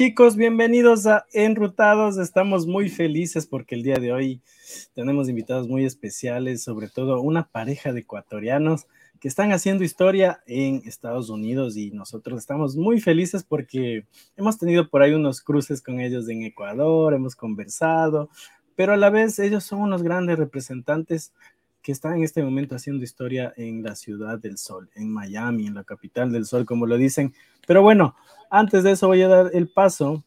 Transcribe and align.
Chicos, 0.00 0.34
bienvenidos 0.34 1.06
a 1.06 1.26
Enrutados. 1.30 2.16
Estamos 2.16 2.66
muy 2.66 2.88
felices 2.88 3.46
porque 3.46 3.74
el 3.74 3.82
día 3.82 3.96
de 3.96 4.14
hoy 4.14 4.40
tenemos 4.94 5.28
invitados 5.28 5.68
muy 5.68 5.84
especiales, 5.84 6.62
sobre 6.62 6.88
todo 6.88 7.20
una 7.20 7.48
pareja 7.48 7.92
de 7.92 8.00
ecuatorianos 8.00 8.86
que 9.20 9.28
están 9.28 9.52
haciendo 9.52 9.84
historia 9.84 10.40
en 10.46 10.80
Estados 10.86 11.28
Unidos 11.28 11.76
y 11.76 11.90
nosotros 11.90 12.38
estamos 12.38 12.76
muy 12.76 12.98
felices 12.98 13.44
porque 13.44 14.06
hemos 14.38 14.56
tenido 14.56 14.88
por 14.88 15.02
ahí 15.02 15.12
unos 15.12 15.42
cruces 15.42 15.82
con 15.82 16.00
ellos 16.00 16.30
en 16.30 16.44
Ecuador, 16.44 17.12
hemos 17.12 17.36
conversado, 17.36 18.30
pero 18.76 18.94
a 18.94 18.96
la 18.96 19.10
vez 19.10 19.38
ellos 19.38 19.64
son 19.64 19.82
unos 19.82 20.02
grandes 20.02 20.38
representantes 20.38 21.34
que 21.82 21.92
están 21.92 22.14
en 22.14 22.24
este 22.24 22.42
momento 22.42 22.74
haciendo 22.74 23.04
historia 23.04 23.52
en 23.58 23.82
la 23.82 23.94
ciudad 23.94 24.38
del 24.38 24.56
sol, 24.56 24.88
en 24.94 25.12
Miami, 25.12 25.66
en 25.66 25.74
la 25.74 25.84
capital 25.84 26.32
del 26.32 26.46
sol, 26.46 26.64
como 26.64 26.86
lo 26.86 26.96
dicen. 26.96 27.34
Pero 27.66 27.82
bueno, 27.82 28.16
antes 28.50 28.82
de 28.82 28.92
eso 28.92 29.06
voy 29.06 29.22
a 29.22 29.28
dar 29.28 29.50
el 29.54 29.68
paso 29.68 30.22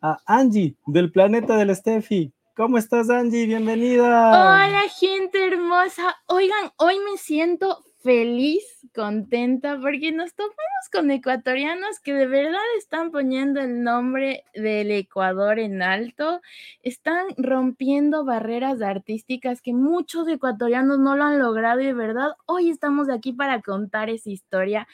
a 0.00 0.18
Angie 0.26 0.76
del 0.86 1.10
planeta 1.10 1.56
del 1.56 1.74
Steffi. 1.74 2.32
¿Cómo 2.56 2.78
estás, 2.78 3.10
Angie? 3.10 3.46
Bienvenida. 3.46 4.30
Hola, 4.30 4.82
gente 4.88 5.44
hermosa. 5.44 6.16
Oigan, 6.26 6.70
hoy 6.76 7.00
me 7.00 7.18
siento 7.18 7.84
feliz, 8.04 8.62
contenta, 8.94 9.78
porque 9.80 10.12
nos 10.12 10.34
topamos 10.34 10.54
con 10.92 11.10
ecuatorianos 11.10 11.98
que 12.00 12.12
de 12.12 12.26
verdad 12.26 12.60
están 12.76 13.10
poniendo 13.10 13.60
el 13.60 13.82
nombre 13.82 14.44
del 14.54 14.90
Ecuador 14.90 15.58
en 15.58 15.82
alto, 15.82 16.42
están 16.82 17.24
rompiendo 17.38 18.24
barreras 18.26 18.82
artísticas 18.82 19.62
que 19.62 19.72
muchos 19.72 20.28
ecuatorianos 20.28 20.98
no 20.98 21.16
lo 21.16 21.24
han 21.24 21.38
logrado 21.38 21.80
y 21.80 21.86
de 21.86 21.94
verdad 21.94 22.32
hoy 22.44 22.68
estamos 22.68 23.08
aquí 23.08 23.32
para 23.32 23.62
contar 23.62 24.10
esa 24.10 24.30
historia. 24.30 24.86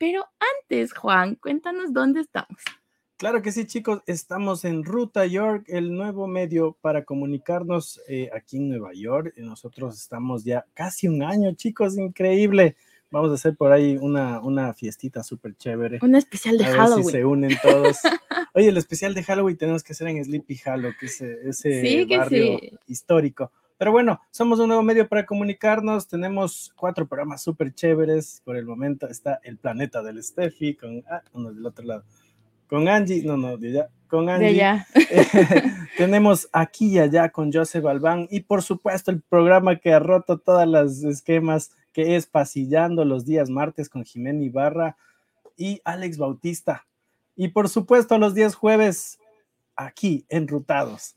Pero 0.00 0.24
antes, 0.62 0.94
Juan, 0.94 1.34
cuéntanos 1.34 1.92
dónde 1.92 2.22
estamos. 2.22 2.62
Claro 3.18 3.42
que 3.42 3.52
sí, 3.52 3.66
chicos, 3.66 4.00
estamos 4.06 4.64
en 4.64 4.82
Ruta 4.82 5.26
York, 5.26 5.64
el 5.66 5.94
nuevo 5.94 6.26
medio 6.26 6.78
para 6.80 7.04
comunicarnos 7.04 8.00
eh, 8.08 8.30
aquí 8.34 8.56
en 8.56 8.70
Nueva 8.70 8.92
York. 8.94 9.34
Nosotros 9.36 10.00
estamos 10.00 10.42
ya 10.42 10.64
casi 10.72 11.06
un 11.06 11.22
año, 11.22 11.52
chicos, 11.52 11.98
increíble. 11.98 12.76
Vamos 13.10 13.30
a 13.30 13.34
hacer 13.34 13.56
por 13.56 13.72
ahí 13.72 13.98
una, 14.00 14.40
una 14.40 14.72
fiestita 14.72 15.22
súper 15.22 15.54
chévere. 15.56 15.98
Un 16.00 16.14
especial 16.14 16.56
de 16.56 16.64
Halloween. 16.64 17.04
si 17.04 17.10
se 17.10 17.24
unen 17.26 17.58
todos. 17.62 17.98
Oye, 18.54 18.68
el 18.68 18.78
especial 18.78 19.12
de 19.12 19.22
Halloween 19.22 19.58
tenemos 19.58 19.82
que 19.82 19.92
hacer 19.92 20.08
en 20.08 20.24
Sleepy 20.24 20.58
Hollow, 20.64 20.92
que 20.98 21.06
es 21.06 21.20
ese 21.20 22.06
barrio 22.06 22.58
histórico. 22.86 23.52
Pero 23.80 23.92
bueno, 23.92 24.20
somos 24.30 24.58
un 24.58 24.68
nuevo 24.68 24.82
medio 24.82 25.08
para 25.08 25.24
comunicarnos. 25.24 26.06
Tenemos 26.06 26.70
cuatro 26.76 27.08
programas 27.08 27.40
súper 27.40 27.72
chéveres. 27.72 28.42
Por 28.44 28.58
el 28.58 28.66
momento 28.66 29.08
está 29.08 29.40
El 29.42 29.56
Planeta 29.56 30.02
del 30.02 30.22
Steffi, 30.22 30.74
con 30.74 31.02
ah, 31.10 31.22
uno 31.32 31.50
del 31.50 31.64
otro 31.64 31.86
lado 31.86 32.04
con 32.66 32.86
Angie, 32.88 33.24
no, 33.24 33.38
no, 33.38 33.56
de 33.56 33.68
allá, 33.70 33.88
con 34.06 34.28
Angie. 34.28 34.84
tenemos 35.96 36.46
aquí 36.52 36.88
y 36.88 36.98
allá 36.98 37.30
con 37.30 37.50
Joseph 37.50 37.86
Albán 37.86 38.28
y 38.30 38.40
por 38.40 38.62
supuesto 38.62 39.10
el 39.10 39.22
programa 39.22 39.76
que 39.76 39.94
ha 39.94 39.98
roto 39.98 40.36
todas 40.36 40.68
las 40.68 41.02
esquemas 41.02 41.72
que 41.92 42.16
es 42.16 42.26
Pasillando 42.26 43.06
los 43.06 43.24
días 43.24 43.48
martes 43.48 43.88
con 43.88 44.04
Jimena 44.04 44.44
Ibarra 44.44 44.96
y 45.56 45.80
Alex 45.84 46.18
Bautista. 46.18 46.86
Y 47.34 47.48
por 47.48 47.70
supuesto 47.70 48.18
los 48.18 48.34
días 48.34 48.54
jueves 48.54 49.18
aquí 49.74 50.26
enrutados. 50.28 51.16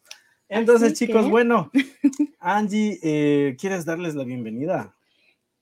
Entonces, 0.50 0.94
chicos, 0.94 1.30
bueno, 1.30 1.72
Angie, 2.40 3.00
eh, 3.02 3.56
¿quieres 3.60 3.86
darles 3.86 4.16
la 4.16 4.24
bienvenida? 4.24 4.96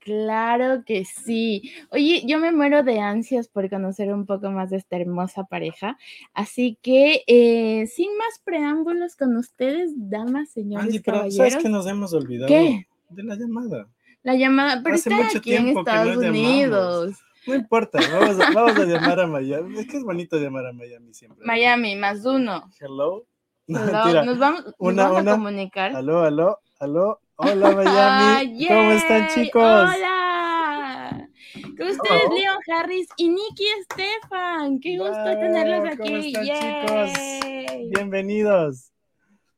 Claro 0.04 0.82
que 0.84 1.04
sí. 1.04 1.70
Oye, 1.90 2.24
yo 2.26 2.40
me 2.40 2.50
muero 2.50 2.82
de 2.82 2.98
ansias 2.98 3.46
por 3.46 3.70
conocer 3.70 4.12
un 4.12 4.26
poco 4.26 4.50
más 4.50 4.70
de 4.70 4.78
esta 4.78 4.96
hermosa 4.96 5.44
pareja. 5.44 5.96
Así 6.34 6.76
que, 6.82 7.22
eh, 7.28 7.86
sin 7.86 8.16
más 8.16 8.40
preámbulos 8.44 9.14
con 9.14 9.36
ustedes, 9.36 9.92
damas, 9.94 10.50
señores, 10.50 10.86
Angie, 10.86 11.02
pero 11.04 11.30
¿sabes 11.30 11.56
que 11.56 11.68
nos 11.68 11.86
hemos 11.86 12.12
olvidado? 12.14 12.48
¿Qué? 12.48 12.88
De 13.10 13.22
la 13.22 13.36
llamada. 13.36 13.88
La 14.24 14.34
llamada, 14.34 14.80
pero 14.82 14.96
Hace 14.96 15.10
está 15.10 15.38
aquí 15.38 15.54
en 15.54 15.68
Estados 15.68 16.16
Unidos. 16.16 17.16
No 17.46 17.54
importa, 17.54 17.98
vamos 18.12 18.40
a, 18.40 18.52
vamos 18.52 18.78
a, 18.78 18.84
llamar 18.84 19.20
a 19.20 19.26
Miami. 19.26 19.78
Es 19.78 19.86
que 19.86 19.98
es 19.98 20.04
bonito 20.04 20.36
llamar 20.36 20.66
a 20.66 20.72
Miami 20.72 21.14
siempre. 21.14 21.44
Miami, 21.44 21.94
más 21.94 22.24
uno. 22.24 22.70
Hello. 22.80 23.24
Nos 23.66 24.38
vamos, 24.38 24.74
vamos 24.78 25.18
a 25.18 25.24
comunicar. 25.24 25.94
Aló, 25.94 26.22
aló, 26.22 26.58
aló. 26.80 27.20
Hola 27.36 27.70
Miami, 27.76 28.66
¿cómo 28.66 28.90
están 28.92 29.28
chicos? 29.28 29.62
Hola. 29.62 31.28
Con 31.54 31.88
ustedes 31.88 32.30
Leon 32.34 32.58
Harris 32.74 33.08
y 33.16 33.28
Nikki 33.28 33.64
Estefan. 33.80 34.80
Qué 34.80 34.98
gusto 34.98 35.24
tenerlos 35.24 35.92
aquí. 35.92 36.32
¿Cómo 36.32 36.44
están, 36.44 37.12
chicos? 37.12 37.90
Bienvenidos. 37.94 38.92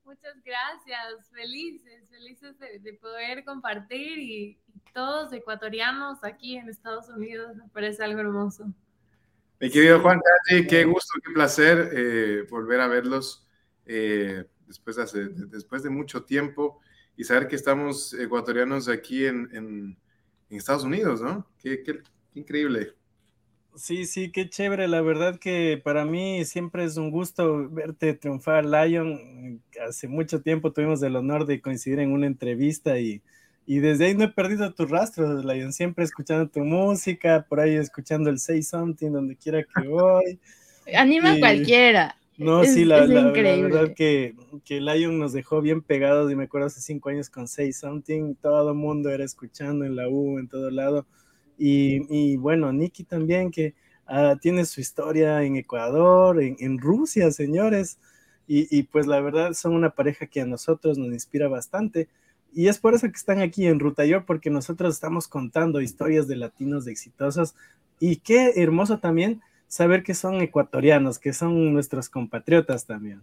Muchas 0.04 0.34
gracias, 0.44 1.30
felices, 1.32 2.08
felices 2.10 2.58
de, 2.58 2.92
poder 2.94 3.44
compartir 3.44 4.18
y, 4.18 4.58
todos 4.92 5.32
ecuatorianos 5.32 6.22
aquí 6.22 6.56
en 6.56 6.68
Estados 6.68 7.08
Unidos, 7.08 7.56
me 7.56 7.68
parece 7.70 8.04
algo 8.04 8.20
hermoso. 8.20 8.66
Mi 9.58 9.68
querido 9.68 10.00
Juan 10.00 10.20
qué 10.68 10.84
gusto, 10.84 11.18
qué 11.24 11.32
placer 11.32 11.90
eh, 11.92 12.46
volver 12.48 12.80
a 12.80 12.86
verlos 12.86 13.43
eh, 13.86 14.44
después, 14.66 14.96
de 14.96 15.28
después 15.48 15.82
de 15.82 15.90
mucho 15.90 16.24
tiempo 16.24 16.80
y 17.16 17.24
saber 17.24 17.48
que 17.48 17.56
estamos 17.56 18.14
ecuatorianos 18.14 18.88
aquí 18.88 19.26
en, 19.26 19.48
en, 19.52 19.96
Estados 20.50 20.84
Unidos, 20.84 21.20
¿no? 21.20 21.44
Qué, 21.60 21.82
qué, 21.82 21.98
increíble. 22.34 22.92
Sí, 23.74 24.06
sí, 24.06 24.30
qué 24.30 24.48
chévere. 24.48 24.86
La 24.86 25.00
verdad 25.00 25.40
que 25.40 25.80
para 25.82 26.04
mí 26.04 26.44
siempre 26.44 26.84
es 26.84 26.96
un 26.96 27.10
gusto 27.10 27.68
verte 27.70 28.14
triunfar, 28.14 28.64
Lion. 28.64 29.60
Hace 29.84 30.06
mucho 30.06 30.42
tiempo 30.42 30.72
tuvimos 30.72 31.02
el 31.02 31.16
honor 31.16 31.44
de 31.44 31.60
coincidir 31.60 31.98
en 31.98 32.12
una 32.12 32.28
entrevista 32.28 33.00
y, 33.00 33.20
y 33.66 33.80
desde 33.80 34.06
ahí 34.06 34.14
no 34.14 34.24
he 34.24 34.28
perdido 34.28 34.72
tu 34.74 34.86
rastro, 34.86 35.42
Lion. 35.42 35.72
Siempre 35.72 36.04
escuchando 36.04 36.48
tu 36.48 36.60
música, 36.60 37.44
por 37.48 37.58
ahí 37.58 37.74
escuchando 37.74 38.30
el 38.30 38.38
Say 38.38 38.62
Something 38.62 39.10
donde 39.10 39.34
quiera 39.34 39.64
que 39.64 39.88
voy. 39.88 40.38
Anima 40.94 41.32
a 41.32 41.38
cualquiera. 41.40 42.16
No, 42.36 42.64
sí, 42.64 42.84
la, 42.84 43.06
verdad 43.06 43.94
que, 43.94 44.34
que 44.64 44.80
Lion 44.80 45.18
nos 45.18 45.32
dejó 45.32 45.60
bien 45.60 45.82
pegados 45.82 46.32
y 46.32 46.34
me 46.34 46.44
acuerdo 46.44 46.66
hace 46.66 46.80
cinco 46.80 47.08
años 47.08 47.30
con 47.30 47.46
Say 47.46 47.72
Something, 47.72 48.34
todo 48.34 48.70
el 48.70 48.76
mundo 48.76 49.10
era 49.10 49.24
escuchando 49.24 49.84
en 49.84 49.94
la 49.94 50.08
U, 50.08 50.38
en 50.38 50.48
todo 50.48 50.70
lado. 50.70 51.06
Y, 51.56 52.36
bueno, 52.36 52.72
Nicky 52.72 53.04
también, 53.04 53.52
que 53.52 53.74
ah, 54.06 54.36
tiene 54.40 54.64
su 54.64 54.80
historia 54.80 55.44
en 55.44 55.56
Ecuador, 55.56 56.42
en, 56.42 56.78
Rusia, 56.78 57.30
señores. 57.30 57.98
Y, 58.46 58.82
pues 58.84 59.06
la 59.06 59.20
verdad 59.20 59.52
son 59.54 59.74
una 59.74 59.90
pareja 59.90 60.26
que 60.26 60.40
a 60.40 60.46
nosotros 60.46 60.98
nos 60.98 61.12
inspira 61.12 61.48
bastante. 61.48 62.08
Y 62.52 62.68
es 62.68 62.78
por 62.78 62.94
eso 62.94 63.06
que 63.08 63.16
están 63.16 63.40
aquí 63.40 63.66
en 63.66 63.80
Ruta 63.80 64.04
Yo, 64.04 64.26
porque 64.26 64.50
nosotros 64.50 64.94
estamos 64.94 65.28
contando 65.28 65.80
historias 65.80 66.26
de 66.26 66.36
latinos 66.36 66.86
exitosos. 66.88 67.54
Y 68.00 68.16
qué 68.16 68.54
hermoso 68.56 68.98
también 68.98 69.40
saber 69.68 70.02
que 70.02 70.14
son 70.14 70.40
ecuatorianos, 70.40 71.18
que 71.18 71.32
son 71.32 71.72
nuestros 71.72 72.08
compatriotas 72.08 72.86
también. 72.86 73.22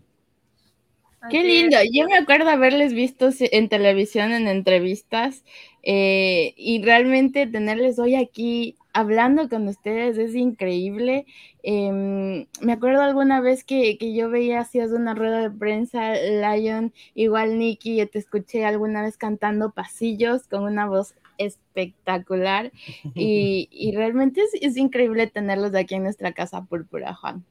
Qué 1.30 1.44
lindo. 1.44 1.78
Yo 1.94 2.08
me 2.08 2.18
acuerdo 2.18 2.50
haberles 2.50 2.94
visto 2.94 3.30
en 3.40 3.70
televisión, 3.70 4.32
en 4.32 4.48
entrevistas, 4.48 5.44
eh, 5.84 6.54
y 6.58 6.82
realmente 6.84 7.46
tenerles 7.46 8.00
hoy 8.00 8.16
aquí 8.16 8.76
hablando 8.94 9.48
con 9.48 9.68
ustedes 9.68 10.18
es 10.18 10.36
increíble. 10.36 11.26
Em, 11.64 12.48
me 12.62 12.74
acuerdo 12.74 13.02
alguna 13.02 13.40
vez 13.40 13.64
que, 13.64 13.98
que 13.98 14.14
yo 14.14 14.30
veía, 14.30 14.62
hacías 14.62 14.92
una 14.92 15.14
rueda 15.14 15.42
de 15.42 15.52
prensa, 15.52 16.14
Lion, 16.16 16.92
igual 17.14 17.60
Nicky, 17.60 18.04
te 18.08 18.20
escuché 18.20 18.66
alguna 18.66 19.04
vez 19.04 19.18
cantando 19.18 19.72
pasillos 19.72 20.48
con 20.48 20.64
una 20.64 20.88
voz 20.88 21.14
espectacular 21.38 22.72
y, 23.16 23.92
realmente 23.96 24.42
es, 24.62 24.78
increíble 24.78 25.28
tenerlos 25.28 25.74
aquí 25.76 25.96
en 25.96 26.04
nuestra 26.04 26.34
casa 26.34 26.64
púrpura, 26.64 27.14
Juan. 27.16 27.44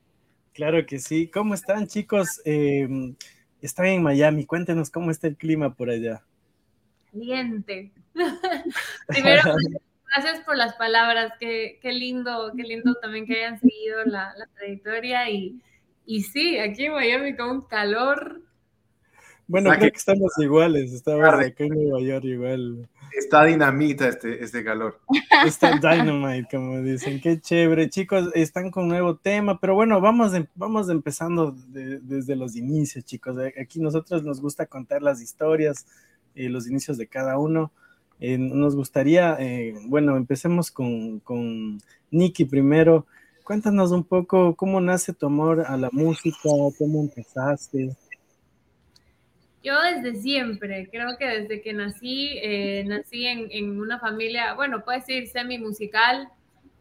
Claro 0.52 0.84
que 0.86 0.98
sí. 0.98 1.28
¿Cómo 1.28 1.54
están 1.54 1.86
chicos? 1.86 2.40
Em, 2.44 3.14
están 3.62 3.86
en 3.86 4.02
Miami. 4.02 4.46
Cuéntenos 4.46 4.90
cómo 4.90 5.10
está 5.10 5.28
el 5.28 5.36
clima 5.36 5.74
por 5.74 5.90
allá. 5.90 6.22
Caliente. 7.12 7.92
Primero, 9.06 9.42
gracias 10.14 10.40
por 10.44 10.56
las 10.56 10.74
palabras. 10.74 11.32
Qué, 11.38 11.78
qué, 11.80 11.92
lindo, 11.92 12.52
qué 12.56 12.62
lindo 12.62 12.94
también 13.00 13.26
que 13.26 13.36
hayan 13.36 13.60
seguido 13.60 14.04
la, 14.04 14.34
trayectoria. 14.56 15.30
Y, 15.30 15.60
y 16.04 16.22
sí, 16.22 16.58
aquí 16.58 16.86
en 16.86 16.92
Miami 16.92 17.36
con 17.36 17.50
un 17.50 17.60
calor. 17.62 18.42
Bueno, 19.50 19.70
creo 19.70 19.90
que 19.90 19.98
estamos 19.98 20.30
iguales. 20.38 20.92
Estamos 20.92 21.28
aquí 21.44 21.64
en 21.64 21.70
Nueva 21.70 22.00
York 22.00 22.24
igual. 22.24 22.88
Está 23.18 23.44
dinamita 23.44 24.06
este, 24.06 24.44
este 24.44 24.62
calor. 24.62 25.00
Está 25.44 25.72
dynamite, 25.72 26.46
como 26.56 26.80
dicen. 26.82 27.20
Qué 27.20 27.40
chévere. 27.40 27.90
Chicos, 27.90 28.30
están 28.34 28.70
con 28.70 28.84
un 28.84 28.90
nuevo 28.90 29.16
tema, 29.16 29.58
pero 29.58 29.74
bueno, 29.74 30.00
vamos, 30.00 30.32
vamos 30.54 30.88
empezando 30.88 31.52
desde 31.66 32.36
los 32.36 32.54
inicios, 32.54 33.04
chicos. 33.04 33.36
Aquí 33.60 33.80
nosotros 33.80 34.22
nos 34.22 34.40
gusta 34.40 34.66
contar 34.66 35.02
las 35.02 35.20
historias, 35.20 35.84
eh, 36.36 36.48
los 36.48 36.68
inicios 36.68 36.96
de 36.96 37.08
cada 37.08 37.36
uno. 37.36 37.72
nos 38.20 38.76
gustaría, 38.76 39.36
eh, 39.40 39.74
bueno, 39.86 40.16
empecemos 40.16 40.70
con, 40.70 41.18
con 41.20 41.80
Nicky 42.12 42.44
primero. 42.44 43.04
Cuéntanos 43.42 43.90
un 43.90 44.04
poco 44.04 44.54
cómo 44.54 44.80
nace 44.80 45.12
tu 45.12 45.26
amor 45.26 45.64
a 45.66 45.76
la 45.76 45.88
música, 45.90 46.38
cómo 46.78 47.00
empezaste. 47.00 47.96
Yo 49.62 49.74
desde 49.82 50.14
siempre, 50.14 50.88
creo 50.90 51.18
que 51.18 51.26
desde 51.26 51.60
que 51.60 51.74
nací, 51.74 52.38
eh, 52.42 52.82
nací 52.86 53.26
en, 53.26 53.78
una 53.78 53.98
familia, 53.98 54.54
bueno, 54.54 54.82
puede 54.84 55.00
decir 55.00 55.28
semi 55.28 55.58
musical. 55.58 56.28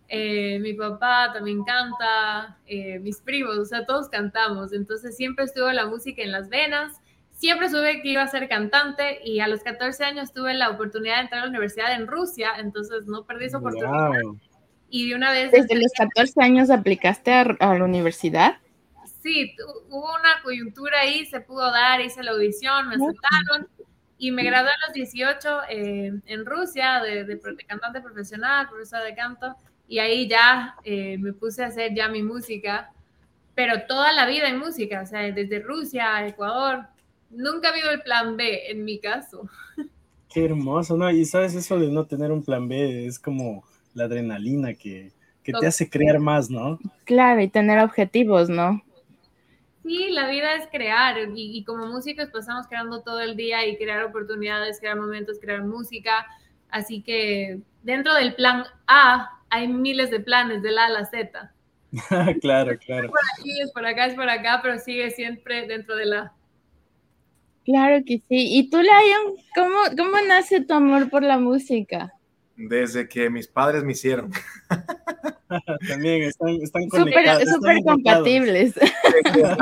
Eh, 0.07 0.59
mi 0.59 0.73
papá 0.73 1.31
también 1.33 1.63
canta, 1.63 2.57
eh, 2.65 2.99
mis 2.99 3.19
primos, 3.19 3.57
o 3.57 3.65
sea, 3.65 3.85
todos 3.85 4.07
cantamos. 4.07 4.71
Entonces 4.71 5.17
siempre 5.17 5.45
estuvo 5.45 5.69
la 5.71 5.87
música 5.87 6.21
en 6.21 6.31
las 6.31 6.47
venas. 6.47 7.01
Siempre 7.31 7.69
supe 7.69 8.01
que 8.01 8.09
iba 8.09 8.21
a 8.21 8.27
ser 8.27 8.47
cantante 8.47 9.19
y 9.23 9.39
a 9.41 9.47
los 9.47 9.61
14 9.61 10.03
años 10.05 10.33
tuve 10.33 10.53
la 10.53 10.69
oportunidad 10.69 11.17
de 11.17 11.21
entrar 11.21 11.41
a 11.41 11.45
la 11.45 11.49
universidad 11.49 11.93
en 11.93 12.07
Rusia, 12.07 12.51
entonces 12.57 13.05
no 13.07 13.25
perdí 13.25 13.45
esa 13.45 13.59
oportunidad. 13.59 14.11
Y 14.89 15.09
de 15.09 15.15
una 15.15 15.31
vez... 15.31 15.51
¿Desde 15.51 15.75
los 15.75 15.91
14 15.97 16.41
años 16.41 16.69
aplicaste 16.69 17.31
a 17.31 17.45
la 17.59 17.85
universidad? 17.85 18.57
Sí, 19.21 19.55
hubo 19.89 20.13
una 20.13 20.41
coyuntura 20.43 21.01
ahí, 21.01 21.25
se 21.25 21.41
pudo 21.41 21.71
dar, 21.71 22.01
hice 22.01 22.23
la 22.23 22.31
audición, 22.31 22.89
me 22.89 22.95
aceptaron 22.95 23.67
y 24.17 24.31
me 24.31 24.43
gradué 24.43 24.69
a 24.69 24.87
los 24.87 24.93
18 24.93 25.61
eh, 25.69 26.11
en 26.25 26.45
Rusia 26.45 27.01
de, 27.01 27.23
de, 27.23 27.39
cantante 27.65 28.01
profesional, 28.01 28.67
profesora 28.67 29.03
de 29.03 29.15
canto, 29.15 29.55
y 29.87 29.99
ahí 29.99 30.27
ya 30.27 30.75
eh, 30.83 31.17
me 31.17 31.33
puse 31.33 31.63
a 31.63 31.67
hacer 31.67 31.93
ya 31.95 32.09
mi 32.09 32.21
música, 32.21 32.91
pero 33.55 33.85
toda 33.87 34.13
la 34.13 34.25
vida 34.25 34.49
en 34.49 34.59
música, 34.59 35.01
o 35.01 35.05
sea, 35.05 35.21
desde 35.31 35.59
Rusia 35.59 36.15
a 36.15 36.27
Ecuador, 36.27 36.85
nunca 37.29 37.69
ha 37.69 37.71
habido 37.71 37.91
el 37.91 38.01
plan 38.01 38.37
B 38.37 38.69
en 38.69 38.83
mi 38.83 38.99
caso. 38.99 39.49
Qué 40.29 40.45
hermoso, 40.45 40.95
¿no? 40.95 41.09
Y 41.09 41.25
sabes, 41.25 41.55
eso 41.55 41.79
de 41.79 41.87
no 41.87 42.05
tener 42.05 42.31
un 42.31 42.43
plan 42.43 42.67
B 42.67 43.07
es 43.07 43.17
como 43.17 43.63
la 43.93 44.03
adrenalina 44.03 44.75
que, 44.75 45.11
que 45.43 45.53
te 45.53 45.65
hace 45.65 45.89
crear 45.89 46.19
más, 46.19 46.49
¿no? 46.49 46.77
Claro, 47.05 47.41
y 47.41 47.47
tener 47.47 47.79
objetivos, 47.79 48.49
¿no? 48.49 48.83
Sí, 49.83 50.09
la 50.11 50.29
vida 50.29 50.55
es 50.55 50.67
crear 50.67 51.17
y, 51.33 51.63
como 51.63 51.87
músicos 51.87 52.27
pues 52.31 52.41
estamos 52.41 52.67
creando 52.67 53.01
todo 53.01 53.21
el 53.21 53.35
día 53.35 53.65
y 53.65 53.77
crear 53.77 54.03
oportunidades, 54.03 54.79
crear 54.79 54.97
momentos, 54.97 55.39
crear 55.39 55.63
música. 55.63 56.25
Así 56.69 57.01
que 57.01 57.59
dentro 57.81 58.13
del 58.13 58.35
plan 58.35 58.65
A 58.87 59.39
hay 59.49 59.67
miles 59.67 60.11
de 60.11 60.19
planes, 60.19 60.61
de 60.61 60.71
la 60.71 60.85
a 60.85 60.89
la 60.89 61.05
Z. 61.05 61.53
claro, 62.41 62.77
claro. 62.85 63.05
Es 63.05 63.11
por 63.11 63.19
aquí, 63.37 63.61
es 63.61 63.71
por 63.71 63.85
acá, 63.85 64.05
es 64.05 64.15
por 64.15 64.29
acá, 64.29 64.59
pero 64.61 64.77
sigue 64.79 65.09
siempre 65.11 65.65
dentro 65.65 65.95
de 65.95 66.05
la. 66.05 66.33
Claro 67.65 68.03
que 68.05 68.17
sí. 68.17 68.57
¿Y 68.57 68.69
tú, 68.69 68.77
Lion, 68.81 69.37
cómo, 69.55 69.77
cómo 69.97 70.21
nace 70.27 70.61
tu 70.61 70.73
amor 70.73 71.09
por 71.09 71.23
la 71.23 71.37
música? 71.37 72.13
Desde 72.55 73.07
que 73.07 73.29
mis 73.29 73.47
padres 73.47 73.83
me 73.83 73.93
hicieron. 73.93 74.31
También 75.87 76.23
están, 76.23 76.49
están 76.61 76.87
conectados. 76.89 77.43
Súper 77.49 77.83
compatibles. 77.83 78.75
Aquella 78.77 79.57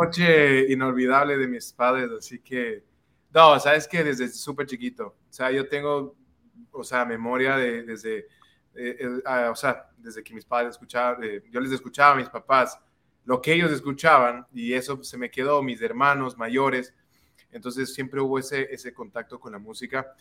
noche 0.00 0.72
inolvidable 0.72 1.36
de 1.38 1.46
mis 1.46 1.72
padres, 1.72 2.10
así 2.18 2.38
que, 2.38 2.84
no, 3.32 3.58
sabes 3.58 3.88
que 3.88 4.04
desde 4.04 4.28
súper 4.28 4.66
chiquito, 4.66 5.06
o 5.06 5.32
sea, 5.32 5.50
yo 5.50 5.68
tengo, 5.68 6.14
o 6.70 6.84
sea, 6.84 7.04
memoria 7.04 7.56
de, 7.56 7.82
desde, 7.82 8.18
eh, 8.74 8.96
eh, 9.00 9.22
ah, 9.24 9.50
o 9.50 9.56
sea, 9.56 9.90
desde 9.96 10.22
que 10.22 10.34
mis 10.34 10.44
padres 10.44 10.72
escuchaban, 10.72 11.22
eh, 11.24 11.42
yo 11.50 11.60
les 11.60 11.72
escuchaba 11.72 12.12
a 12.12 12.16
mis 12.16 12.28
papás 12.28 12.78
lo 13.24 13.40
que 13.40 13.54
ellos 13.54 13.72
escuchaban 13.72 14.46
y 14.52 14.74
eso 14.74 15.02
se 15.02 15.16
me 15.16 15.30
quedó, 15.30 15.62
mis 15.62 15.80
hermanos 15.80 16.36
mayores, 16.36 16.94
entonces 17.50 17.94
siempre 17.94 18.20
hubo 18.20 18.38
ese, 18.38 18.68
ese 18.70 18.92
contacto 18.92 19.40
con 19.40 19.52
la 19.52 19.58
música. 19.58 20.12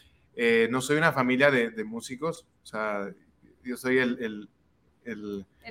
no 0.70 0.82
soy 0.82 0.98
una 0.98 1.12
familia 1.12 1.52
de, 1.52 1.72
de 1.72 1.84
músicos, 1.84 2.48
o 2.64 2.66
sea, 2.66 3.12
yo 3.64 3.78
soy 3.78 3.98
el, 3.98 4.18
el, 4.24 4.50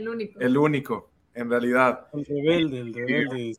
único. 0.09 0.41
El 0.41 0.57
único, 0.57 1.11
en 1.35 1.51
realidad. 1.51 2.09
El 2.13 2.25
rebelde, 2.25 2.79
el 2.81 2.95
rebelde. 2.95 3.57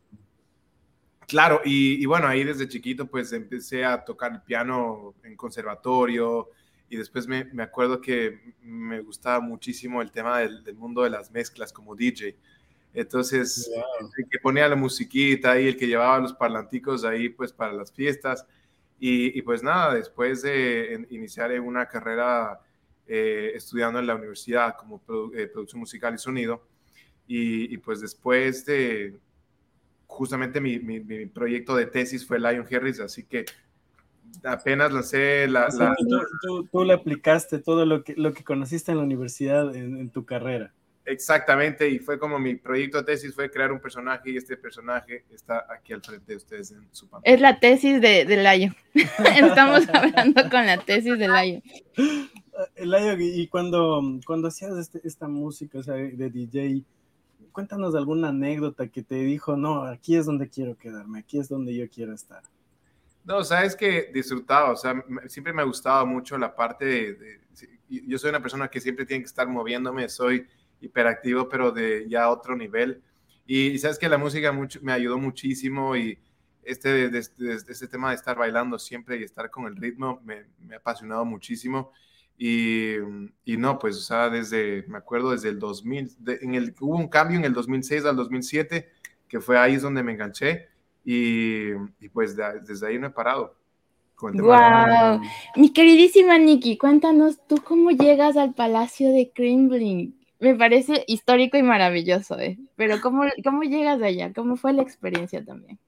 Claro, 1.27 1.61
y, 1.63 2.05
bueno, 2.05 2.27
ahí 2.27 2.43
desde 2.43 2.67
chiquito 2.67 3.07
pues 3.07 3.33
empecé 3.33 3.83
a 3.85 4.03
tocar 4.03 4.33
el 4.33 4.41
piano 4.41 5.15
en 5.23 5.35
conservatorio 5.35 6.49
y 6.89 6.97
después 6.97 7.27
me, 7.27 7.45
me 7.45 7.63
acuerdo 7.63 8.01
que 8.01 8.53
me 8.61 9.01
gustaba 9.01 9.39
muchísimo 9.39 10.01
el 10.01 10.11
tema 10.11 10.39
del, 10.39 10.75
mundo 10.75 11.03
de 11.03 11.09
las 11.09 11.31
mezclas 11.31 11.73
como 11.73 11.95
DJ. 11.95 12.35
Entonces, 12.93 13.71
el 14.17 14.29
que 14.29 14.37
ponía 14.39 14.67
la 14.67 14.75
musiquita 14.75 15.59
y 15.59 15.67
el 15.67 15.77
que 15.77 15.87
llevaba 15.87 16.19
los 16.19 16.33
parlanticos 16.33 17.03
ahí 17.03 17.29
pues 17.29 17.51
para 17.51 17.73
las 17.73 17.91
fiestas. 17.91 18.45
Y, 18.99 19.37
y 19.37 19.41
pues 19.41 19.63
nada, 19.63 19.95
después 19.95 20.43
de 20.43 21.07
iniciar 21.09 21.59
una 21.59 21.87
carrera 21.87 22.59
eh, 23.05 23.51
estudiando 23.55 23.99
en 23.99 24.07
la 24.07 24.15
universidad 24.15 24.75
como 24.77 25.01
eh, 25.35 25.47
producción 25.47 25.79
musical 25.79 26.15
y 26.15 26.17
sonido. 26.17 26.65
Y, 27.25 27.77
pues 27.77 28.01
después 28.01 28.65
de, 28.65 29.17
justamente 30.07 30.61
mi, 30.61 30.79
mi, 30.79 31.25
proyecto 31.25 31.75
de 31.75 31.87
tesis 31.87 32.27
fue 32.27 32.39
Lion 32.39 32.67
Harris, 32.69 32.99
así 32.99 33.23
que 33.23 33.45
apenas 34.43 34.91
lancé 34.91 35.47
la... 35.47 35.67
la... 35.69 35.95
Tú, 36.41 36.67
tú, 36.71 36.83
le 36.83 36.93
aplicaste 36.93 37.59
todo 37.59 37.85
lo 37.85 38.03
que, 38.03 38.13
lo 38.15 38.33
que 38.33 38.43
conociste 38.43 38.91
en 38.91 38.97
la 38.97 39.03
universidad 39.03 39.75
en, 39.75 40.09
tu 40.09 40.25
carrera. 40.25 40.73
Exactamente, 41.05 41.89
y 41.89 41.99
fue 41.99 42.19
como 42.19 42.39
mi 42.39 42.55
proyecto 42.55 42.99
de 42.99 43.03
tesis 43.03 43.33
fue 43.33 43.49
crear 43.49 43.71
un 43.71 43.79
personaje 43.79 44.31
y 44.31 44.37
este 44.37 44.55
personaje 44.55 45.25
está 45.33 45.65
aquí 45.69 45.93
al 45.93 46.01
frente 46.01 46.33
de 46.33 46.37
ustedes 46.37 46.71
en 46.71 46.87
su 46.91 47.09
pantalla. 47.09 47.35
Es 47.35 47.41
la 47.41 47.59
tesis 47.59 47.99
de, 47.99 48.25
de 48.25 48.37
Lion. 48.37 48.75
Estamos 48.93 49.87
hablando 49.89 50.49
con 50.49 50.65
la 50.65 50.77
tesis 50.77 51.17
de 51.17 51.27
Lion. 51.27 51.63
Y 53.19 53.47
cuando, 53.47 54.01
cuando 54.25 54.47
hacías 54.47 54.77
este, 54.77 55.01
esta 55.03 55.27
música 55.27 55.79
o 55.79 55.83
sea, 55.83 55.95
de 55.95 56.29
DJ, 56.29 56.83
cuéntanos 57.51 57.95
alguna 57.95 58.29
anécdota 58.29 58.87
que 58.87 59.03
te 59.03 59.15
dijo, 59.15 59.55
no, 59.55 59.83
aquí 59.83 60.15
es 60.15 60.25
donde 60.25 60.49
quiero 60.49 60.77
quedarme, 60.77 61.19
aquí 61.19 61.39
es 61.39 61.47
donde 61.47 61.75
yo 61.75 61.89
quiero 61.89 62.13
estar. 62.13 62.43
No, 63.23 63.43
sabes 63.43 63.75
que 63.75 64.11
disfrutaba, 64.13 64.71
o 64.71 64.75
sea, 64.75 65.01
siempre 65.27 65.53
me 65.53 65.61
ha 65.61 65.65
gustado 65.65 66.05
mucho 66.05 66.37
la 66.37 66.53
parte 66.53 66.85
de, 66.85 67.39
yo 67.87 68.17
soy 68.17 68.29
una 68.29 68.41
persona 68.41 68.67
que 68.67 68.81
siempre 68.81 69.05
tiene 69.05 69.23
que 69.23 69.27
estar 69.27 69.47
moviéndome, 69.47 70.09
soy 70.09 70.45
hiperactivo, 70.81 71.47
pero 71.47 71.71
de 71.71 72.05
ya 72.09 72.29
otro 72.29 72.55
nivel. 72.55 73.01
Y, 73.45 73.77
sabes 73.77 73.97
que 73.97 74.09
la 74.09 74.17
música 74.17 74.51
mucho, 74.51 74.79
me 74.81 74.91
ayudó 74.91 75.17
muchísimo 75.17 75.95
y 75.95 76.17
este, 76.63 77.09
de, 77.09 77.19
este 77.19 77.87
tema 77.87 78.09
de 78.09 78.15
estar 78.15 78.37
bailando 78.37 78.79
siempre 78.79 79.17
y 79.17 79.23
estar 79.23 79.49
con 79.49 79.65
el 79.65 79.75
ritmo 79.75 80.21
me, 80.23 80.45
me 80.59 80.75
ha 80.75 80.77
apasionado 80.77 81.23
muchísimo. 81.23 81.91
Y, 82.37 82.95
y, 83.45 83.57
no, 83.57 83.79
pues, 83.79 83.97
o 83.97 84.01
sea, 84.01 84.29
desde, 84.29 84.83
me 84.87 84.97
acuerdo 84.97 85.31
desde 85.31 85.49
el 85.49 85.59
2000, 85.59 86.17
en 86.41 86.55
el, 86.55 86.75
hubo 86.79 86.97
un 86.97 87.07
cambio 87.07 87.37
en 87.37 87.45
el 87.45 87.53
2006 87.53 88.05
al 88.05 88.15
2007, 88.15 88.89
que 89.27 89.39
fue 89.39 89.57
ahí 89.57 89.75
es 89.75 89.81
donde 89.81 90.03
me 90.03 90.13
enganché 90.13 90.67
y, 91.05 91.71
y 91.99 92.09
pues 92.11 92.35
desde 92.35 92.87
ahí 92.87 92.97
no 92.97 93.07
he 93.07 93.11
parado. 93.11 93.55
wow. 94.19 95.21
Mi 95.55 95.71
queridísima 95.71 96.37
Nikki, 96.37 96.77
cuéntanos 96.77 97.39
tú 97.47 97.57
cómo 97.63 97.91
llegas 97.91 98.37
al 98.37 98.53
Palacio 98.53 99.11
de 99.11 99.31
Kremlin. 99.33 100.19
Me 100.39 100.55
parece 100.55 101.05
histórico 101.07 101.57
y 101.57 101.63
maravilloso, 101.63 102.37
¿eh? 102.39 102.57
Pero 102.75 102.99
¿cómo, 102.99 103.23
cómo 103.43 103.63
llegas 103.63 104.01
allá? 104.01 104.33
¿Cómo 104.33 104.57
fue 104.57 104.73
la 104.73 104.81
experiencia 104.81 105.43
también? 105.43 105.79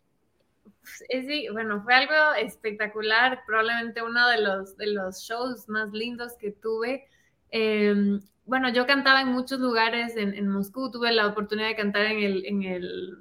Sí, 1.10 1.48
bueno, 1.51 1.84
fue 1.84 1.94
algo 1.94 2.34
espectacular, 2.38 3.42
probablemente 3.46 4.01
uno 4.01 4.27
de 4.30 4.42
los, 4.42 4.77
de 4.77 4.88
los 4.88 5.22
shows 5.22 5.68
más 5.68 5.92
lindos 5.92 6.34
que 6.39 6.51
tuve. 6.51 7.08
Em, 7.50 8.22
bueno, 8.46 8.70
yo 8.70 8.86
cantaba 8.86 9.22
en 9.22 9.30
muchos 9.30 9.60
lugares 9.60 10.15
en, 10.15 10.48
Moscú, 10.48 10.92
tuve 10.92 11.12
la 11.12 11.27
oportunidad 11.27 11.68
de 11.68 11.75
cantar 11.75 12.06
en 12.06 12.20
el, 12.24 12.46
en 12.46 12.63
el, 12.63 13.18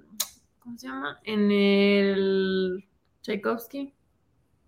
¿cómo 0.61 0.76
se 0.76 0.88
llama? 0.88 1.21
En 1.25 1.50
el 1.50 2.85
Tchaikovsky. 3.23 3.94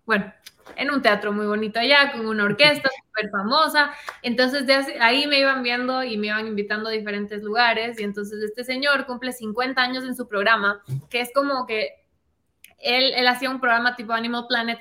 Bueno, 0.05 0.33
en 0.75 0.91
un 0.91 1.01
teatro 1.01 1.31
muy 1.31 1.45
bonito 1.45 1.79
allá, 1.79 2.11
con 2.11 2.25
una 2.25 2.45
orquesta 2.45 2.89
súper 3.07 3.29
famosa. 3.29 3.91
Entonces, 4.21 4.65
de 4.65 4.73
ahí 4.99 5.27
me 5.27 5.39
iban 5.39 5.63
viendo 5.63 6.03
y 6.03 6.17
me 6.17 6.27
iban 6.27 6.47
invitando 6.47 6.89
a 6.89 6.91
diferentes 6.91 7.43
lugares. 7.43 7.99
Y 7.99 8.03
entonces, 8.03 8.41
este 8.43 8.63
señor 8.63 9.05
cumple 9.05 9.31
50 9.31 9.81
años 9.81 10.03
en 10.03 10.15
su 10.15 10.27
programa, 10.27 10.81
que 11.09 11.21
es 11.21 11.31
como 11.33 11.65
que 11.65 12.06
él, 12.79 13.27
hacía 13.27 13.49
un 13.49 13.59
programa 13.59 13.95
tipo 13.95 14.13
Animal 14.13 14.45
Planet 14.47 14.79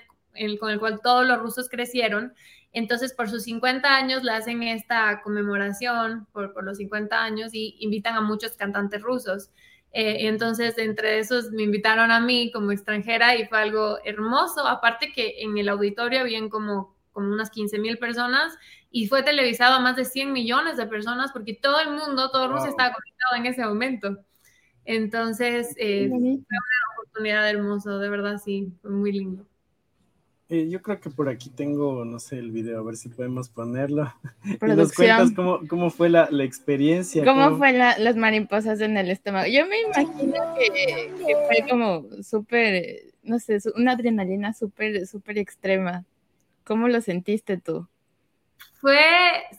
con 0.60 0.70
el 0.70 0.78
cual 0.78 1.00
todos 1.02 1.26
los 1.26 1.38
rusos 1.38 1.68
crecieron. 1.68 2.34
Entonces, 2.72 3.14
por 3.14 3.30
sus 3.30 3.44
50 3.44 3.96
años 3.96 4.22
le 4.22 4.32
hacen 4.32 4.62
esta 4.62 5.22
conmemoración 5.22 6.26
por, 6.32 6.62
los 6.62 6.76
50 6.76 7.22
años 7.22 7.54
y 7.54 7.76
invitan 7.80 8.16
a 8.16 8.20
muchos 8.20 8.52
cantantes 8.52 9.00
rusos. 9.00 9.50
Eh, 9.92 10.26
entonces, 10.26 10.76
entre 10.76 11.18
esos 11.18 11.52
me 11.52 11.62
invitaron 11.62 12.10
a 12.10 12.20
mí 12.20 12.50
como 12.52 12.72
extranjera 12.72 13.34
y 13.36 13.46
fue 13.46 13.58
algo 13.58 13.98
hermoso. 14.04 14.66
Aparte 14.66 15.10
que 15.10 15.36
en 15.42 15.56
el 15.56 15.70
auditorio 15.70 16.20
habían 16.20 16.50
como, 16.50 16.94
como 17.12 17.32
unas 17.32 17.50
15 17.50 17.78
mil 17.78 17.96
personas 17.96 18.58
y 18.90 19.08
fue 19.08 19.22
televisado 19.22 19.76
a 19.76 19.80
más 19.80 19.96
de 19.96 20.04
100 20.04 20.32
millones 20.32 20.76
de 20.76 20.86
personas 20.86 21.32
porque 21.32 21.54
todo 21.54 21.80
el 21.80 21.90
mundo, 21.90 22.30
todo 22.30 22.48
Rusia 22.48 22.68
estaba 22.68 22.92
conectado 22.92 23.36
en 23.36 23.46
ese 23.46 23.64
momento. 23.64 24.18
Entonces, 24.84 25.74
eh, 25.78 26.08
fue 26.08 26.18
una 26.18 26.95
oportunidad 27.16 27.48
hermosa, 27.48 27.98
de 27.98 28.08
verdad, 28.10 28.38
sí, 28.38 28.72
fue 28.82 28.90
muy 28.90 29.12
lindo. 29.12 29.46
Eh, 30.48 30.68
yo 30.68 30.80
creo 30.80 31.00
que 31.00 31.10
por 31.10 31.28
aquí 31.28 31.50
tengo, 31.50 32.04
no 32.04 32.20
sé, 32.20 32.38
el 32.38 32.52
video, 32.52 32.78
a 32.78 32.84
ver 32.84 32.96
si 32.96 33.08
podemos 33.08 33.48
ponerlo. 33.48 34.12
Y 34.44 34.66
nos 34.66 34.92
cuentas 34.92 35.32
cómo, 35.34 35.60
cómo 35.68 35.90
fue 35.90 36.08
la, 36.08 36.28
la 36.30 36.44
experiencia. 36.44 37.24
¿Cómo, 37.24 37.56
fue 37.56 37.72
la, 37.72 37.98
las 37.98 38.16
mariposas 38.16 38.80
en 38.80 38.96
el 38.96 39.10
estómago? 39.10 39.48
Yo 39.48 39.66
me 39.66 39.80
imagino 39.80 40.34
que, 40.56 41.12
que 41.16 41.36
fue 41.46 41.68
como 41.68 42.04
súper, 42.22 43.14
no 43.22 43.38
sé, 43.38 43.58
una 43.74 43.92
adrenalina 43.92 44.52
súper, 44.52 45.06
súper 45.06 45.38
extrema. 45.38 46.04
¿Cómo 46.64 46.86
lo 46.86 47.00
sentiste 47.00 47.56
tú? 47.56 47.88
Fue, 48.74 49.00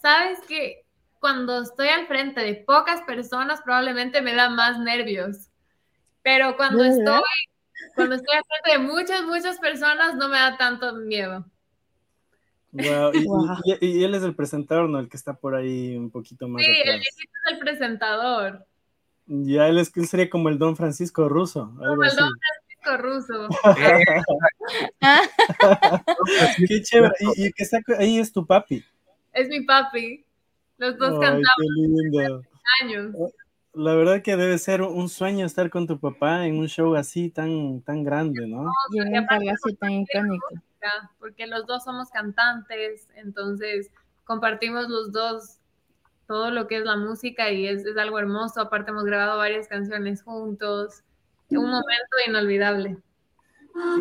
sabes 0.02 0.40
que 0.48 0.86
cuando 1.20 1.64
estoy 1.64 1.90
al 1.90 2.08
frente 2.08 2.42
de 2.42 2.56
pocas 2.56 3.02
personas 3.02 3.62
probablemente 3.62 4.22
me 4.22 4.36
da 4.36 4.50
más 4.50 4.80
nervios, 4.80 5.47
pero 6.28 6.58
cuando 6.58 6.84
estoy 6.84 7.22
cuando 7.96 8.16
estoy 8.16 8.36
al 8.36 8.44
frente 8.44 8.72
de 8.72 8.80
muchas, 8.80 9.24
muchas 9.24 9.58
personas 9.60 10.14
no 10.16 10.28
me 10.28 10.36
da 10.36 10.58
tanto 10.58 10.94
miedo. 10.94 11.46
Wow. 12.74 13.14
Y, 13.80 14.04
él 14.04 14.14
es 14.14 14.24
el 14.24 14.36
presentador, 14.36 14.90
¿no? 14.90 15.00
El 15.00 15.08
que 15.08 15.16
está 15.16 15.36
por 15.36 15.56
ahí 15.56 15.96
un 15.96 16.12
poquito 16.12 16.50
más. 16.50 16.62
Sí, 16.62 16.70
el 16.84 17.00
es 17.00 17.16
el 17.50 17.60
presentador. 17.60 18.66
Ya 19.26 19.70
él, 19.70 19.78
es, 19.78 19.90
él 19.96 20.06
sería 20.06 20.30
como 20.30 20.50
el 20.50 20.60
Don 20.60 20.76
Francisco 20.76 21.30
Ruso. 21.30 21.72
Como 21.78 22.04
el 22.04 22.14
Don 22.14 22.34
Francisco 22.84 22.98
Ruso. 22.98 23.48
qué 26.68 26.82
chévere. 26.82 27.14
Y, 27.38 27.54
que 27.54 27.64
está 27.64 27.80
ahí 28.00 28.20
es 28.20 28.34
tu 28.34 28.46
papi. 28.46 28.84
Es 29.32 29.48
mi 29.48 29.62
papi. 29.62 30.26
Los 30.78 30.98
dos 30.98 31.18
cantamos. 31.22 31.48
Qué 31.58 31.68
lindo. 31.88 32.42
Años. 32.82 33.16
La 33.78 33.94
verdad 33.94 34.24
que 34.24 34.36
debe 34.36 34.58
ser 34.58 34.82
un 34.82 35.08
sueño 35.08 35.46
estar 35.46 35.70
con 35.70 35.86
tu 35.86 36.00
papá 36.00 36.48
en 36.48 36.58
un 36.58 36.68
show 36.68 36.96
así 36.96 37.30
tan, 37.30 37.82
tan 37.82 38.04
grande, 38.04 38.48
¿no? 38.48 38.72
Y 38.92 39.00
en 39.00 39.16
un 39.16 39.28
palacio 39.28 39.76
tan 39.80 39.92
icónico. 39.92 40.48
Porque 41.20 41.46
los 41.46 41.68
dos 41.68 41.84
somos 41.84 42.10
cantantes, 42.10 43.08
entonces 43.16 43.92
compartimos 44.24 44.90
los 44.90 45.12
dos 45.12 45.58
todo 46.28 46.50
lo 46.50 46.68
que 46.68 46.78
es 46.78 46.86
la 46.86 46.98
música 46.98 47.52
y 47.52 47.68
es, 47.68 47.86
es 47.86 47.96
algo 47.98 48.18
hermoso. 48.18 48.62
Aparte 48.62 48.90
hemos 48.90 49.06
grabado 49.06 49.38
varias 49.38 49.68
canciones 49.68 50.24
juntos. 50.24 51.04
Un 51.50 51.70
momento 51.70 52.16
inolvidable. 52.28 52.98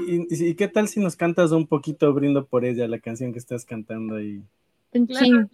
¿Y, 0.07 0.55
qué 0.55 0.69
tal 0.69 0.89
si 0.89 1.01
nos 1.01 1.17
cantas 1.17 1.53
un 1.53 1.67
poquito 1.67 2.13
Brindo 2.15 2.47
por 2.47 2.65
ella, 2.65 2.89
la 2.89 2.99
canción 2.99 3.33
que 3.33 3.39
estás 3.39 3.67
cantando 3.67 4.17
ahí? 4.17 4.43
Claro. 4.91 5.49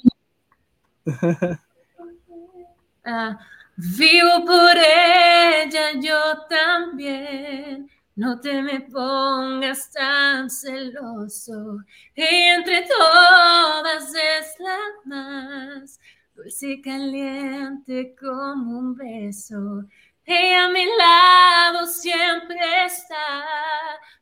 ah, 3.04 3.38
Vivo 3.76 4.44
por 4.44 4.76
ella 4.76 5.92
yo 6.00 6.46
también. 6.48 7.90
No 8.14 8.38
te 8.40 8.62
me 8.62 8.80
pongas 8.82 9.90
tan 9.90 10.50
celoso. 10.50 11.78
Y 12.14 12.22
entre 12.22 12.82
todas 12.82 14.14
es 14.14 14.54
la 14.58 14.78
más 15.04 15.98
dulce 16.34 16.72
y 16.72 16.82
caliente 16.82 18.14
como 18.20 18.78
un 18.78 18.94
beso. 18.94 19.84
Ella 20.24 20.66
a 20.66 20.70
mi 20.70 20.84
lado 20.96 21.86
siempre 21.86 22.58
está 22.84 23.44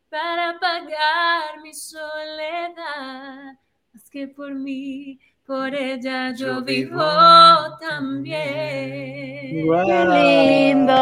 para 0.08 0.50
apagar 0.50 1.60
mi 1.62 1.74
soledad. 1.74 2.09
Que 4.10 4.26
por 4.28 4.54
mí 4.54 5.20
por 5.50 5.74
ella 5.74 6.32
yo, 6.32 6.62
vivo, 6.62 7.02
también. 7.80 8.38
¡Qué 9.66 10.74
lindo! 10.76 10.92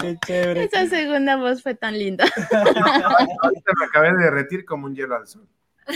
Qué 0.00 0.18
chévere, 0.26 0.64
Esa 0.64 0.86
segunda 0.88 1.36
voz 1.36 1.62
fue 1.62 1.76
tan 1.76 1.96
linda. 1.96 2.24
Ahorita 3.42 3.72
me 3.78 3.84
acabé 3.86 4.10
de 4.10 4.24
derretir 4.24 4.64
como 4.64 4.86
un 4.86 4.96
hielo 4.96 5.14
al 5.14 5.28
sol. 5.28 5.46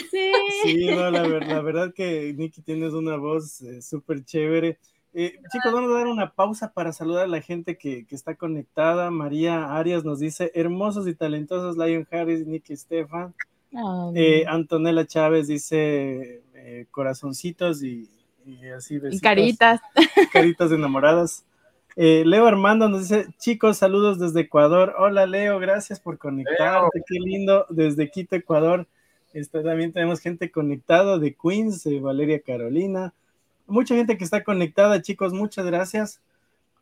Sí. 0.09 0.33
Sí, 0.63 0.87
no, 0.95 1.11
la, 1.11 1.25
la 1.25 1.61
verdad 1.63 1.93
que 1.93 2.33
Nicky 2.33 2.63
tienes 2.63 2.93
una 2.93 3.17
voz 3.17 3.61
eh, 3.63 3.83
súper 3.83 4.25
chévere. 4.25 4.79
Eh, 5.13 5.35
chicos, 5.51 5.73
vamos 5.73 5.91
a 5.91 5.95
dar 5.95 6.07
una 6.07 6.33
pausa 6.33 6.73
para 6.73 6.93
saludar 6.93 7.25
a 7.25 7.29
la 7.29 7.41
gente 7.41 7.77
que, 7.77 8.07
que, 8.07 8.15
está 8.15 8.37
conectada. 8.37 9.11
María 9.11 9.77
Arias 9.77 10.05
nos 10.05 10.21
dice, 10.21 10.53
hermosos 10.55 11.09
y 11.09 11.17
talentosos 11.17 11.77
Lion 11.77 12.07
Harris, 12.13 12.47
Nicky 12.47 12.77
Stefan. 12.77 13.35
Eh, 14.15 14.45
Antonella 14.49 15.07
Chávez 15.07 15.47
dice, 15.47 16.43
eh, 16.55 16.87
corazoncitos 16.91 17.83
y, 17.83 18.09
así 18.77 18.99
Y 19.11 19.21
caritas. 19.21 19.81
Caritas 20.33 20.73
enamoradas. 20.73 21.45
Eh, 21.97 22.25
Leo 22.25 22.47
Armando 22.47 22.89
nos 22.89 23.09
dice, 23.09 23.27
chicos, 23.39 23.79
saludos 23.79 24.19
desde 24.19 24.41
Ecuador. 24.41 24.95
Hola 24.99 25.27
Leo, 25.27 25.59
gracias 25.59 26.01
por 26.01 26.19
conectarte, 26.19 27.03
qué 27.07 27.19
lindo, 27.21 27.67
desde 27.69 28.11
Quito, 28.11 28.37
Ecuador. 28.37 28.87
Este, 29.33 29.63
también 29.63 29.93
tenemos 29.93 30.21
gente 30.21 30.51
conectada 30.51 31.19
de 31.19 31.35
Queens, 31.35 31.87
Valeria 32.01 32.41
Carolina. 32.41 33.13
Mucha 33.67 33.95
gente 33.95 34.17
que 34.17 34.25
está 34.25 34.43
conectada, 34.43 35.03
chicos, 35.03 35.33
muchas 35.33 35.67
gracias. 35.67 36.21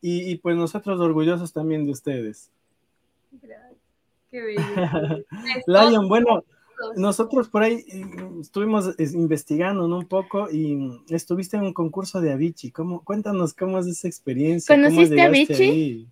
Y, 0.00 0.36
pues 0.36 0.56
nosotros 0.56 1.00
orgullosos 1.00 1.52
también 1.52 1.84
de 1.84 1.90
ustedes. 1.90 2.50
Gracias. 3.42 3.76
Qué 4.30 4.40
bello. 4.40 4.60
Lion, 5.66 6.08
bueno, 6.08 6.44
nosotros 6.96 7.48
por 7.48 7.62
ahí 7.62 7.84
eh, 7.88 8.04
estuvimos 8.40 8.94
investigando 8.98 9.86
un 9.86 10.06
poco 10.06 10.48
y 10.50 11.02
estuviste 11.08 11.56
en 11.56 11.64
un 11.64 11.72
concurso 11.72 12.20
de 12.20 12.32
Avicii. 12.32 12.70
¿Cómo, 12.70 13.04
cuéntanos 13.04 13.54
cómo 13.54 13.78
es 13.78 13.86
esa 13.86 14.08
experiencia. 14.08 14.74
¿Conociste 14.74 15.20
a 15.20 15.26
Avicii? 15.26 16.08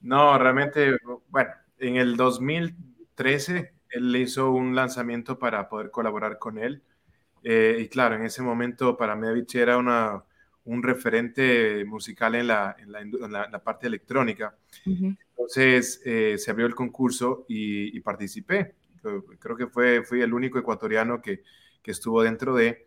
No, 0.00 0.38
realmente, 0.38 0.96
bueno, 1.28 1.50
en 1.78 1.96
el 1.96 2.16
2013 2.16 3.72
él 3.90 4.16
hizo 4.16 4.50
un 4.50 4.74
lanzamiento 4.74 5.38
para 5.38 5.68
poder 5.68 5.90
colaborar 5.90 6.38
con 6.38 6.58
él. 6.58 6.82
Eh, 7.44 7.78
y 7.80 7.88
claro, 7.88 8.16
en 8.16 8.24
ese 8.24 8.42
momento 8.42 8.96
para 8.96 9.16
mí 9.16 9.26
Avicii 9.26 9.60
era 9.60 9.78
una, 9.78 10.22
un 10.64 10.82
referente 10.82 11.84
musical 11.86 12.34
en 12.34 12.48
la, 12.48 12.76
en 12.78 12.92
la, 13.32 13.62
parte 13.64 13.86
electrónica. 13.86 14.54
Entonces 14.84 16.02
eh, 16.04 16.36
se 16.38 16.50
abrió 16.50 16.66
el 16.66 16.74
concurso 16.74 17.44
y, 17.48 17.96
y 17.96 18.00
participé 18.00 18.74
creo 19.38 19.56
que 19.56 19.66
fue, 19.66 20.02
fui 20.04 20.22
el 20.22 20.32
único 20.32 20.58
ecuatoriano 20.58 21.20
que, 21.20 21.42
que 21.82 21.90
estuvo 21.90 22.22
dentro 22.22 22.54
de, 22.54 22.86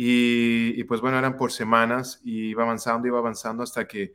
y, 0.00 0.84
pues 0.84 1.00
bueno, 1.00 1.18
eran 1.18 1.36
por 1.36 1.50
semanas 1.50 2.20
y 2.22 2.50
iba 2.50 2.62
avanzando, 2.62 3.08
iba 3.08 3.18
avanzando 3.18 3.64
hasta 3.64 3.88
que 3.88 4.14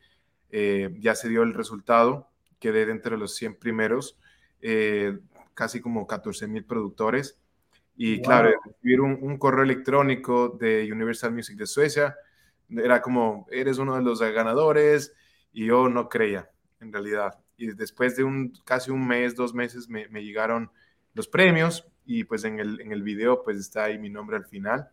eh, 0.50 0.96
ya 1.00 1.14
se 1.14 1.28
dio 1.28 1.44
el 1.44 1.54
resultado, 1.54 2.30
quedé 2.58 2.86
dentro 2.86 3.12
de 3.12 3.18
los 3.18 3.36
100 3.36 3.60
primeros, 3.60 4.18
eh, 4.62 5.20
casi 5.54 5.82
como 5.82 6.08
14 6.08 6.48
mil 6.48 6.64
productores. 6.64 7.38
Y 7.98 8.22
claro, 8.22 8.50
recibir 8.64 9.02
un, 9.02 9.20
un, 9.22 9.38
correo 9.38 9.64
electrónico 9.64 10.56
de 10.58 10.90
Universal 10.90 11.34
Music 11.34 11.58
de 11.58 11.68
Suecia 11.68 12.16
era 12.70 13.02
como, 13.02 13.46
eres 13.52 13.78
uno 13.78 13.98
de 13.98 14.04
los 14.04 14.22
ganadores, 14.22 15.14
y 15.52 15.66
yo 15.66 15.90
no 15.90 16.08
creía, 16.08 16.50
en 16.80 16.94
realidad. 16.94 17.40
Y 17.58 17.74
después 17.74 18.16
de 18.16 18.24
un, 18.24 18.54
casi 18.64 18.90
un 18.90 19.06
mes, 19.06 19.36
dos 19.36 19.54
meses, 19.54 19.90
me, 19.90 20.08
me 20.08 20.24
llegaron 20.24 20.72
los 21.14 21.28
premios 21.28 21.88
y 22.06 22.24
pues 22.24 22.44
en 22.44 22.60
el, 22.60 22.82
en 22.82 22.92
el 22.92 23.04
video 23.04 23.44
pues 23.44 23.58
está 23.58 23.86
ahí 23.86 23.98
mi 23.98 24.10
nombre 24.10 24.38
al 24.38 24.46
final 24.46 24.90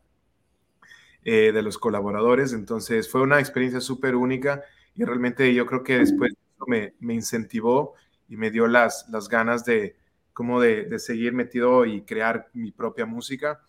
eh, 1.25 1.53
de 1.53 1.63
los 1.63 1.79
colaboradores. 1.79 2.53
Entonces 2.53 3.11
fue 3.11 3.23
una 3.23 3.41
experiencia 3.41 3.81
súper 3.81 4.15
única 4.15 4.63
y 4.95 5.05
realmente 5.05 5.53
yo 5.55 5.67
creo 5.67 5.83
que 5.83 5.99
después 5.99 6.33
me, 6.67 6.95
me 7.01 7.15
incentivó 7.15 7.95
y 8.29 8.37
me 8.37 8.51
dio 8.51 8.67
las, 8.67 9.09
las 9.11 9.29
ganas 9.29 9.65
de 9.65 9.97
como 10.33 10.61
de, 10.61 10.85
de, 10.85 10.99
seguir 10.99 11.33
metido 11.33 11.85
y 11.85 12.03
crear 12.03 12.49
mi 12.55 12.71
propia 12.71 13.05
música. 13.05 13.61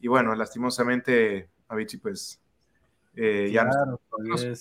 Y 0.00 0.08
bueno, 0.08 0.34
lastimosamente 0.34 1.50
Avicii 1.68 2.00
pues 2.00 2.40
eh, 3.14 3.50
ya 3.52 3.64
no, 3.64 4.00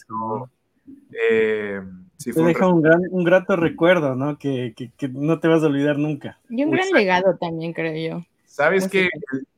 no, 0.09 0.51
eh, 1.11 1.81
te 2.23 2.43
deja 2.43 2.67
un, 2.67 2.81
gran, 2.81 3.01
un, 3.11 3.23
grato 3.23 3.55
recuerdo, 3.55 4.15
¿no? 4.15 4.37
Que, 4.37 4.73
que, 4.75 5.07
no 5.09 5.39
te 5.39 5.47
vas 5.47 5.63
a 5.63 5.67
olvidar 5.67 5.97
nunca. 5.97 6.39
Y 6.49 6.63
un 6.63 6.71
gran 6.71 6.89
legado 6.91 7.37
también, 7.37 7.73
creo 7.73 7.95
yo. 7.95 8.25
Sabes 8.45 8.87
que 8.87 9.09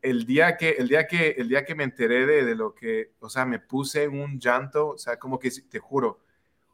el, 0.01 0.25
día 0.25 0.57
que 0.57 0.71
el 0.71 0.89
día 0.89 1.07
que 1.07 1.29
el 1.37 1.47
día 1.47 1.63
que 1.63 1.73
me 1.73 1.85
enteré 1.85 2.25
de, 2.25 2.43
de, 2.43 2.55
lo 2.55 2.75
que, 2.75 3.11
o 3.19 3.29
sea, 3.29 3.45
me 3.45 3.59
puse 3.59 4.07
un 4.09 4.39
llanto, 4.39 4.89
o 4.89 4.97
sea, 4.97 5.17
como 5.17 5.39
que 5.39 5.49
te 5.49 5.79
juro, 5.79 6.19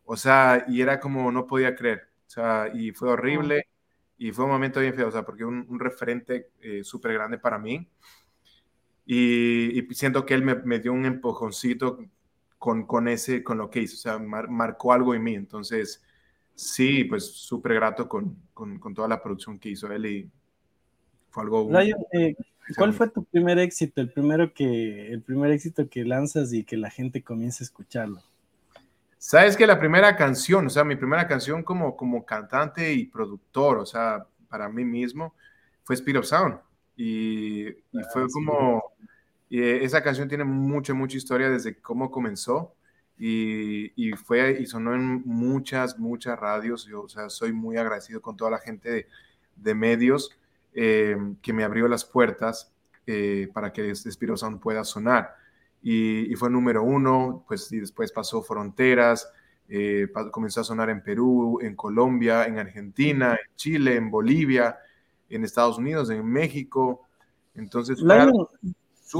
o 0.05 0.17
sea, 0.17 0.65
y 0.67 0.81
era 0.81 0.99
como 0.99 1.31
no 1.31 1.45
podía 1.45 1.75
creer, 1.75 2.07
o 2.25 2.29
sea, 2.29 2.71
y 2.73 2.91
fue 2.91 3.09
horrible 3.09 3.67
y 4.17 4.31
fue 4.31 4.45
un 4.45 4.51
momento 4.51 4.79
bien 4.79 4.95
feo, 4.95 5.09
o 5.09 5.11
sea, 5.11 5.23
porque 5.23 5.45
un, 5.45 5.65
un 5.69 5.79
referente 5.79 6.49
eh, 6.61 6.83
súper 6.83 7.13
grande 7.13 7.37
para 7.37 7.59
mí. 7.59 7.87
Y, 9.05 9.79
y, 9.79 9.93
siento 9.93 10.25
que 10.25 10.33
él 10.33 10.41
me, 10.41 10.55
me 10.55 10.79
dio 10.79 10.93
un 10.93 11.05
empujoncito 11.05 11.99
con, 12.57 12.85
con, 12.85 13.07
ese, 13.07 13.43
con 13.43 13.57
lo 13.57 13.69
que 13.69 13.81
hizo, 13.81 13.95
o 13.95 13.97
sea, 13.97 14.19
marcó 14.19 14.93
algo 14.93 15.13
en 15.13 15.23
mí. 15.23 15.35
Entonces, 15.35 16.03
sí, 16.55 17.03
pues 17.03 17.25
súper 17.25 17.75
grato 17.75 18.07
con, 18.07 18.37
con, 18.53 18.79
con, 18.79 18.93
toda 18.93 19.07
la 19.07 19.21
producción 19.21 19.59
que 19.59 19.69
hizo 19.69 19.91
él 19.91 20.05
y 20.05 20.31
fue 21.29 21.43
algo... 21.43 21.69
Eh, 22.13 22.35
¿Cuál 22.77 22.93
fue 22.93 23.09
tu 23.09 23.23
primer 23.25 23.59
éxito, 23.59 24.01
el 24.01 24.11
primero 24.11 24.51
que, 24.51 25.11
el 25.11 25.21
primer 25.21 25.51
éxito 25.51 25.87
que 25.87 26.03
lanzas 26.03 26.51
y 26.51 26.63
que 26.63 26.77
la 26.77 26.89
gente 26.89 27.23
comienza 27.23 27.63
a 27.63 27.65
escucharlo? 27.65 28.21
Sabes 29.19 29.55
que 29.55 29.67
la 29.67 29.79
primera 29.79 30.15
canción, 30.15 30.67
o 30.67 30.69
sea, 30.69 30.83
mi 30.83 30.95
primera 30.95 31.27
canción 31.27 31.63
como, 31.63 31.95
como 31.95 32.25
cantante 32.25 32.93
y 32.93 33.05
productor, 33.05 33.77
o 33.77 33.85
sea, 33.85 34.25
para 34.49 34.69
mí 34.69 34.83
mismo, 34.83 35.35
fue 35.83 35.95
Speed 35.95 36.19
of 36.19 36.25
Sound. 36.25 36.59
Y, 36.97 37.65
fue 38.13 38.27
como, 38.31 38.95
esa 39.61 40.01
canción 40.03 40.27
tiene 40.27 40.43
mucha, 40.43 40.93
mucha 40.93 41.17
historia 41.17 41.49
desde 41.49 41.75
cómo 41.79 42.11
comenzó 42.11 42.75
y, 43.17 43.91
y, 43.95 44.13
fue 44.13 44.57
y 44.59 44.65
sonó 44.65 44.93
en 44.93 45.21
muchas, 45.25 45.97
muchas 45.99 46.39
radios. 46.39 46.85
Yo, 46.85 47.03
o 47.03 47.09
sea, 47.09 47.29
soy 47.29 47.53
muy 47.53 47.77
agradecido 47.77 48.21
con 48.21 48.35
toda 48.35 48.51
la 48.51 48.59
gente 48.59 48.91
de, 48.91 49.07
de 49.55 49.75
medios 49.75 50.37
eh, 50.73 51.15
que 51.41 51.53
me 51.53 51.63
abrió 51.63 51.87
las 51.87 52.03
puertas 52.03 52.71
eh, 53.07 53.49
para 53.53 53.71
que 53.71 53.95
Spiro 53.95 54.35
Sound 54.35 54.59
pueda 54.59 54.83
sonar. 54.83 55.35
Y, 55.81 56.31
y, 56.31 56.35
fue 56.35 56.49
número 56.49 56.83
uno, 56.83 57.45
pues 57.47 57.71
y 57.71 57.79
después 57.79 58.11
pasó 58.11 58.41
fronteras, 58.41 59.29
eh, 59.69 60.07
comenzó 60.31 60.61
a 60.61 60.63
sonar 60.63 60.89
en 60.89 61.01
Perú, 61.01 61.59
en 61.61 61.75
Colombia, 61.75 62.45
en 62.45 62.57
Argentina, 62.57 63.33
en 63.33 63.55
Chile, 63.55 63.95
en 63.95 64.09
Bolivia, 64.11 64.77
en 65.29 65.43
Estados 65.43 65.77
Unidos, 65.77 66.09
en 66.09 66.25
México. 66.25 67.01
Entonces, 67.53 68.01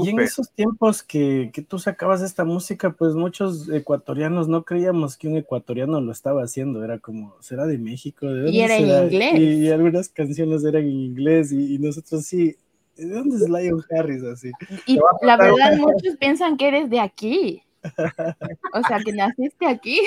y 0.04 0.10
en 0.10 0.20
esos 0.20 0.50
tiempos 0.50 1.02
que, 1.02 1.50
que, 1.52 1.62
tú 1.62 1.78
sacabas 1.78 2.22
esta 2.22 2.44
música, 2.44 2.90
pues 2.90 3.14
muchos 3.14 3.68
ecuatorianos 3.68 4.48
no 4.48 4.64
creíamos 4.64 5.16
que 5.16 5.28
un 5.28 5.36
ecuatoriano 5.36 6.00
lo 6.00 6.12
estaba 6.12 6.42
haciendo, 6.42 6.84
era 6.84 6.98
como, 6.98 7.36
¿será 7.40 7.66
de 7.66 7.78
México? 7.78 8.26
¿De 8.26 8.50
y 8.50 8.60
era 8.60 8.76
en 8.76 9.04
inglés. 9.04 9.40
Y, 9.40 9.70
algunas 9.70 10.08
canciones 10.08 10.64
eran 10.64 10.82
en 10.82 10.90
inglés 10.90 11.52
y, 11.52 11.78
nosotros 11.78 12.24
sí, 12.24 12.56
¿de 12.96 13.08
dónde 13.08 13.36
es 13.36 13.48
Lion 13.48 13.82
Harris 13.90 14.22
así? 14.24 14.50
Y 14.86 14.98
la 15.22 15.36
verdad 15.36 15.76
muchos 15.76 16.16
piensan 16.18 16.56
que 16.56 16.68
eres 16.68 16.90
de 16.90 17.00
aquí. 17.00 17.62
O 18.72 18.82
sea, 18.88 18.98
que 18.98 19.12
naciste 19.12 19.64
aquí. 19.64 20.00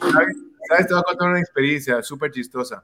¿Sabes? 0.00 0.36
Te 0.86 0.94
voy 0.94 1.00
a 1.00 1.02
contar 1.02 1.28
una 1.30 1.40
experiencia 1.40 2.02
súper 2.02 2.30
chistosa. 2.30 2.82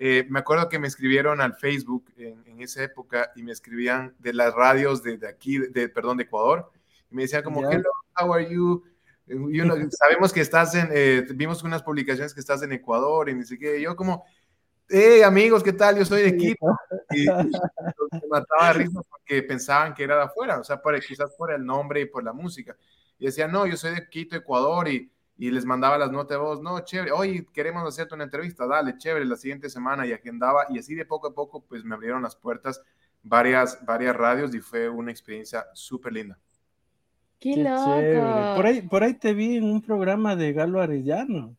Eh, 0.00 0.26
me 0.28 0.38
acuerdo 0.38 0.68
que 0.68 0.78
me 0.78 0.86
escribieron 0.86 1.40
al 1.40 1.54
Facebook 1.54 2.12
en, 2.16 2.60
esa 2.60 2.82
época 2.82 3.32
y 3.36 3.42
me 3.42 3.52
escribían 3.52 4.14
de 4.18 4.32
las 4.32 4.52
radios 4.52 5.02
de, 5.02 5.18
aquí, 5.28 5.58
de, 5.58 5.88
perdón, 5.88 6.16
de 6.16 6.24
Ecuador. 6.24 6.70
Y 7.10 7.14
me 7.14 7.22
decían 7.22 7.42
como, 7.42 7.68
hello, 7.70 7.90
how 8.20 8.32
are 8.32 8.48
you? 8.48 8.84
sabemos 9.90 10.32
que 10.32 10.40
estás 10.40 10.74
en, 10.74 10.88
eh, 10.90 11.26
vimos 11.34 11.62
unas 11.62 11.82
publicaciones 11.82 12.32
que 12.32 12.40
estás 12.40 12.62
en 12.62 12.72
Ecuador 12.72 13.28
y 13.28 13.34
ni 13.34 13.44
siquiera 13.44 13.78
yo 13.78 13.94
como, 13.94 14.24
hey 14.88 15.22
amigos, 15.22 15.62
¿qué 15.62 15.72
tal? 15.72 15.98
Yo 15.98 16.04
soy 16.04 16.22
de 16.22 16.36
Quito. 16.36 16.66
Y, 17.10 17.26
me 17.26 18.20
mataba 18.30 18.68
de 18.68 18.72
risa 18.84 19.00
porque 19.10 19.42
pensaban 19.42 19.94
que 19.94 20.04
era 20.04 20.16
de 20.16 20.22
afuera, 20.22 20.58
o 20.58 20.64
sea, 20.64 20.80
por, 20.80 20.98
quizás 21.00 21.30
por 21.36 21.52
el 21.52 21.64
nombre 21.64 22.00
y 22.00 22.06
por 22.06 22.24
la 22.24 22.32
música. 22.32 22.76
Y 23.18 23.26
decía, 23.26 23.46
no, 23.48 23.66
yo 23.66 23.76
soy 23.76 23.94
de 23.94 24.08
Quito, 24.08 24.36
Ecuador 24.36 24.88
y 24.88 25.10
y 25.38 25.52
les 25.52 25.64
mandaba 25.64 25.96
las 25.96 26.10
notas 26.10 26.36
de 26.36 26.42
voz, 26.42 26.60
no, 26.60 26.80
chévere, 26.80 27.12
oye, 27.12 27.46
queremos 27.54 27.86
hacerte 27.86 28.14
una 28.14 28.24
entrevista, 28.24 28.66
dale, 28.66 28.98
chévere, 28.98 29.24
la 29.24 29.36
siguiente 29.36 29.70
semana 29.70 30.04
y 30.04 30.12
agendaba 30.12 30.66
y 30.68 30.80
así 30.80 30.96
de 30.96 31.06
poco 31.06 31.28
a 31.28 31.34
poco 31.34 31.64
pues 31.64 31.84
me 31.84 31.94
abrieron 31.94 32.22
las 32.22 32.34
puertas 32.34 32.82
varias, 33.22 33.78
varias 33.86 34.16
radios 34.16 34.52
y 34.52 34.60
fue 34.60 34.88
una 34.88 35.12
experiencia 35.12 35.66
súper 35.74 36.12
linda. 36.12 36.38
Qué, 37.38 37.56
loco. 37.56 38.56
Por 38.56 38.66
ahí, 38.66 38.82
por 38.82 39.04
ahí 39.04 39.14
te 39.14 39.32
vi 39.32 39.58
en 39.58 39.64
un 39.64 39.80
programa 39.80 40.34
de 40.34 40.52
Galo 40.52 40.80
Arellano. 40.80 41.56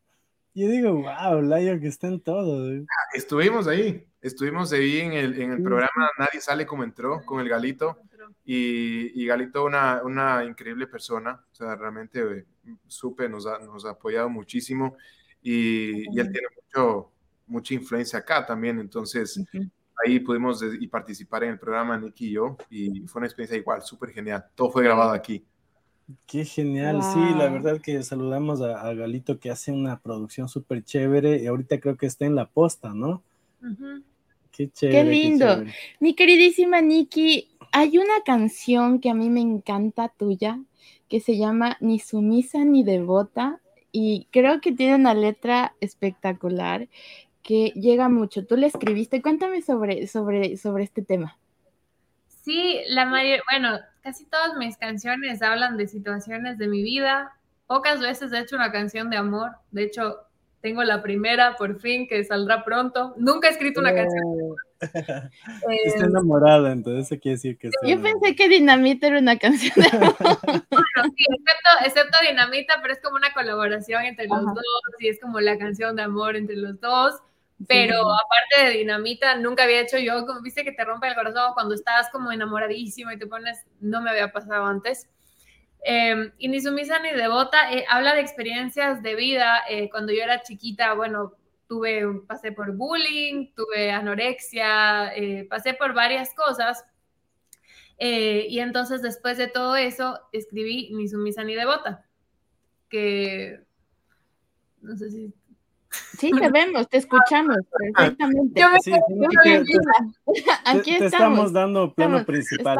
Yo 0.53 0.67
digo, 0.67 0.93
wow, 0.93 1.41
Layo 1.41 1.79
que 1.79 1.87
está 1.87 2.07
en 2.07 2.19
todo. 2.19 2.69
Ah, 2.81 3.09
estuvimos 3.13 3.65
ahí, 3.65 4.05
estuvimos 4.21 4.73
ahí 4.73 4.99
en 4.99 5.13
el, 5.13 5.41
en 5.41 5.51
el 5.51 5.63
programa 5.63 6.09
Nadie 6.17 6.41
sale 6.41 6.65
como 6.65 6.83
entró 6.83 7.23
con 7.23 7.39
el 7.39 7.47
Galito. 7.47 7.97
Y, 8.43 9.21
y 9.21 9.25
Galito, 9.25 9.63
una, 9.63 10.01
una 10.03 10.43
increíble 10.43 10.87
persona, 10.87 11.45
o 11.49 11.55
sea, 11.55 11.75
realmente 11.75 12.45
supe, 12.87 13.29
nos 13.29 13.45
ha, 13.45 13.59
nos 13.59 13.85
ha 13.85 13.91
apoyado 13.91 14.29
muchísimo 14.29 14.95
y, 15.41 16.01
él 16.19 16.31
tiene 16.31 16.47
mucho, 16.55 17.11
mucha 17.47 17.73
influencia 17.73 18.19
acá 18.19 18.45
también, 18.45 18.79
entonces 18.79 19.41
ahí 20.05 20.19
pudimos 20.19 20.63
y 20.79 20.87
participar 20.87 21.43
en 21.43 21.51
el 21.51 21.59
programa 21.59 21.97
Nicky 21.97 22.27
y 22.27 22.31
yo 22.31 22.57
y 22.69 23.01
fue 23.07 23.19
una 23.19 23.27
experiencia 23.27 23.57
igual, 23.57 23.81
súper 23.81 24.11
genial, 24.11 24.45
todo 24.55 24.71
fue 24.71 24.83
grabado 24.83 25.11
aquí. 25.11 25.45
Qué 26.25 26.43
genial, 26.43 27.03
sí, 27.03 27.19
la 27.37 27.49
verdad 27.49 27.79
que 27.79 28.01
saludamos 28.01 28.61
a, 28.61 28.93
Galito 28.93 29.39
que 29.39 29.51
hace 29.51 29.71
una 29.71 29.99
producción 29.99 30.49
súper 30.49 30.83
chévere 30.83 31.43
y 31.43 31.45
ahorita 31.45 31.79
creo 31.79 31.97
que 31.97 32.07
está 32.07 32.25
en 32.25 32.35
la 32.35 32.49
posta, 32.49 32.93
¿no? 32.95 33.21
Qué 34.51 34.71
chévere. 34.71 35.03
Qué 35.03 35.09
lindo. 35.09 35.63
Mi 35.99 36.15
queridísima 36.15 36.81
Nikki, 36.81 37.49
hay 37.71 37.99
una 37.99 38.23
canción 38.25 38.99
que 38.99 39.11
a 39.11 39.13
mí 39.13 39.29
me 39.29 39.41
encanta 39.41 40.09
tuya, 40.09 40.59
que 41.09 41.19
se 41.19 41.37
llama 41.37 41.77
Ni 41.79 41.99
sumisa 41.99 42.63
ni 42.63 42.83
devota 42.83 43.59
y 43.91 44.27
creo 44.31 44.61
que 44.61 44.71
tiene 44.71 44.95
una 44.95 45.13
letra 45.13 45.73
espectacular 45.81 46.87
que 47.41 47.73
llega 47.75 48.09
mucho. 48.09 48.45
Tú 48.45 48.55
la 48.55 48.67
escribiste, 48.67 49.21
cuéntame 49.21 49.61
sobre, 49.61 50.07
sobre, 50.07 50.57
sobre 50.57 50.83
este 50.83 51.01
tema. 51.01 51.37
Sí, 52.27 52.79
la 52.87 53.05
mayor, 53.05 53.41
bueno, 53.49 53.79
casi 54.01 54.25
todas 54.25 54.55
mis 54.57 54.77
canciones 54.77 55.41
hablan 55.41 55.77
de 55.77 55.87
situaciones 55.87 56.57
de 56.57 56.67
mi 56.67 56.83
vida. 56.83 57.33
Pocas 57.67 57.99
veces 57.99 58.31
he 58.31 58.39
hecho 58.39 58.55
una 58.55 58.71
canción 58.71 59.09
de 59.09 59.17
amor. 59.17 59.51
De 59.71 59.83
hecho, 59.83 60.17
tengo 60.61 60.83
la 60.83 61.01
primera 61.01 61.55
por 61.55 61.79
fin 61.79 62.07
que 62.07 62.23
saldrá 62.23 62.63
pronto. 62.63 63.13
Nunca 63.17 63.47
he 63.47 63.51
escrito 63.51 63.79
una 63.79 63.93
canción. 63.93 64.23
Oh. 64.81 65.69
Está 65.83 66.05
enamorada, 66.05 66.71
entonces 66.71 67.11
eso 67.11 67.21
quiere 67.21 67.35
decir 67.35 67.57
que 67.57 67.69
Yo 67.85 68.01
pensé 68.01 68.33
que 68.33 68.47
Dinamita 68.47 69.07
era 69.07 69.19
una 69.19 69.37
canción. 69.37 69.73
De 69.75 69.89
bueno, 70.69 71.13
sí, 71.17 71.25
excepto, 71.83 72.17
Dinamita, 72.25 72.75
pero 72.81 72.93
es 72.93 73.01
como 73.01 73.17
una 73.17 73.33
colaboración 73.33 74.05
entre 74.05 74.27
los 74.27 74.41
dos 74.41 74.63
y 74.99 75.09
es 75.09 75.19
como 75.19 75.41
la 75.41 75.57
canción 75.57 75.97
de 75.97 76.03
amor 76.03 76.37
entre 76.37 76.55
los 76.55 76.79
dos. 76.79 77.15
Pero 77.67 77.97
aparte 78.09 78.67
de 78.69 78.77
Dinamita, 78.77 79.35
nunca 79.35 79.63
había 79.63 79.81
hecho 79.81 79.97
yo, 79.97 80.25
como 80.25 80.41
viste 80.41 80.63
que 80.63 80.71
te 80.71 80.85
rompe 80.85 81.09
el 81.09 81.15
corazón 81.15 81.51
cuando 81.53 81.75
estás 81.75 82.09
como 82.09 82.31
enamoradísimo 82.31 83.11
y 83.11 83.19
te 83.19 83.27
pones, 83.27 83.65
no 83.81 84.01
me 84.01 84.11
había 84.11 84.31
pasado 84.31 84.65
antes. 84.65 85.09
Eh, 85.83 86.31
y 86.37 86.47
ni 86.49 86.61
sumisa 86.61 86.99
ni 86.99 87.11
devota, 87.11 87.71
eh, 87.71 87.85
habla 87.89 88.13
de 88.15 88.21
experiencias 88.21 89.01
de 89.01 89.15
vida. 89.15 89.59
Eh, 89.69 89.89
cuando 89.89 90.11
yo 90.11 90.21
era 90.23 90.41
chiquita, 90.41 90.93
bueno, 90.93 91.33
tuve, 91.67 92.05
pasé 92.27 92.51
por 92.51 92.75
bullying, 92.75 93.53
tuve 93.55 93.91
anorexia, 93.91 95.13
eh, 95.15 95.45
pasé 95.49 95.73
por 95.73 95.93
varias 95.93 96.33
cosas. 96.33 96.85
y 98.01 98.59
entonces 98.59 99.01
después 99.01 99.37
de 99.37 99.47
todo 99.47 99.75
eso, 99.75 100.19
escribí 100.31 100.89
ni 100.93 101.07
sumisa 101.09 101.43
ni 101.43 101.53
devota, 101.55 102.05
que 102.89 103.59
no 104.81 104.95
sé 104.95 105.11
si 105.11 105.33
Sí, 105.91 106.31
te 106.31 106.49
vemos, 106.49 106.87
te 106.87 106.97
escuchamos 106.97 107.57
perfectamente. 107.71 108.61
Yo 108.61 108.67
sí, 108.83 108.91
Aquí 110.65 110.97
te, 110.97 111.05
estamos. 111.05 111.51
dando 111.51 111.93
plano 111.93 112.23
principal. 112.25 112.77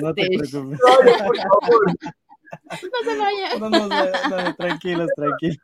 no, 0.00 0.14
te 0.14 0.26
preocupes. 0.26 0.78
No 2.70 3.10
se 3.10 3.18
vaya. 3.18 3.58
No, 3.58 3.70
no, 3.70 3.88
no, 3.88 4.54
tranquilos, 4.56 5.08
tranquilos. 5.16 5.58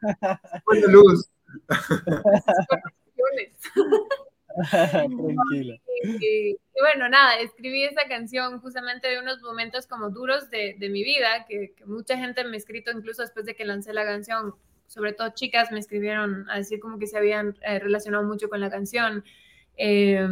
Buena 0.65 0.87
luz. 0.89 1.29
Tranquila. 4.71 5.77
Y, 6.03 6.57
bueno, 6.81 7.09
nada, 7.09 7.39
escribí 7.39 7.85
esa 7.85 8.09
canción 8.09 8.61
justamente 8.61 9.09
de 9.09 9.21
unos 9.21 9.43
momentos 9.43 9.87
como 9.87 10.11
duros 10.11 10.51
de, 10.51 10.77
de 10.79 10.89
mi 10.89 11.05
vida, 11.05 11.47
que, 11.49 11.73
que, 11.77 11.87
mucha 11.87 12.17
gente 12.17 12.45
me 12.45 12.57
ha 12.57 12.59
escrito 12.59 12.91
incluso 12.91 13.23
después 13.23 13.47
de 13.47 13.55
que 13.55 13.65
lancé 13.65 13.93
la 13.93 14.05
canción, 14.05 14.55
sobre 14.87 15.13
todo 15.13 15.31
chicas 15.31 15.71
me 15.71 15.79
escribieron 15.79 16.49
a 16.51 16.57
decir 16.57 16.81
como 16.81 16.99
que 16.99 17.07
se 17.07 17.17
habían 17.17 17.57
eh, 17.63 17.79
relacionado 17.79 18.25
mucho 18.25 18.49
con 18.49 18.61
la 18.61 18.71
canción. 18.71 19.25
Eh, 19.77 20.27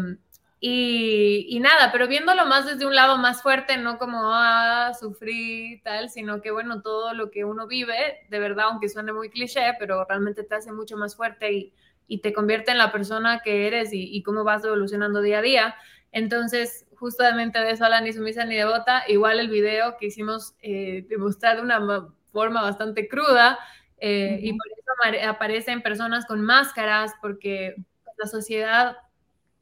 y, 0.61 1.59
nada, 1.61 1.93
pero 1.93 2.09
viéndolo 2.09 2.45
más 2.47 2.67
desde 2.67 2.87
un 2.87 2.95
lado 2.95 3.17
más 3.19 3.43
fuerte, 3.43 3.77
no 3.77 3.99
como, 3.99 4.19
ah, 4.35 4.93
sufrí 4.99 5.81
tal, 5.85 6.11
sino 6.11 6.41
que 6.41 6.51
bueno, 6.51 6.83
todo 6.83 7.15
lo 7.15 7.31
que 7.31 7.45
uno 7.45 7.67
vive, 7.67 8.27
de 8.29 8.39
verdad, 8.39 8.67
aunque 8.71 8.89
suene 8.89 9.13
muy 9.13 9.31
cliché, 9.31 9.75
pero 9.79 10.05
realmente 10.05 10.43
te 10.43 10.55
hace 10.57 10.73
mucho 10.73 10.97
más 10.97 11.15
fuerte 11.15 11.53
y, 11.53 11.73
y 12.09 12.19
te 12.19 12.33
convierte 12.33 12.73
en 12.73 12.79
la 12.79 12.91
persona 12.91 13.41
que 13.45 13.69
eres 13.69 13.93
y, 13.93 14.17
y, 14.17 14.23
cómo 14.23 14.43
vas 14.43 14.65
evolucionando 14.65 15.21
día 15.21 15.39
a 15.39 15.43
día. 15.43 15.75
Entonces, 16.11 16.87
justamente 16.97 17.61
de 17.61 17.71
eso 17.71 17.85
a 17.85 17.89
la 17.89 18.01
ni 18.01 18.13
sumisa 18.13 18.45
ni 18.45 18.57
devota, 18.57 19.05
igual 19.07 19.39
el 19.39 19.49
video 19.49 19.97
que 19.99 20.07
hicimos 20.07 20.57
eh, 20.63 21.07
demostrar 21.09 21.57
de 21.57 21.63
una 21.63 22.09
forma 22.33 22.63
bastante 22.63 23.09
cruda 23.09 23.59
eh, 23.99 24.39
y 24.43 24.53
por 24.53 24.67
eso 24.67 25.29
aparecen 25.29 25.83
personas 25.83 26.27
con 26.27 26.41
máscaras, 26.43 27.13
porque 27.21 27.77
la 28.17 28.27
sociedad 28.27 28.97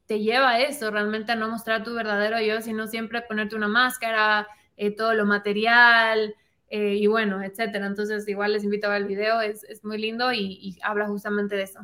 te 0.07 0.21
lleva 0.21 0.51
a 0.51 0.61
eso, 0.61 0.90
realmente 0.90 1.33
a 1.33 1.37
no 1.37 1.49
mostrar 1.49 1.83
tu 1.83 1.95
verdadero 1.95 2.40
yo, 2.40 2.61
sino 2.61 2.87
siempre 2.87 3.23
ponerte 3.23 3.57
una 3.57 3.69
máscara, 3.69 4.47
eh, 4.77 4.90
todo 4.90 5.14
lo 5.14 5.27
material 5.27 6.35
eh, 6.69 6.95
y 6.95 7.07
bueno, 7.07 7.42
etcétera. 7.42 7.87
Entonces, 7.87 8.27
igual 8.29 8.53
les 8.53 8.64
invito 8.64 8.87
a 8.87 8.90
ver 8.90 9.03
el 9.03 9.09
video, 9.09 9.40
es, 9.40 9.64
es 9.64 9.85
muy 9.85 9.99
lindo 9.99 10.33
y, 10.33 10.79
habla 10.83 11.07
justamente 11.07 11.57
de 11.57 11.62
eso. 11.64 11.81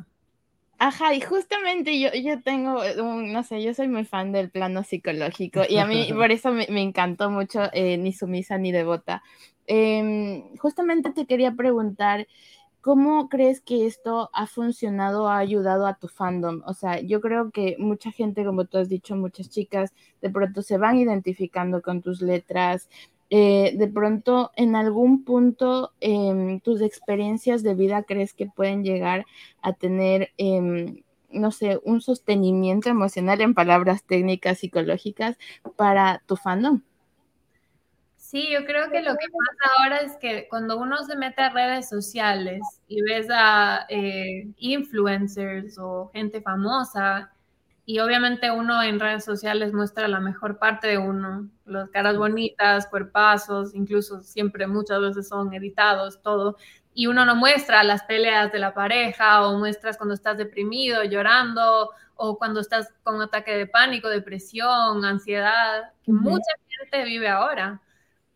Ajá, 0.79 1.13
y 1.13 1.21
justamente 1.21 1.99
yo, 1.99 2.09
yo 2.13 2.41
tengo, 2.41 2.81
un, 3.01 3.31
no 3.31 3.43
sé, 3.43 3.61
yo 3.61 3.73
soy 3.73 3.87
muy 3.87 4.03
fan 4.03 4.31
del 4.31 4.49
plano 4.49 4.83
psicológico 4.83 5.61
y 5.69 5.77
a 5.77 5.85
mí 5.85 6.07
por 6.13 6.31
eso 6.31 6.51
me, 6.51 6.67
me 6.69 6.81
encantó 6.81 7.29
mucho 7.29 7.69
eh, 7.73 7.97
Ni 7.97 8.11
sumisa 8.11 8.57
ni 8.57 8.71
devota. 8.71 9.23
Em, 9.65 10.55
justamente 10.57 11.11
te 11.11 11.25
quería 11.25 11.53
preguntar, 11.53 12.27
¿cómo 12.83 13.29
crees 13.29 13.61
que 13.61 13.85
esto 13.87 14.29
ha 14.33 14.45
funcionado, 14.45 15.29
ha 15.29 15.37
ayudado 15.37 15.87
a 15.87 15.95
tu 15.95 16.09
fandom? 16.09 16.61
O 16.65 16.73
sea, 16.73 16.99
yo 16.99 17.21
creo 17.21 17.49
que 17.51 17.77
mucha 17.79 18.11
gente, 18.11 18.43
como 18.43 18.65
tú 18.65 18.77
has 18.77 18.89
dicho, 18.89 19.15
muchas 19.15 19.49
chicas, 19.49 19.93
de 20.21 20.29
pronto 20.29 20.61
se 20.61 20.77
van 20.77 20.97
identificando 20.97 21.81
con 21.81 22.01
tus 22.01 22.21
letras. 22.21 22.89
Eh, 23.29 23.73
de 23.77 23.87
pronto, 23.87 24.51
en 24.57 24.75
algún 24.75 25.23
punto, 25.23 25.93
em, 26.01 26.59
tus 26.59 26.81
experiencias 26.81 27.63
de 27.63 27.73
vida 27.73 28.03
crees 28.03 28.33
que 28.33 28.47
pueden 28.47 28.83
llegar 28.83 29.25
a 29.61 29.71
tener, 29.73 30.31
em, 30.37 31.03
no 31.31 31.51
sé, 31.51 31.79
un 31.85 32.01
sostenimiento 32.01 32.89
emocional 32.89 33.39
en 33.41 33.53
palabras 33.53 34.03
técnicas 34.03 34.59
psicológicas 34.59 35.37
para 35.77 36.21
tu 36.27 36.35
fandom. 36.35 36.81
Sí, 38.33 38.49
yo 38.51 38.65
creo 38.65 38.89
que 38.89 39.03
lo 39.03 39.11
que 39.11 39.27
pasa 39.27 39.73
ahora 39.77 39.97
es 39.97 40.17
que 40.17 40.47
cuando 40.49 40.79
uno 40.79 41.03
se 41.03 41.15
mete 41.15 41.43
a 41.43 41.51
redes 41.51 41.87
sociales 41.87 42.61
y 42.87 42.99
ves 43.03 43.27
a 43.29 43.85
eh, 43.89 44.47
influencers 44.57 45.77
o 45.77 46.09
gente 46.11 46.41
famosa, 46.41 47.31
y 47.85 47.99
obviamente 47.99 48.49
uno 48.49 48.81
en 48.81 48.99
redes 48.99 49.23
sociales 49.23 49.71
muestra 49.71 50.07
la 50.07 50.19
mejor 50.19 50.57
parte 50.57 50.87
de 50.87 50.97
uno, 50.97 51.47
las 51.65 51.91
caras 51.91 52.17
bonitas, 52.17 52.87
cuerpazos, 52.87 53.75
incluso 53.75 54.21
siempre 54.21 54.65
muchas 54.65 54.99
veces 54.99 55.27
son 55.27 55.53
editados, 55.53 56.19
todo, 56.23 56.57
y 56.95 57.05
uno 57.05 57.25
no 57.25 57.35
muestra 57.35 57.83
las 57.83 58.01
peleas 58.05 58.51
de 58.51 58.57
la 58.57 58.73
pareja 58.73 59.47
o 59.47 59.59
muestras 59.59 59.95
cuando 59.95 60.15
estás 60.15 60.39
deprimido, 60.39 61.03
llorando, 61.03 61.91
o 62.15 62.39
cuando 62.39 62.61
estás 62.61 62.91
con 63.03 63.21
ataque 63.21 63.55
de 63.55 63.67
pánico, 63.67 64.09
depresión, 64.09 65.05
ansiedad, 65.05 65.91
que 66.03 66.11
mucha 66.11 66.51
gente 66.67 67.05
vive 67.05 67.27
ahora. 67.29 67.79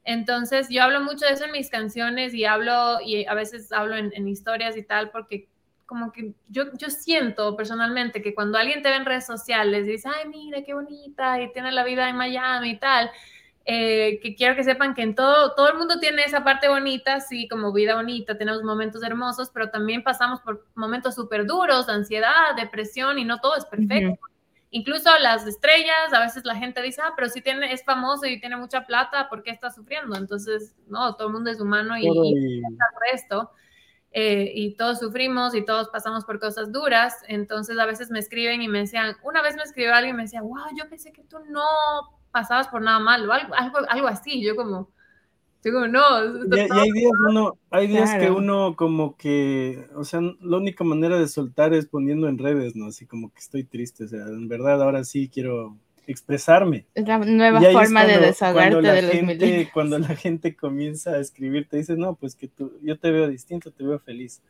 Entonces, 0.08 0.70
yo 0.70 0.84
hablo 0.84 1.02
mucho 1.02 1.26
de 1.26 1.34
eso 1.34 1.44
en 1.44 1.52
mis 1.52 1.70
canciones 1.70 2.34
y 2.34 2.46
hablo, 2.46 3.02
y 3.06 3.26
a 3.26 3.34
veces 3.34 3.74
hablo 3.74 3.98
en, 3.98 4.26
historias 4.26 4.78
y 4.78 4.84
tal, 4.84 5.12
porque 5.12 5.50
como 5.86 6.14
que 6.14 6.32
yo, 6.48 6.64
yo 6.78 6.90
siento 6.90 7.58
personalmente 7.58 8.22
que 8.22 8.34
cuando 8.34 8.58
alguien 8.58 8.82
te 8.82 8.90
ve 8.90 8.96
en 8.96 9.06
redes 9.06 9.26
sociales 9.26 9.86
y 9.86 9.92
dice, 9.92 10.08
ay, 10.08 10.30
mira, 10.30 10.64
qué 10.64 10.74
bonita, 10.74 11.42
y 11.42 11.52
tiene 11.52 11.74
la 11.74 11.84
vida 11.84 12.08
en 12.08 12.16
Miami 12.16 12.70
y 12.70 12.78
tal, 12.78 13.12
eh, 13.66 14.22
que 14.24 14.34
quiero 14.34 14.56
que 14.56 14.64
sepan 14.64 14.94
que 14.94 15.02
en 15.02 15.14
todo, 15.14 15.54
todo 15.56 15.70
el 15.70 15.78
mundo 15.78 16.00
tiene 16.00 16.24
esa 16.24 16.42
parte 16.42 16.70
bonita, 16.70 17.20
sí, 17.20 17.50
como 17.50 17.74
vida 17.74 17.96
bonita, 17.96 18.38
tenemos 18.38 18.64
momentos 18.64 19.04
hermosos, 19.04 19.52
pero 19.54 19.72
también 19.72 20.04
pasamos 20.04 20.40
por 20.40 20.66
momentos 20.74 21.16
súper 21.16 21.46
duros, 21.46 21.90
ansiedad, 21.90 22.56
depresión, 22.56 23.20
y 23.20 23.26
no 23.26 23.42
todo 23.42 23.58
es 23.58 23.66
perfecto 23.66 24.18
incluso 24.72 25.10
las 25.20 25.46
estrellas, 25.48 26.14
a 26.14 26.20
veces 26.20 26.46
la 26.46 26.56
gente 26.56 26.82
dice, 26.82 27.02
ah, 27.04 27.14
pero 27.16 27.30
si 27.30 27.42
tiene, 27.42 27.72
es 27.72 27.84
famoso 27.84 28.26
y 28.26 28.40
tiene 28.40 28.58
mucha 28.58 28.86
plata, 28.86 29.30
¿por 29.30 29.44
qué 29.44 29.52
está 29.52 29.72
sufriendo? 29.72 30.16
Entonces, 30.16 30.76
no, 30.88 31.16
todo 31.16 31.28
el 31.28 31.34
mundo 31.34 31.50
es 31.50 31.60
humano 31.60 31.98
y, 31.98 32.06
y... 32.06 32.62
esto. 33.14 33.52
Eh, 34.12 34.52
y 34.56 34.76
todos 34.76 35.00
sufrimos 35.00 35.54
y 35.54 35.64
todos 35.64 35.90
pasamos 35.90 36.26
por 36.26 36.40
cosas 36.40 36.72
duras. 36.72 37.16
Entonces, 37.28 37.78
a 37.78 37.86
veces 37.86 38.10
me 38.10 38.20
escriben 38.20 38.62
y 38.62 38.68
me 38.68 38.80
decían, 38.80 39.16
una 39.24 39.42
vez 39.42 39.56
me 39.56 39.64
escribió 39.64 39.94
alguien 39.94 40.16
y 40.16 40.18
me 40.18 40.24
decía, 40.24 40.42
wow, 40.42 40.68
yo 40.76 40.90
pensé 40.90 41.12
que 41.12 41.24
tú 41.24 41.38
no 41.50 41.64
pasabas 42.32 42.68
por 42.68 42.82
nada 42.82 43.00
malo, 43.00 43.32
algo, 43.32 43.54
algo, 43.54 43.80
algo 43.90 44.08
así. 44.08 44.44
Yo 44.44 44.56
como, 44.56 44.90
no. 45.64 46.56
Y, 46.56 46.60
hay 46.60 46.92
días, 46.92 47.12
uno, 47.30 47.58
hay 47.70 47.88
días 47.88 48.16
que 48.16 48.30
uno 48.30 48.76
como 48.76 49.16
que, 49.18 49.88
o 49.96 50.04
sea, 50.04 50.22
la 50.22 50.58
única 50.58 50.84
manera 50.84 51.20
de 51.20 51.28
soltar 51.28 51.74
es 51.74 51.88
poniendo 51.88 52.28
en 52.28 52.38
redes, 52.38 52.76
¿no? 52.76 52.88
Así 52.88 53.06
como 53.06 53.32
que 53.34 53.40
estoy 53.40 53.64
triste, 53.64 54.06
o 54.06 54.08
sea, 54.08 54.26
en 54.26 54.48
verdad 54.48 54.82
ahora 54.82 55.04
sí 55.04 55.30
quiero 55.34 55.76
expresarme. 56.08 56.86
Es 56.96 57.08
la 57.08 57.18
nueva 57.20 57.62
forma 57.62 58.06
de 58.06 58.18
desahogarte 58.20 58.82
de 58.82 59.02
los 59.02 59.12
gente, 59.12 59.70
Cuando 59.74 60.00
la 60.00 60.16
gente 60.16 60.56
comienza 60.56 61.12
a 61.12 61.20
escribir, 61.20 61.68
te 61.68 61.78
dice, 61.78 61.96
no, 61.98 62.16
pues 62.16 62.36
que 62.36 62.48
tú, 62.48 62.80
yo 62.82 62.98
te 62.98 63.12
veo 63.12 63.28
distinto, 63.28 63.72
te 63.72 63.84
veo 63.84 64.00
feliz. 64.00 64.42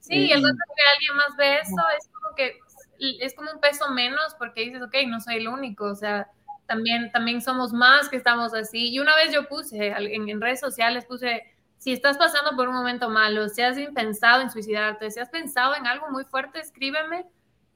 Sí, 0.00 0.14
y 0.14 0.30
el 0.30 0.42
rato 0.42 0.56
que 0.56 0.82
alguien 0.94 1.16
más 1.16 1.36
ve 1.36 1.56
eso, 1.56 1.82
es 1.98 2.08
como 2.12 2.34
que 2.36 2.52
es 3.00 3.34
como 3.34 3.50
un 3.52 3.60
peso 3.60 3.90
menos 3.92 4.34
porque 4.38 4.62
dices, 4.62 4.82
ok, 4.82 4.94
no 5.06 5.20
soy 5.20 5.36
el 5.36 5.48
único, 5.48 5.84
o 5.84 5.94
sea, 5.94 6.28
también, 6.68 7.10
también 7.10 7.40
somos 7.40 7.72
más 7.72 8.08
que 8.10 8.16
estamos 8.16 8.52
así. 8.52 8.90
Y 8.90 8.98
una 9.00 9.16
vez 9.16 9.32
yo 9.32 9.48
puse 9.48 9.88
en, 9.88 10.40
redes 10.40 10.60
sociales, 10.60 11.06
puse, 11.06 11.42
si 11.78 11.92
estás 11.92 12.18
pasando 12.18 12.54
por 12.56 12.68
un 12.68 12.74
momento 12.74 13.08
malo, 13.08 13.48
si 13.48 13.62
has 13.62 13.78
pensado 13.94 14.42
en 14.42 14.50
suicidarte, 14.50 15.10
si 15.10 15.18
has 15.18 15.30
pensado 15.30 15.74
en 15.74 15.86
algo 15.86 16.10
muy 16.10 16.24
fuerte, 16.24 16.60
escríbeme. 16.60 17.24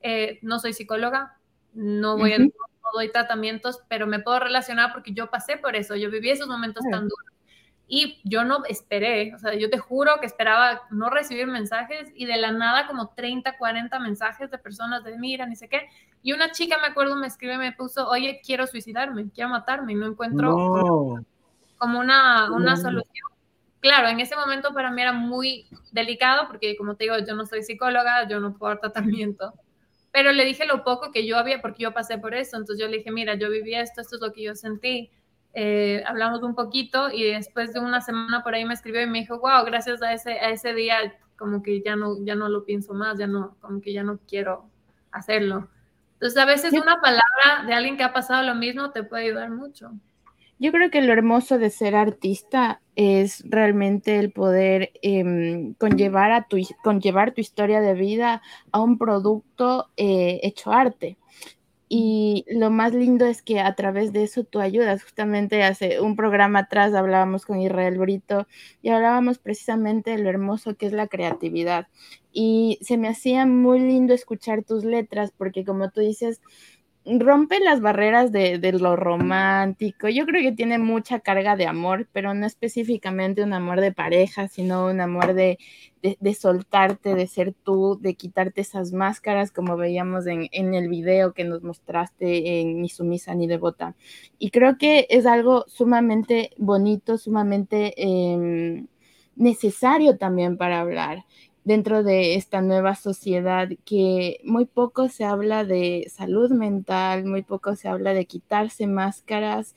Eh, 0.03 0.39
no 0.43 0.59
soy 0.59 0.75
psicóloga, 0.75 1.39
no 1.73 2.19
voy 2.19 2.35
a, 2.35 2.39
no 2.39 2.51
doy 2.93 3.11
tratamientos, 3.11 3.81
pero 3.89 4.07
me 4.07 4.21
puedo 4.21 4.39
relacionar 4.41 4.93
porque 4.93 5.13
yo 5.13 5.31
pasé 5.31 5.57
por 5.57 5.75
eso, 5.75 5.97
yo 5.97 6.11
viví 6.11 6.31
esos 6.31 6.49
momentos 6.49 6.85
tan 6.91 7.09
duros. 7.09 7.32
Y 7.95 8.23
yo 8.25 8.43
no 8.43 8.65
esperé, 8.65 9.35
o 9.35 9.39
sea, 9.39 9.53
yo 9.53 9.69
te 9.69 9.77
juro 9.77 10.13
que 10.19 10.25
esperaba 10.25 10.81
no 10.91 11.11
recibir 11.11 11.47
mensajes 11.47 12.11
y 12.15 12.25
de 12.25 12.39
la 12.39 12.51
nada 12.51 12.87
como 12.87 13.09
30, 13.09 13.59
40 13.59 13.99
mensajes 13.99 14.51
de 14.51 14.57
personas 14.57 15.05
de 15.05 15.19
mira, 15.19 15.45
ni 15.45 15.57
sé 15.57 15.69
qué. 15.69 15.91
Y 16.23 16.33
una 16.33 16.53
chica, 16.53 16.79
me 16.79 16.87
acuerdo, 16.87 17.17
me 17.17 17.27
escribe, 17.27 17.59
me 17.59 17.73
puso, 17.73 18.09
oye, 18.09 18.41
quiero 18.43 18.67
suicidarme, 18.67 19.29
quiero 19.31 19.51
matarme 19.51 19.93
y 19.93 19.97
no 19.97 20.07
encuentro 20.07 21.21
como, 21.77 21.99
una, 21.99 22.51
una 22.51 22.79
solución. 22.79 23.29
Claro, 23.81 24.09
en 24.09 24.21
ese 24.21 24.37
momento 24.37 24.73
para 24.73 24.91
mí 24.91 25.03
era 25.03 25.13
muy 25.13 25.67
delicado 25.91 26.49
porque, 26.49 26.79
como 26.79 26.97
te 26.97 27.05
digo, 27.05 27.19
yo 27.19 27.35
no 27.35 27.45
soy 27.45 27.63
psicóloga, 27.63 28.27
yo 28.27 28.41
no 28.41 28.57
puedo 28.57 28.73
dar 28.73 28.81
tratamiento. 28.81 29.53
Pero 30.13 30.33
le 30.33 30.47
dije 30.47 30.65
lo 30.65 30.83
poco 30.83 31.13
que 31.13 31.27
yo 31.27 31.37
había, 31.37 31.61
porque 31.61 31.83
yo 31.83 31.93
pasé 31.93 32.17
por 32.17 32.33
eso. 32.33 32.57
Entonces 32.57 32.83
yo 32.83 32.91
le 32.91 32.99
dije, 32.99 33.11
mira, 33.11 33.35
yo 33.35 33.51
viví 33.51 33.75
esto, 33.75 34.01
esto 34.01 34.17
es 34.17 34.23
lo 34.23 34.33
que 34.33 34.45
yo 34.45 34.55
sentí 34.55 35.11
eh, 35.55 36.03
hablamos 36.07 36.43
un 36.43 36.55
poquito 36.55 37.11
y 37.11 37.25
después 37.25 37.73
de 37.73 37.81
una 37.81 38.01
semana 38.01 38.43
por 38.43 38.55
ahí 38.55 38.65
me 38.65 38.75
escribió 38.75 39.03
y 39.03 39.07
me 39.07 39.21
dijo, 39.21 39.39
wow, 39.39 39.65
gracias 39.65 40.03
a 40.03 40.13
ese, 40.13 40.33
a 40.33 40.51
ese 40.51 40.75
día 40.75 40.97
como 41.37 41.63
que 41.63 41.83
ya 41.83 41.97
no, 41.97 42.25
ya 42.25 42.35
no 42.35 42.49
lo 42.49 42.65
pienso 42.65 42.95
más, 42.95 43.19
ya 43.19 43.27
no, 43.27 43.57
como 43.61 43.81
que 43.81 43.93
ya 43.93 44.03
no 44.03 44.19
quiero 44.29 44.71
hacerlo. 45.11 45.69
Entonces 46.15 46.39
a 46.39 46.45
veces 46.45 46.73
una 46.73 47.01
palabra 47.01 47.67
de 47.67 47.75
alguien 47.75 47.97
que 47.97 48.05
ha 48.05 48.13
pasado 48.13 48.45
lo 48.45 48.55
mismo 48.55 48.91
te 48.93 49.03
puede 49.03 49.25
ayudar 49.25 49.51
mucho. 49.51 49.91
Yo 50.59 50.71
creo 50.71 50.91
que 50.91 51.03
lo 51.03 51.13
hermoso 51.13 51.59
de 51.59 51.71
ser 51.71 51.97
artista 51.97 52.81
es 52.95 53.43
realmente 53.45 54.21
el 54.21 54.31
poder 54.31 54.93
em, 55.03 55.75
conllevar, 55.75 56.31
a 56.31 56.47
tu, 56.47 56.59
conllevar 56.85 57.35
tu 57.35 57.41
historia 57.41 57.81
de 57.81 57.95
vida 57.95 58.43
a 58.71 58.81
un 58.81 58.97
producto 58.97 59.91
eh, 59.97 60.39
hecho 60.45 60.71
arte. 60.71 61.19
Y 61.95 62.47
lo 62.49 62.71
más 62.71 62.95
lindo 62.95 63.27
es 63.27 63.43
que 63.43 63.61
a 63.61 63.75
través 63.75 64.15
de 64.15 64.23
eso 64.23 64.45
tú 64.45 64.61
ayudas. 64.61 65.03
Justamente 65.03 65.63
hace 65.63 66.01
un 66.01 66.17
programa 66.17 66.61
atrás 66.61 66.95
hablábamos 66.95 67.45
con 67.45 67.61
Israel 67.61 67.99
Brito 67.99 68.47
y 68.81 68.89
hablábamos 68.89 69.39
precisamente 69.39 70.13
de 70.13 70.19
lo 70.19 70.31
hermoso 70.31 70.75
que 70.75 70.87
es 70.87 70.95
la 70.95 71.07
creatividad. 71.07 71.89
Y 72.33 72.79
se 72.81 72.97
me 72.97 73.09
hacía 73.09 73.45
muy 73.45 73.79
lindo 73.79 74.15
escuchar 74.15 74.65
tus 74.65 74.85
letras 74.85 75.35
porque 75.37 75.67
como 75.67 75.91
tú 75.91 76.01
dices, 76.01 76.41
rompe 77.05 77.59
las 77.61 77.81
barreras 77.81 78.31
de, 78.31 78.59
lo 78.79 78.97
romántico. 78.97 80.09
Yo 80.09 80.25
creo 80.25 80.43
que 80.43 80.53
tiene 80.53 80.79
mucha 80.79 81.21
carga 81.21 81.57
de 81.57 81.67
amor, 81.67 82.09
pero 82.13 82.33
no 82.35 82.47
específicamente 82.47 83.43
un 83.43 83.53
amor 83.53 83.81
de 83.81 83.93
pareja, 83.93 84.49
sino 84.49 84.87
un 84.87 85.01
amor 85.01 85.35
de, 85.35 85.59
soltarte, 86.39 87.15
de 87.15 87.27
ser 87.27 87.55
tú, 87.55 87.99
de 88.01 88.15
quitarte 88.15 88.61
esas 88.61 88.93
máscaras 88.93 89.51
como 89.51 89.77
veíamos 89.77 90.27
en, 90.27 90.75
el 90.75 90.89
video 90.89 91.33
que 91.33 91.45
nos 91.45 91.63
mostraste 91.63 92.61
en 92.61 92.81
Ni 92.81 92.89
sumisa 92.89 93.35
ni 93.35 93.47
devota. 93.47 93.97
Y 94.39 94.51
creo 94.51 94.79
que 94.79 95.07
es 95.11 95.27
algo 95.27 95.65
sumamente 95.67 96.51
bonito, 96.57 97.19
sumamente 97.19 97.95
em, 97.97 98.87
necesario 99.35 100.19
también 100.19 100.57
para 100.57 100.81
hablar 100.81 101.25
dentro 101.65 102.03
de 102.03 102.35
esta 102.35 102.61
nueva 102.61 102.95
sociedad 102.95 103.69
que 103.85 104.41
muy 104.45 104.65
poco 104.65 105.09
se 105.09 105.25
habla 105.25 105.65
de 105.65 106.11
salud 106.11 106.51
mental, 106.51 107.25
muy 107.25 107.43
poco 107.43 107.77
se 107.77 107.89
habla 107.89 108.15
de 108.15 108.27
quitarse 108.27 108.87
máscaras 108.87 109.75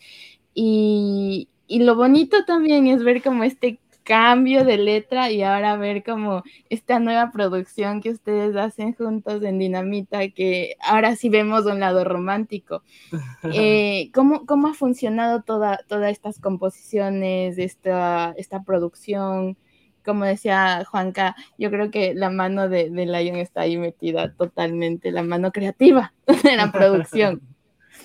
y, 0.53 1.49
lo 1.67 1.95
bonito 1.95 2.45
también 2.45 2.87
es 2.87 3.03
ver 3.03 3.23
como 3.23 3.43
este 3.43 3.79
cambio 4.03 4.63
de 4.63 4.77
letra 4.77 5.31
y 5.31 5.41
ahora 5.41 5.75
ver 5.77 6.03
como 6.03 6.43
esta 6.69 6.99
nueva 6.99 7.31
producción 7.31 8.01
que 8.01 8.11
ustedes 8.11 8.55
hacen 8.55 8.93
juntos 8.93 9.41
en 9.41 9.57
Dinamita, 9.57 10.29
que 10.29 10.75
ahora 10.79 11.15
sí 11.15 11.27
vemos 11.29 11.65
un 11.65 11.79
lado 11.79 12.03
romántico. 12.03 12.83
Eh, 13.53 14.09
¿cómo, 14.13 14.45
¿cómo, 14.45 14.67
ha 14.67 14.73
funcionado 14.73 15.43
toda, 15.43 15.79
todas 15.87 16.11
estas 16.11 16.39
composiciones, 16.39 17.57
esta, 17.59 18.33
esta 18.37 18.63
producción? 18.63 19.55
Como 20.05 20.25
decía 20.25 20.85
Juanca, 20.85 21.35
yo 21.57 21.69
creo 21.69 21.91
que 21.91 22.13
la 22.13 22.29
mano 22.29 22.69
de, 22.69 22.89
de 22.89 23.05
Lion 23.05 23.37
está 23.37 23.61
ahí 23.61 23.77
metida 23.77 24.33
totalmente, 24.33 25.11
la 25.11 25.23
mano 25.23 25.51
creativa 25.51 26.13
de 26.43 26.55
la 26.55 26.71
producción. 26.71 27.41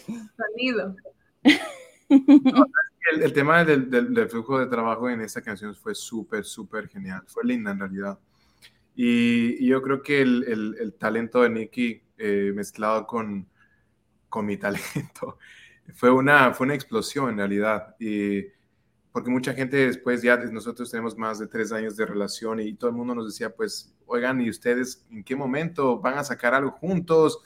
Sonido. 0.36 0.96
El, 3.12 3.32
tema 3.32 3.64
del, 3.64 3.90
del, 3.90 4.28
flujo 4.28 4.58
de 4.58 4.66
trabajo 4.66 5.08
en 5.08 5.20
esta 5.20 5.42
canción 5.42 5.74
fue 5.74 5.94
súper, 5.94 6.44
súper 6.44 6.88
genial, 6.88 7.22
fue 7.26 7.44
linda 7.44 7.70
en 7.70 7.78
realidad. 7.78 8.18
Y, 8.94 9.66
yo 9.66 9.80
creo 9.82 10.02
que 10.02 10.20
el, 10.22 10.76
el 10.78 10.94
talento 10.94 11.42
de 11.42 11.50
Nicky 11.50 12.02
eh, 12.22 12.52
mezclado 12.54 13.06
con, 13.06 13.48
con 14.28 14.44
mi 14.44 14.56
talento 14.58 15.38
fue 15.94 16.10
una, 16.10 16.52
fue 16.52 16.66
una 16.66 16.74
explosión 16.74 17.30
en 17.30 17.38
realidad. 17.38 17.96
Y 17.98 18.44
porque 19.12 19.30
mucha 19.30 19.52
gente 19.54 19.76
después 19.76 20.22
ya 20.22 20.36
nosotros 20.36 20.90
tenemos 20.90 21.16
más 21.16 21.38
de 21.38 21.48
tres 21.48 21.72
años 21.72 21.96
de 21.96 22.06
relación 22.06 22.60
y 22.60 22.74
todo 22.74 22.90
el 22.90 22.96
mundo 22.96 23.14
nos 23.14 23.26
decía, 23.26 23.50
pues, 23.50 23.94
oigan, 24.06 24.40
¿y 24.40 24.50
ustedes 24.50 25.04
en 25.10 25.24
qué 25.24 25.34
momento 25.34 25.98
van 25.98 26.18
a 26.18 26.24
sacar 26.24 26.54
algo 26.54 26.70
juntos? 26.72 27.40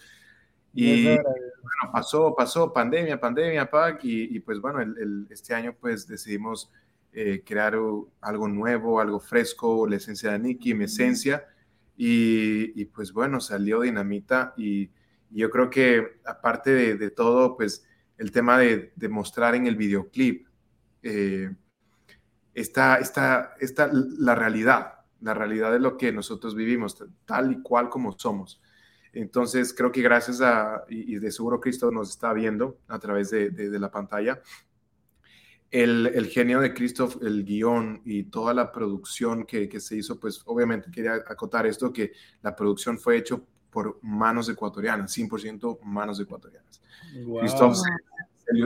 Y 0.75 1.07
bueno, 1.07 1.93
pasó, 1.93 2.35
pasó, 2.37 2.73
pandemia, 2.73 3.19
pandemia, 3.19 3.71
PAC, 3.71 4.01
y, 4.03 4.41
pues 4.41 4.61
bueno, 4.61 4.81
el, 4.81 5.27
este 5.31 5.55
año 5.55 5.75
pues 5.79 6.07
decidimos 6.07 6.71
eh, 7.13 7.43
crear 7.47 7.75
algo 8.21 8.49
nuevo, 8.49 9.01
algo 9.01 9.21
fresco, 9.21 9.87
la 9.87 9.97
esencia 9.97 10.33
de 10.33 10.39
Nicky, 10.41 10.75
mi 10.75 10.85
esencia, 10.85 11.47
y, 11.97 12.79
y 12.81 12.85
pues 12.87 13.13
bueno, 13.13 13.41
salió 13.41 13.81
Dinamita 13.81 14.53
y, 14.57 14.91
yo 15.31 15.51
creo 15.51 15.69
que 15.69 16.21
aparte 16.25 16.71
de, 16.71 16.97
de, 16.97 17.11
todo, 17.11 17.57
pues 17.57 17.85
el 18.19 18.31
tema 18.31 18.57
de, 18.57 18.93
de 18.95 19.09
mostrar 19.09 19.57
en 19.57 19.67
el 19.67 19.75
videoclip, 19.75 20.47
eh, 21.05 21.55
está, 22.55 22.97
está, 22.97 23.55
está 23.61 23.91
la 23.93 24.35
realidad, 24.35 25.01
la 25.21 25.35
realidad 25.35 25.71
de 25.71 25.81
lo 25.81 25.97
que 25.97 26.13
nosotros 26.13 26.55
vivimos, 26.55 26.97
tal 27.27 27.53
y 27.53 27.63
cual 27.63 27.91
como 27.91 28.19
somos. 28.19 28.61
Entonces, 29.13 29.73
creo 29.75 29.93
que 29.93 30.03
gracias 30.03 30.41
a, 30.41 30.85
y, 30.89 31.17
de 31.17 31.31
seguro 31.31 31.61
Cristo 31.61 31.91
nos 31.91 32.11
está 32.11 32.33
viendo 32.33 32.79
a 32.89 32.99
través 32.99 33.31
de, 33.31 33.51
de, 33.51 33.79
la 33.79 33.91
pantalla, 33.91 34.41
el, 35.71 36.07
el, 36.07 36.27
genio 36.27 36.61
de 36.61 36.73
Cristo, 36.73 37.09
el 37.23 37.45
guion 37.45 38.03
y 38.05 38.25
toda 38.25 38.55
la 38.55 38.73
producción 38.73 39.45
que, 39.45 39.69
que, 39.69 39.79
se 39.79 39.97
hizo, 39.97 40.19
pues 40.19 40.43
obviamente 40.47 40.91
quería 40.91 41.15
acotar 41.15 41.67
esto, 41.67 41.93
que 41.93 42.13
la 42.43 42.57
producción 42.57 42.99
fue 42.99 43.19
hecho 43.19 43.47
por 43.71 43.99
manos 44.03 44.49
ecuatorianas, 44.49 45.17
100% 45.17 45.81
manos 45.83 46.19
ecuatorianas. 46.19 46.81
Cristo 47.41 47.73
se, 47.75 47.91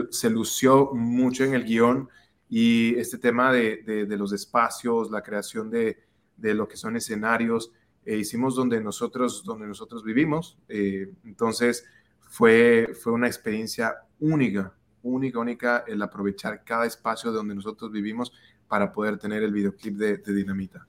se, 0.09 0.29
lució 0.29 0.91
mucho 0.93 1.43
en 1.43 1.53
el 1.53 1.63
guion 1.63 2.09
y 2.49 2.97
este 2.97 3.19
tema 3.19 3.53
de, 3.53 4.05
de, 4.07 4.17
los 4.17 4.33
espacios, 4.33 5.11
la 5.11 5.21
creación 5.21 5.69
de, 5.69 5.99
de, 6.35 6.55
lo 6.55 6.67
que 6.67 6.77
son 6.77 6.95
escenarios, 6.95 7.71
eh, 8.05 8.17
hicimos 8.17 8.55
donde 8.55 8.81
nosotros, 8.81 9.43
donde 9.45 9.67
nosotros 9.67 10.03
vivimos. 10.03 10.57
Eh, 10.67 11.13
entonces 11.25 11.85
fue, 12.21 12.89
fue 12.99 13.13
una 13.13 13.27
experiencia 13.27 13.97
única, 14.19 14.73
única, 15.03 15.39
única 15.39 15.83
el 15.87 16.01
aprovechar 16.01 16.63
cada 16.63 16.87
espacio 16.87 17.29
de 17.29 17.37
donde 17.37 17.53
nosotros 17.53 17.91
vivimos 17.91 18.33
para 18.67 18.91
poder 18.91 19.19
tener 19.19 19.43
el 19.43 19.51
videoclip 19.51 19.95
de, 19.95 20.17
Dinamita. 20.17 20.87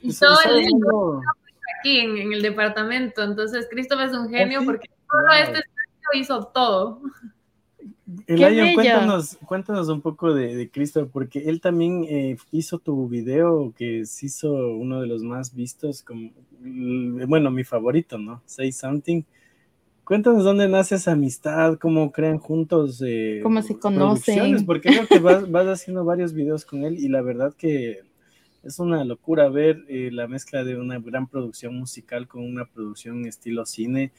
Y 0.00 0.14
todo 0.14 0.38
el 0.44 0.68
aquí 1.80 1.98
en, 1.98 2.16
en, 2.16 2.32
el 2.32 2.42
departamento, 2.42 3.24
entonces 3.24 3.66
Cristóbal 3.68 4.10
es 4.10 4.16
un 4.16 4.28
genio 4.28 4.64
porque 4.64 4.88
todo 5.10 5.32
este 5.32 5.58
espacio 5.58 6.20
hizo 6.20 6.46
todo. 6.54 7.02
Elion, 8.28 8.74
cuéntanos, 8.74 9.36
cuéntanos 9.44 9.88
un 9.88 10.00
poco 10.00 10.32
de, 10.32 10.54
de 10.54 10.70
Cristo, 10.70 11.08
porque 11.12 11.40
él 11.40 11.60
también 11.60 12.04
eh, 12.08 12.36
hizo 12.52 12.78
tu 12.78 13.08
video, 13.08 13.74
que 13.76 14.06
se 14.06 14.26
hizo 14.26 14.52
uno 14.52 15.00
de 15.00 15.08
los 15.08 15.22
más 15.22 15.52
vistos, 15.52 16.02
como, 16.02 16.30
bueno, 16.60 17.50
mi 17.50 17.64
favorito, 17.64 18.16
¿no? 18.16 18.42
Say 18.46 18.70
Something. 18.70 19.22
Cuéntanos 20.04 20.44
dónde 20.44 20.68
nace 20.68 20.94
esa 20.94 21.12
amistad, 21.12 21.78
cómo 21.78 22.12
crean 22.12 22.38
juntos. 22.38 23.02
Eh, 23.04 23.40
cómo 23.42 23.60
se 23.60 23.76
conocen. 23.76 24.64
Porque 24.64 24.90
creo 24.90 25.08
que 25.08 25.18
vas, 25.18 25.50
vas, 25.50 25.66
haciendo 25.66 26.04
varios 26.04 26.32
videos 26.32 26.64
con 26.64 26.84
él 26.84 26.96
y 27.00 27.08
la 27.08 27.22
verdad 27.22 27.52
que 27.54 28.02
es 28.62 28.78
una 28.78 29.04
locura 29.04 29.48
ver 29.48 29.84
eh, 29.88 30.10
la 30.12 30.28
mezcla 30.28 30.62
de 30.62 30.76
una 30.76 31.00
gran 31.00 31.26
producción 31.26 31.76
musical 31.76 32.28
con 32.28 32.44
una 32.44 32.66
producción 32.66 33.26
estilo 33.26 33.66
cine 33.66 34.12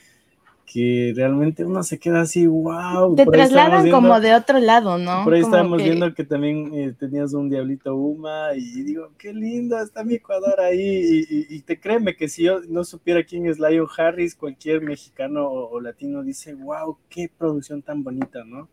que 0.68 1.14
realmente 1.16 1.64
uno 1.64 1.82
se 1.82 1.98
queda 1.98 2.22
así, 2.22 2.46
wow. 2.46 3.16
Te 3.16 3.26
trasladan 3.26 3.90
como 3.90 4.20
de 4.20 4.36
otro 4.36 4.60
lado, 4.60 4.98
¿no? 4.98 5.24
Por 5.24 5.34
ahí 5.34 5.42
estábamos 5.42 5.82
viendo 5.82 6.14
que 6.14 6.26
también 6.26 6.74
eh, 6.74 6.94
tenías 7.00 7.34
un 7.34 7.50
diablito 7.50 7.96
Uma 7.96 8.54
y 8.54 8.84
digo, 8.84 9.14
qué 9.18 9.34
lindo, 9.34 9.80
está 9.80 10.04
mi 10.04 10.16
Ecuador 10.16 10.60
ahí. 10.60 11.26
Y, 11.30 11.62
te 11.62 11.80
créeme 11.80 12.18
que 12.18 12.28
si 12.28 12.44
yo 12.44 12.60
no 12.68 12.84
supiera 12.84 13.24
quién 13.24 13.46
es 13.46 13.60
Lion 13.60 13.88
Harris, 13.98 14.36
cualquier 14.36 14.82
mexicano 14.82 15.50
o, 15.50 15.80
latino 15.80 16.22
dice, 16.22 16.54
wow, 16.54 16.98
qué 17.08 17.32
producción 17.36 17.82
tan 17.82 18.04
bonita, 18.04 18.44
¿no? 18.44 18.68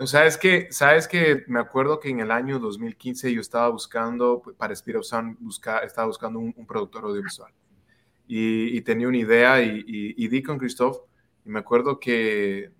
O 0.00 0.06
sea, 0.08 0.26
es 0.26 0.36
que, 0.36 0.66
sabes 0.72 1.06
que 1.06 1.44
me 1.46 1.60
acuerdo 1.60 2.00
que 2.00 2.08
en 2.08 2.18
el 2.18 2.32
año 2.32 2.58
2015 2.58 3.32
yo 3.32 3.40
estaba 3.40 3.68
buscando, 3.68 4.42
para 4.58 4.72
Spirit 4.72 5.04
Sound, 5.04 5.36
busca, 5.38 5.78
estaba 5.78 6.08
buscando 6.08 6.40
un 6.40 6.66
productor 6.66 7.04
audiovisual 7.04 7.52
y, 8.26 8.80
tenía 8.82 9.08
una 9.08 9.18
idea 9.18 9.62
y, 9.62 9.84
y, 9.86 10.28
di 10.28 10.42
con 10.42 10.58
Christoph 10.58 10.98
y 11.44 11.50
me 11.50 11.58
acuerdo 11.58 12.00
que 12.00 12.70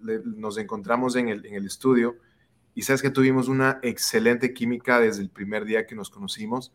nos 0.00 0.58
encontramos 0.58 1.16
en 1.16 1.28
el, 1.28 1.46
en 1.46 1.54
el, 1.54 1.66
estudio 1.66 2.16
y 2.74 2.82
sabes 2.82 3.02
que 3.02 3.10
tuvimos 3.10 3.48
una 3.48 3.78
excelente 3.82 4.52
química 4.52 5.00
desde 5.00 5.22
el 5.22 5.30
primer 5.30 5.64
día 5.64 5.86
que 5.86 5.94
nos 5.94 6.10
conocimos 6.10 6.72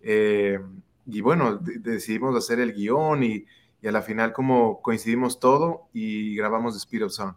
eh, 0.00 0.58
y 1.06 1.20
bueno, 1.20 1.58
decidimos 1.58 2.34
hacer 2.36 2.60
el 2.60 2.72
guion 2.72 3.22
y, 3.22 3.44
y, 3.82 3.86
a 3.86 3.92
la 3.92 4.02
final 4.02 4.32
como 4.32 4.80
coincidimos 4.80 5.38
todo 5.38 5.88
y 5.92 6.34
grabamos 6.36 6.74
The 6.74 6.78
Speed 6.78 7.04
of 7.04 7.12
Sound. 7.12 7.34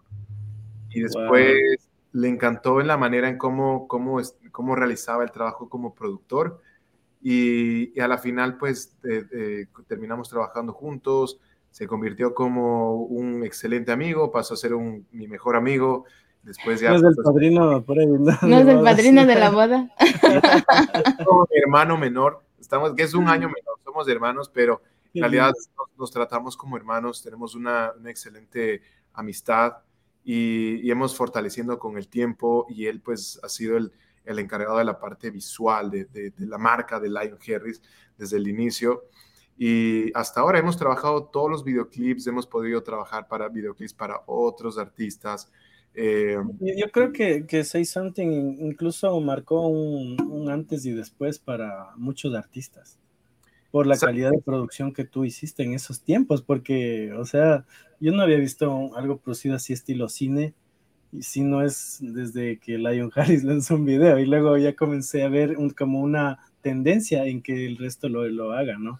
Y 0.89 1.01
después 1.01 1.89
le 2.13 2.29
encantó 2.29 2.79
en 2.79 2.87
la 2.87 2.97
manera 2.97 3.27
en 3.27 3.37
cómo, 3.37 3.87
cómo, 3.87 4.21
cómo 4.51 4.75
realizaba 4.75 5.23
el 5.23 5.31
trabajo 5.31 5.69
como 5.69 5.93
productor 5.93 6.61
y, 7.21 7.99
a 7.99 8.07
la 8.07 8.17
final, 8.17 8.57
pues, 8.57 8.95
terminamos 9.87 10.29
trabajando 10.29 10.73
juntos, 10.73 11.39
se 11.71 11.87
convirtió 11.87 12.33
como 12.33 13.03
un 13.03 13.43
excelente 13.43 13.91
amigo, 13.91 14.31
pasó 14.31 14.53
a 14.53 14.57
ser 14.57 14.73
un, 14.73 15.07
mi 15.11 15.27
mejor 15.27 15.55
amigo, 15.55 16.05
después 16.43 16.79
ya... 16.79 16.91
No 16.91 16.97
es 16.97 17.03
el 17.03 17.23
padrino, 17.23 17.83
por 17.83 17.99
ahí, 17.99 18.07
no, 18.07 18.31
es 18.31 18.67
el 18.67 18.81
padrino 18.81 19.25
de 19.25 19.35
la 19.35 19.49
boda. 19.51 19.89
como 21.25 21.47
mi 21.51 21.59
hermano 21.59 21.97
menor, 21.97 22.43
estamos, 22.59 22.93
que 22.93 23.03
es 23.03 23.13
un 23.13 23.27
año 23.27 23.47
menor, 23.47 23.79
somos 23.83 24.07
hermanos, 24.07 24.49
pero 24.53 24.81
en 25.13 25.21
realidad 25.21 25.53
nos, 25.97 26.11
tratamos 26.11 26.55
como 26.55 26.77
hermanos, 26.77 27.21
tenemos 27.23 27.55
una, 27.55 27.91
una 27.99 28.09
excelente 28.09 28.81
amistad 29.13 29.77
y, 30.23 30.75
y, 30.85 30.91
hemos 30.91 31.15
fortaleciendo 31.15 31.79
con 31.79 31.97
el 31.97 32.07
tiempo 32.07 32.67
y 32.69 32.85
él 32.85 33.01
pues 33.01 33.39
ha 33.43 33.49
sido 33.49 33.77
el, 33.77 33.91
el 34.27 34.39
encargado 34.39 34.77
de 34.77 34.83
la 34.83 34.99
parte 34.99 35.31
visual 35.31 35.89
de, 35.89 36.05
de, 36.05 36.33
la 36.39 36.57
marca 36.57 36.99
de 36.99 37.09
Lion 37.09 37.39
Harris 37.47 37.81
desde 38.17 38.37
el 38.37 38.47
inicio. 38.47 39.05
Y 39.57 40.11
hasta 40.13 40.41
ahora 40.41 40.59
hemos 40.59 40.77
trabajado 40.77 41.25
todos 41.25 41.49
los 41.49 41.63
videoclips, 41.63 42.27
hemos 42.27 42.45
podido 42.45 42.83
trabajar 42.83 43.27
para 43.27 43.49
videoclips 43.49 43.93
para 43.93 44.21
otros 44.27 44.77
artistas. 44.77 45.51
Eh, 45.95 46.37
yo 46.59 46.91
creo 46.91 47.11
que, 47.11 47.47
que, 47.47 47.63
Say 47.63 47.85
Something 47.85 48.57
incluso 48.59 49.19
marcó 49.19 49.67
un, 49.67 50.21
un, 50.29 50.51
antes 50.51 50.85
y 50.85 50.91
después 50.91 51.39
para 51.39 51.91
muchos 51.95 52.35
artistas 52.35 52.99
por 53.71 53.87
la 53.87 53.97
calidad 53.97 54.31
de 54.31 54.41
producción 54.41 54.93
que 54.93 55.05
tú 55.05 55.25
hiciste 55.25 55.63
en 55.63 55.73
esos 55.73 56.01
tiempos, 56.01 56.41
porque, 56.41 57.11
o 57.13 57.25
sea, 57.25 57.65
yo 57.99 58.11
no 58.11 58.21
había 58.21 58.37
visto 58.37 58.95
algo 58.95 59.17
producido 59.17 59.55
así 59.55 59.73
estilo 59.73 60.07
cine 60.07 60.53
y 61.11 61.21
si 61.23 61.41
no 61.41 61.61
es 61.61 61.97
desde 62.01 62.59
que 62.59 62.77
Lion 62.77 63.11
Harris 63.15 63.43
lanzó 63.43 63.75
un 63.75 63.85
video 63.85 64.19
y 64.19 64.25
luego 64.25 64.57
ya 64.57 64.75
comencé 64.75 65.23
a 65.23 65.29
ver 65.29 65.55
como 65.77 66.01
una 66.01 66.39
tendencia 66.61 67.25
en 67.25 67.41
que 67.41 67.65
el 67.65 67.77
resto 67.77 68.09
lo, 68.09 68.27
lo 68.27 68.51
haga, 68.51 68.77
¿no? 68.77 68.99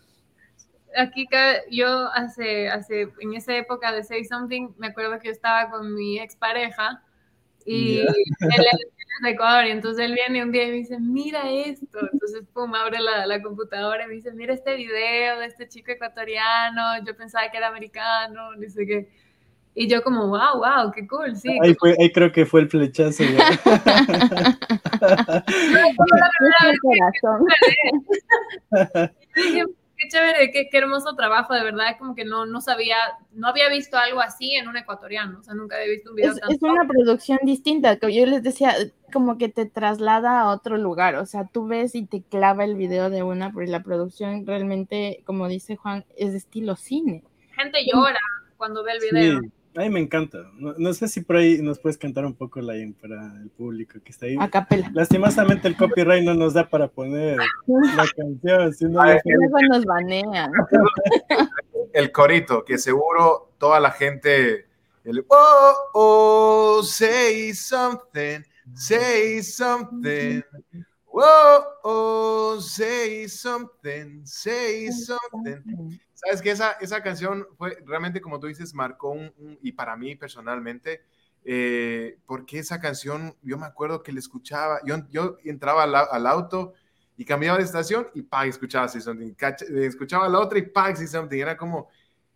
Aquí 0.95 1.27
yo 1.69 2.09
hace, 2.13 2.69
hace, 2.69 3.09
en 3.19 3.33
esa 3.33 3.55
época 3.55 3.91
de 3.91 4.03
Say 4.03 4.23
Something, 4.25 4.69
me 4.77 4.87
acuerdo 4.87 5.19
que 5.19 5.27
yo 5.27 5.31
estaba 5.31 5.69
con 5.69 5.93
mi 5.93 6.17
expareja 6.17 7.03
y 7.65 7.99
él 7.99 8.07
es 8.39 8.79
de 9.21 9.29
Ecuador 9.29 9.65
y 9.65 9.71
entonces 9.71 10.05
él 10.05 10.13
viene 10.13 10.43
un 10.43 10.51
día 10.51 10.63
y 10.65 10.71
me 10.71 10.77
dice, 10.77 10.99
mira 10.99 11.51
esto, 11.51 11.99
entonces 12.11 12.43
pum, 12.53 12.73
abre 12.73 12.99
la, 12.99 13.27
la 13.27 13.41
computadora 13.41 14.05
y 14.05 14.07
me 14.07 14.13
dice, 14.15 14.31
mira 14.31 14.53
este 14.53 14.75
video 14.75 15.39
de 15.39 15.45
este 15.45 15.67
chico 15.67 15.91
ecuatoriano, 15.91 17.03
yo 17.05 17.15
pensaba 17.15 17.49
que 17.51 17.57
era 17.57 17.67
americano, 17.67 18.53
dice 18.57 18.85
que 18.85 19.09
y 19.79 19.87
yo 19.87 20.01
como, 20.01 20.27
wow, 20.27 20.57
wow, 20.57 20.91
qué 20.91 21.07
cool, 21.07 21.35
sí. 21.35 21.55
Ahí, 21.61 21.75
fue, 21.75 21.95
ahí 21.99 22.11
creo 22.11 22.31
que 22.31 22.47
fue 22.47 22.61
el 22.61 22.67
flechazo. 22.67 23.23
qué 29.43 30.07
chévere, 30.11 30.49
qué, 30.51 30.67
qué, 30.71 30.77
hermoso 30.79 31.15
trabajo, 31.15 31.53
de 31.53 31.63
verdad, 31.63 31.95
como 31.99 32.15
que 32.15 32.25
no, 32.25 32.47
no 32.47 32.59
sabía, 32.59 32.95
no 33.33 33.49
había 33.49 33.69
visto 33.69 33.99
algo 33.99 34.19
así 34.19 34.55
en 34.55 34.67
un 34.67 34.77
ecuatoriano, 34.77 35.37
o 35.37 35.43
sea, 35.43 35.53
nunca 35.53 35.75
había 35.75 35.89
visto 35.89 36.09
un 36.09 36.15
video 36.15 36.31
es, 36.31 36.39
Es 36.49 36.63
una 36.63 36.87
producción 36.87 37.37
distinta, 37.43 37.97
que 37.97 38.11
yo 38.11 38.25
les 38.25 38.41
decía, 38.41 38.73
como 39.13 39.37
que 39.37 39.47
te 39.47 39.67
traslada 39.67 40.39
a 40.39 40.49
otro 40.49 40.77
lugar, 40.77 41.17
o 41.17 41.27
sea, 41.27 41.45
tú 41.45 41.67
ves 41.67 41.93
y 41.93 42.03
te 42.03 42.23
clava 42.23 42.65
el 42.65 42.73
video 42.73 43.11
de 43.11 43.21
una, 43.21 43.53
pero 43.53 43.69
la 43.69 43.83
producción 43.83 44.43
realmente, 44.47 45.21
como 45.23 45.47
dice 45.47 45.75
Juan, 45.75 46.03
es 46.17 46.31
de 46.31 46.39
estilo 46.39 46.75
cine. 46.75 47.23
Gente 47.55 47.85
llora 47.85 48.17
cuando 48.57 48.83
ve 48.83 48.93
el 48.93 48.99
video. 48.99 49.41
A 49.77 49.81
mí 49.81 49.89
me 49.91 49.99
encanta. 49.99 50.39
No, 50.57 50.93
sé 50.95 51.07
si 51.07 51.21
por 51.21 51.35
ahí 51.35 51.61
nos 51.61 51.77
puedes 51.77 51.99
cantar 51.99 52.25
un 52.25 52.33
poco, 52.33 52.59
Lion, 52.59 52.93
para 52.93 53.31
el 53.39 53.51
público 53.51 53.99
que 54.03 54.11
está 54.11 54.25
ahí. 54.25 54.35
A 54.39 54.49
capela. 54.49 54.89
Lastimosamente 54.91 55.67
el 55.67 55.77
copyright 55.77 56.23
no 56.23 56.33
nos 56.33 56.55
da 56.55 56.67
para 56.67 56.87
poner 56.87 57.37
la 57.67 58.05
canción. 58.15 58.73
Si 58.73 58.85
no 58.85 59.03
nos 59.69 59.85
banean. 59.85 60.51
El 61.93 62.11
corito, 62.11 62.65
que 62.65 62.77
seguro 62.77 63.53
toda 63.57 63.79
la 63.79 63.91
gente... 63.91 64.67
El, 65.03 65.25
oh, 65.29 65.73
oh, 65.93 66.83
say 66.83 67.53
something. 67.53 68.43
say 68.73 69.41
something. 69.41 70.41
Whoa, 71.05 71.63
oh, 71.83 72.59
say 72.59 73.27
something, 73.27 74.25
say 74.25 74.91
something. 74.91 75.99
Sabes 76.17 76.41
que 76.41 76.49
esa, 76.49 76.71
esa 76.81 77.03
canción 77.03 77.45
fue 77.59 77.77
realmente, 77.85 78.21
como 78.21 78.39
tú 78.39 78.47
dices, 78.47 78.73
marcó 78.73 79.11
un, 79.11 79.31
y 79.61 79.73
para 79.73 79.95
mí 79.95 80.15
personalmente, 80.15 81.03
eh, 81.45 82.17
porque 82.25 82.57
esa 82.57 82.79
canción, 82.79 83.35
yo 83.43 83.55
me 83.59 83.67
acuerdo 83.67 84.01
que 84.01 84.11
le 84.11 84.19
escuchaba, 84.19 84.79
yo, 84.83 85.07
yo 85.09 85.37
entraba 85.43 85.83
al, 85.83 86.25
auto 86.25 86.73
y 87.17 87.23
cambiaba 87.23 87.59
de 87.59 87.65
estación 87.65 88.07
y 88.15 88.23
pa, 88.23 88.47
escuchaba 88.47 88.87
Say 88.87 89.01
Something, 89.01 89.35
escuchaba 89.75 90.27
la 90.27 90.39
otra 90.39 90.57
y 90.57 90.63
pa, 90.63 90.95
Say 90.95 91.05
Something, 91.05 91.37
era 91.37 91.55
como, 91.55 91.87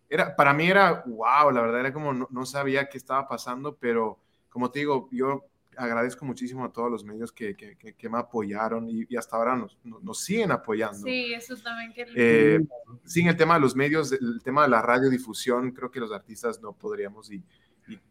era, 0.08 0.36
para 0.36 0.54
mí 0.54 0.68
era 0.70 1.02
wow, 1.04 1.50
la 1.50 1.62
verdad 1.62 1.80
era 1.80 1.92
como, 1.92 2.14
no, 2.14 2.28
no 2.30 2.46
sabía 2.46 2.88
qué 2.88 2.98
estaba 2.98 3.26
pasando, 3.26 3.76
pero 3.76 4.20
como 4.48 4.70
te 4.70 4.78
digo, 4.78 5.08
yo 5.10 5.44
agradezco 5.76 6.24
muchísimo 6.24 6.64
a 6.64 6.72
todos 6.72 6.90
los 6.90 7.04
medios 7.04 7.32
que, 7.32 7.56
que, 7.56 7.76
que, 7.76 8.08
me 8.08 8.18
apoyaron 8.18 8.88
y, 8.88 9.16
hasta 9.16 9.36
ahora 9.36 9.56
nos, 9.56 9.78
nos, 9.84 10.20
siguen 10.22 10.52
apoyando. 10.52 10.98
Sí, 10.98 11.32
eso 11.32 11.56
también. 11.56 11.92
Que... 11.92 12.06
Eh, 12.14 12.60
sin 13.04 13.28
el 13.28 13.36
tema 13.36 13.54
de 13.54 13.60
los 13.60 13.74
medios, 13.74 14.12
el 14.12 14.42
tema 14.42 14.62
de 14.62 14.68
la 14.68 14.82
radiodifusión, 14.82 15.72
creo 15.72 15.90
que 15.90 16.00
los 16.00 16.12
artistas 16.12 16.60
no 16.60 16.72
podríamos 16.72 17.30
y, 17.30 17.42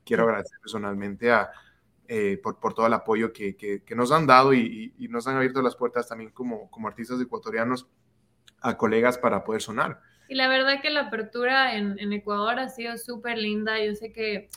quiero 0.04 0.24
agradecer 0.24 0.60
personalmente 0.60 1.32
a, 1.32 1.50
eh, 2.08 2.40
por, 2.44 2.60
por, 2.60 2.74
todo 2.74 2.86
el 2.86 2.94
apoyo 2.94 3.32
que, 3.32 3.56
que 3.56 3.96
nos 3.96 4.12
han 4.12 4.28
dado 4.28 4.54
y, 4.54 4.94
y, 4.98 5.08
nos 5.08 5.28
han 5.28 5.38
abierto 5.38 5.62
las 5.62 5.76
puertas 5.76 6.08
también 6.08 6.32
como, 6.32 6.70
como 6.70 6.88
artistas 6.88 7.22
ecuatorianos 7.22 7.88
a 8.62 8.78
colegas 8.78 9.18
para 9.18 9.44
poder 9.44 9.62
sonar. 9.62 10.02
Y 10.28 10.36
la 10.36 10.48
verdad 10.48 10.82
que 10.82 10.90
la 10.90 11.08
apertura 11.08 11.76
en, 11.76 12.00
en 12.00 12.14
Ecuador 12.14 12.60
ha 12.60 12.70
sido 12.70 12.98
súper 12.98 13.38
linda. 13.38 13.84
Yo 13.84 13.96
sé 13.96 14.14
que 14.14 14.50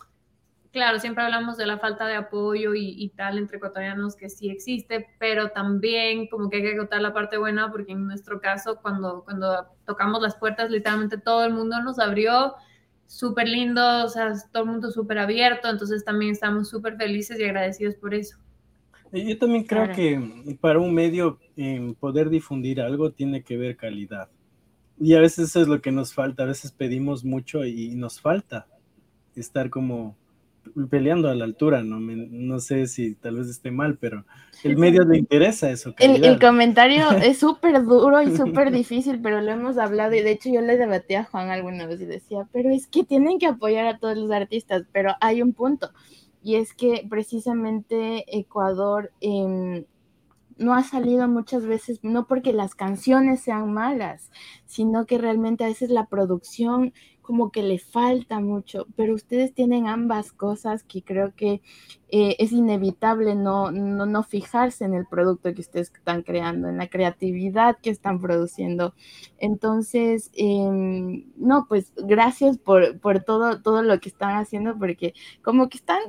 claro, 0.75 0.99
siempre 0.99 1.23
hablamos 1.23 1.57
de 1.57 1.67
la 1.67 1.79
falta 1.79 2.05
de 2.07 2.17
apoyo 2.17 2.75
y, 2.75 3.09
tal 3.17 3.39
entre 3.39 3.59
ecuatorianos 3.59 4.17
que 4.17 4.29
sí 4.29 4.51
existe, 4.51 5.07
pero 5.21 5.51
también 5.51 6.27
como 6.27 6.51
que 6.51 6.57
hay 6.57 6.63
que 6.65 6.73
agotar 6.73 7.01
la 7.01 7.15
parte 7.15 7.39
buena 7.39 7.71
porque 7.71 7.93
en 7.93 8.07
nuestro 8.07 8.41
caso 8.41 8.81
cuando, 8.83 9.23
cuando 9.23 9.69
tocamos 9.87 10.21
las 10.21 10.35
puertas 10.35 10.71
literalmente 10.71 11.17
todo 11.17 11.45
el 11.45 11.53
mundo 11.55 11.81
nos 11.81 12.01
abrió 12.01 12.55
súper 13.07 13.49
lindo, 13.49 14.05
o 14.05 14.09
sea, 14.09 14.33
todo 14.53 14.65
el 14.65 14.71
mundo 14.71 14.91
súper 14.91 15.19
abierto, 15.19 15.69
entonces 15.71 16.05
también 16.05 16.33
estamos 16.33 16.69
súper 16.69 16.97
felices 16.97 17.39
y 17.39 17.45
agradecidos 17.45 17.95
por 17.95 18.13
eso. 18.13 18.37
Yo 19.13 19.39
también 19.39 19.63
creo 19.63 19.95
que 19.95 20.57
para 20.61 20.81
un 20.81 20.93
medio 20.93 21.39
poder 22.01 22.31
difundir 22.31 22.81
algo 22.81 23.13
tiene 23.13 23.45
que 23.45 23.57
ver 23.57 23.77
calidad. 23.77 24.29
Y 24.99 25.15
a 25.15 25.21
veces 25.21 25.51
eso 25.51 25.61
es 25.63 25.69
lo 25.69 25.81
que 25.81 25.93
nos 25.93 26.13
falta, 26.13 26.43
a 26.43 26.47
veces 26.47 26.73
pedimos 26.73 27.25
mucho 27.25 27.65
y 27.65 27.95
nos 27.95 28.21
falta 28.21 28.67
estar 29.37 29.71
como 29.71 30.17
peleando 30.91 31.29
a 31.29 31.35
la 31.35 31.45
altura, 31.45 31.83
no, 31.83 32.01
no 32.01 32.59
sé 32.59 32.87
si 32.87 33.15
tal 33.15 33.37
vez 33.37 33.49
esté 33.49 33.71
mal, 33.71 33.99
pero 33.99 34.25
el 34.63 34.77
medio 34.77 35.05
le 35.05 35.19
interesa 35.19 35.71
eso. 35.71 35.95
El, 35.99 36.25
el, 36.25 36.39
comentario 36.39 37.11
es 37.13 37.39
súper 37.39 37.85
duro 37.85 38.23
y 38.23 38.37
súper 38.37 38.71
difícil, 38.71 39.21
pero 39.21 39.41
lo 39.41 39.53
hemos 39.53 39.79
hablado 39.79 40.15
y 40.15 40.23
de 40.23 40.33
hecho 40.33 40.51
yo 40.51 40.61
le 40.61 40.77
debatí 40.77 41.15
a 41.15 41.25
Juan 41.25 41.51
alguna 41.51 41.87
vez 41.87 42.01
y 42.01 42.07
decía, 42.07 42.49
pero 42.53 42.71
es 42.71 42.87
que 42.87 43.05
tienen 43.05 43.39
que 43.39 43.47
apoyar 43.47 43.87
a 43.87 43.99
todos 43.99 44.17
los 44.17 44.31
artistas, 44.31 44.85
pero 44.93 45.13
hay 45.21 45.43
un 45.43 45.53
punto 45.53 45.91
y 46.45 46.57
es 46.57 46.75
que 46.75 47.07
precisamente 47.09 48.25
Ecuador 48.39 49.11
em, 49.21 49.87
no 50.59 50.75
ha 50.75 50.83
salido 50.83 51.27
muchas 51.27 51.65
veces, 51.65 52.01
no 52.03 52.27
porque 52.27 52.53
las 52.53 52.75
canciones 52.75 53.41
sean 53.41 53.73
malas, 53.73 54.31
sino 54.67 55.07
que 55.07 55.19
realmente 55.19 55.65
a 55.65 55.69
veces 55.69 55.91
la 55.91 56.07
producción 56.07 56.93
como 57.25 57.51
que 57.51 57.63
le 57.63 57.79
falta 57.79 58.39
mucho, 58.39 58.87
pero 58.97 59.15
ustedes 59.15 59.55
tienen 59.55 59.87
ambas 59.87 60.31
cosas 60.31 60.85
que 60.85 61.03
creo 61.03 61.35
que 61.35 61.63
eh, 62.11 62.37
es 62.39 62.53
inevitable 62.53 63.35
no, 63.35 63.73
no, 63.73 64.23
fijarse 64.23 64.85
en 64.85 64.95
el 64.95 65.07
producto 65.07 65.53
que 65.55 65.63
ustedes 65.63 65.91
están 65.93 66.23
creando, 66.23 66.69
en 66.69 66.77
la 66.77 66.89
creatividad 66.89 67.79
que 67.83 67.91
están 67.91 68.21
produciendo. 68.21 68.95
Entonces, 69.39 70.31
em, 70.35 71.25
no, 71.37 71.67
pues 71.67 71.93
gracias 71.97 72.59
por, 72.59 73.01
por 73.01 73.25
todo, 73.25 73.63
todo 73.63 73.83
lo 73.83 73.99
que 74.01 74.11
están 74.11 74.37
haciendo, 74.37 74.79
porque 74.79 75.15
como 75.43 75.69
que 75.71 75.79
están 75.79 76.01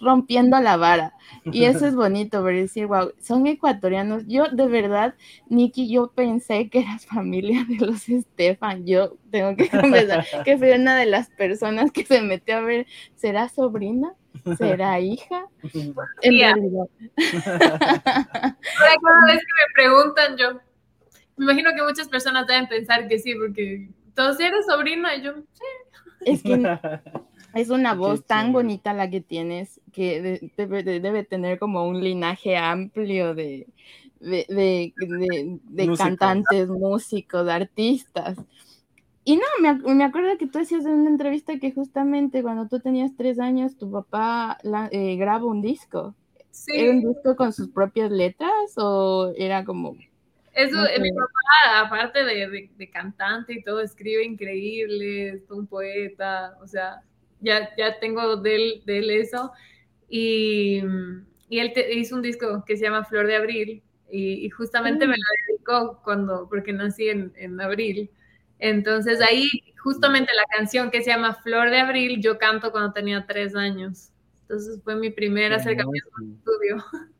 rompiendo 0.00 0.58
la 0.60 0.76
vara. 0.76 1.14
Y 1.44 1.64
eso 1.64 1.86
es 1.86 1.94
bonito, 1.94 2.42
ver 2.42 2.56
decir, 2.56 2.86
wow, 2.86 3.12
son 3.20 3.46
ecuatorianos. 3.46 4.24
Yo 4.26 4.48
de 4.48 4.66
verdad, 4.66 5.14
Nikki, 5.48 5.88
yo 5.90 6.10
pensé 6.12 6.68
que 6.68 6.80
eras 6.80 7.06
familia 7.06 7.64
de 7.68 7.76
los 7.86 8.08
Estefan. 8.08 8.84
Yo 8.86 9.16
tengo 9.30 9.54
que 9.56 9.68
confesar 9.68 10.26
que 10.44 10.58
fui 10.58 10.70
una 10.70 10.96
de 10.96 11.06
las 11.06 11.30
personas 11.30 11.92
que 11.92 12.04
se 12.04 12.20
metió 12.22 12.56
a 12.58 12.60
ver, 12.60 12.86
¿será 13.16 13.48
sobrina? 13.48 14.14
¿Será 14.56 15.00
hija? 15.00 15.46
En 16.22 16.38
realidad. 16.38 16.86
cada 17.16 18.56
vez 19.26 19.38
que 19.38 19.54
me 19.56 19.66
preguntan, 19.74 20.36
yo 20.36 20.60
me 21.36 21.44
imagino 21.44 21.70
que 21.74 21.82
muchas 21.82 22.08
personas 22.08 22.46
deben 22.46 22.68
pensar 22.68 23.08
que 23.08 23.18
sí, 23.18 23.34
porque 23.34 23.88
todos 24.14 24.38
eres 24.40 24.66
sobrina, 24.66 25.16
y 25.16 25.22
yo, 25.22 25.34
sí. 25.52 25.64
Es 26.20 26.42
que 26.42 26.78
es 27.54 27.70
una 27.70 27.94
voz 27.94 28.24
tan 28.24 28.52
bonita 28.52 28.92
la 28.92 29.10
que 29.10 29.20
tienes 29.20 29.80
que 29.92 30.50
debe, 30.56 31.24
tener 31.24 31.58
como 31.58 31.86
un 31.86 32.02
linaje 32.02 32.56
amplio 32.56 33.34
de, 33.34 33.66
de, 34.20 35.94
cantantes, 35.96 36.68
músicos, 36.68 37.48
artistas. 37.48 38.38
Y 39.24 39.36
no, 39.36 39.42
me, 39.60 39.94
me, 39.94 40.04
acuerdo 40.04 40.38
que 40.38 40.46
tú 40.46 40.58
decías 40.58 40.84
en 40.86 40.92
una 40.92 41.10
entrevista 41.10 41.58
que 41.58 41.72
justamente 41.72 42.42
cuando 42.42 42.68
tú 42.68 42.80
tenías 42.80 43.12
tres 43.16 43.38
años, 43.38 43.76
tu 43.76 43.90
papá 43.90 44.58
eh, 44.90 45.16
graba 45.16 45.44
un 45.44 45.60
disco. 45.60 46.14
¿Era 46.66 46.90
un 46.90 47.00
disco 47.00 47.36
con 47.36 47.52
sus 47.52 47.68
propias 47.68 48.10
letras 48.10 48.52
o 48.76 49.32
era 49.36 49.64
como 49.64 49.96
eso, 50.52 50.76
mi 51.00 51.12
papá, 51.12 51.86
aparte 51.86 52.24
de, 52.24 52.70
de, 52.76 52.90
cantante 52.90 53.54
y 53.54 53.62
todo, 53.62 53.80
escribe 53.80 54.24
increíble, 54.24 55.28
es 55.28 55.50
un 55.50 55.66
poeta, 55.66 56.56
o 56.60 56.66
sea, 56.66 57.02
ya, 57.40 57.74
ya 57.76 57.98
tengo 57.98 58.36
de 58.36 58.82
él, 58.86 59.10
eso. 59.10 59.52
Y, 60.08 60.82
y 61.48 61.58
él 61.58 61.72
hizo 61.94 62.16
un 62.16 62.22
disco 62.22 62.64
que 62.66 62.76
se 62.76 62.84
llama 62.84 63.04
Flor 63.04 63.26
de 63.26 63.36
Abril 63.36 63.82
y, 64.10 64.50
justamente 64.50 65.06
me 65.06 65.14
lo 65.14 65.22
dedicó 65.48 66.00
cuando, 66.02 66.48
porque 66.48 66.72
nací 66.72 67.08
en, 67.08 67.32
en, 67.36 67.60
abril. 67.60 68.10
Entonces 68.58 69.20
ahí, 69.20 69.48
justamente 69.82 70.32
la 70.34 70.56
canción 70.56 70.90
que 70.90 71.02
se 71.02 71.10
llama 71.10 71.34
Flor 71.34 71.70
de 71.70 71.78
Abril, 71.78 72.20
yo 72.20 72.38
canto 72.38 72.72
cuando 72.72 72.92
tenía 72.92 73.24
tres 73.26 73.54
años. 73.54 74.10
Entonces 74.42 74.80
fue 74.82 74.96
mi 74.96 75.10
primer 75.10 75.52
acercamiento 75.52 76.10
al 76.18 76.32
estudio. 76.32 76.84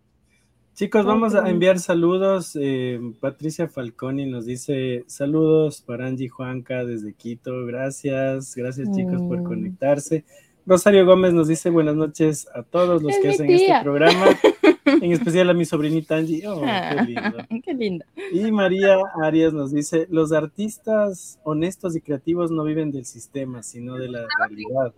Chicos, 0.80 1.04
vamos 1.04 1.34
a 1.34 1.46
enviar 1.50 1.78
saludos. 1.78 2.56
Eh, 2.58 2.98
Patricia 3.20 3.68
Falconi 3.68 4.24
nos 4.24 4.46
dice 4.46 5.04
saludos 5.08 5.82
para 5.82 6.06
Angie 6.06 6.30
Juanca 6.30 6.86
desde 6.86 7.12
Quito. 7.12 7.66
Gracias, 7.66 8.54
gracias 8.56 8.90
chicos 8.96 9.20
por 9.20 9.40
mm. 9.40 9.44
conectarse. 9.44 10.24
Rosario 10.64 11.04
Gómez 11.04 11.34
nos 11.34 11.48
dice 11.48 11.68
buenas 11.68 11.96
noches 11.96 12.48
a 12.54 12.62
todos 12.62 13.02
los 13.02 13.14
que 13.18 13.28
hacen 13.28 13.50
este 13.50 13.74
programa, 13.82 14.24
en 14.86 15.12
especial 15.12 15.50
a 15.50 15.52
mi 15.52 15.66
sobrinita 15.66 16.16
Angie. 16.16 16.48
Oh, 16.48 16.62
qué 16.62 17.60
Qué 17.62 17.74
lindo. 17.74 18.06
Y 18.32 18.50
María 18.50 18.96
Arias 19.22 19.52
nos 19.52 19.72
dice, 19.72 20.06
los 20.08 20.32
artistas 20.32 21.38
honestos 21.44 21.94
y 21.94 22.00
creativos 22.00 22.50
no 22.50 22.64
viven 22.64 22.90
del 22.90 23.04
sistema, 23.04 23.62
sino 23.62 23.96
de 23.96 24.08
la 24.08 24.26
realidad. 24.38 24.94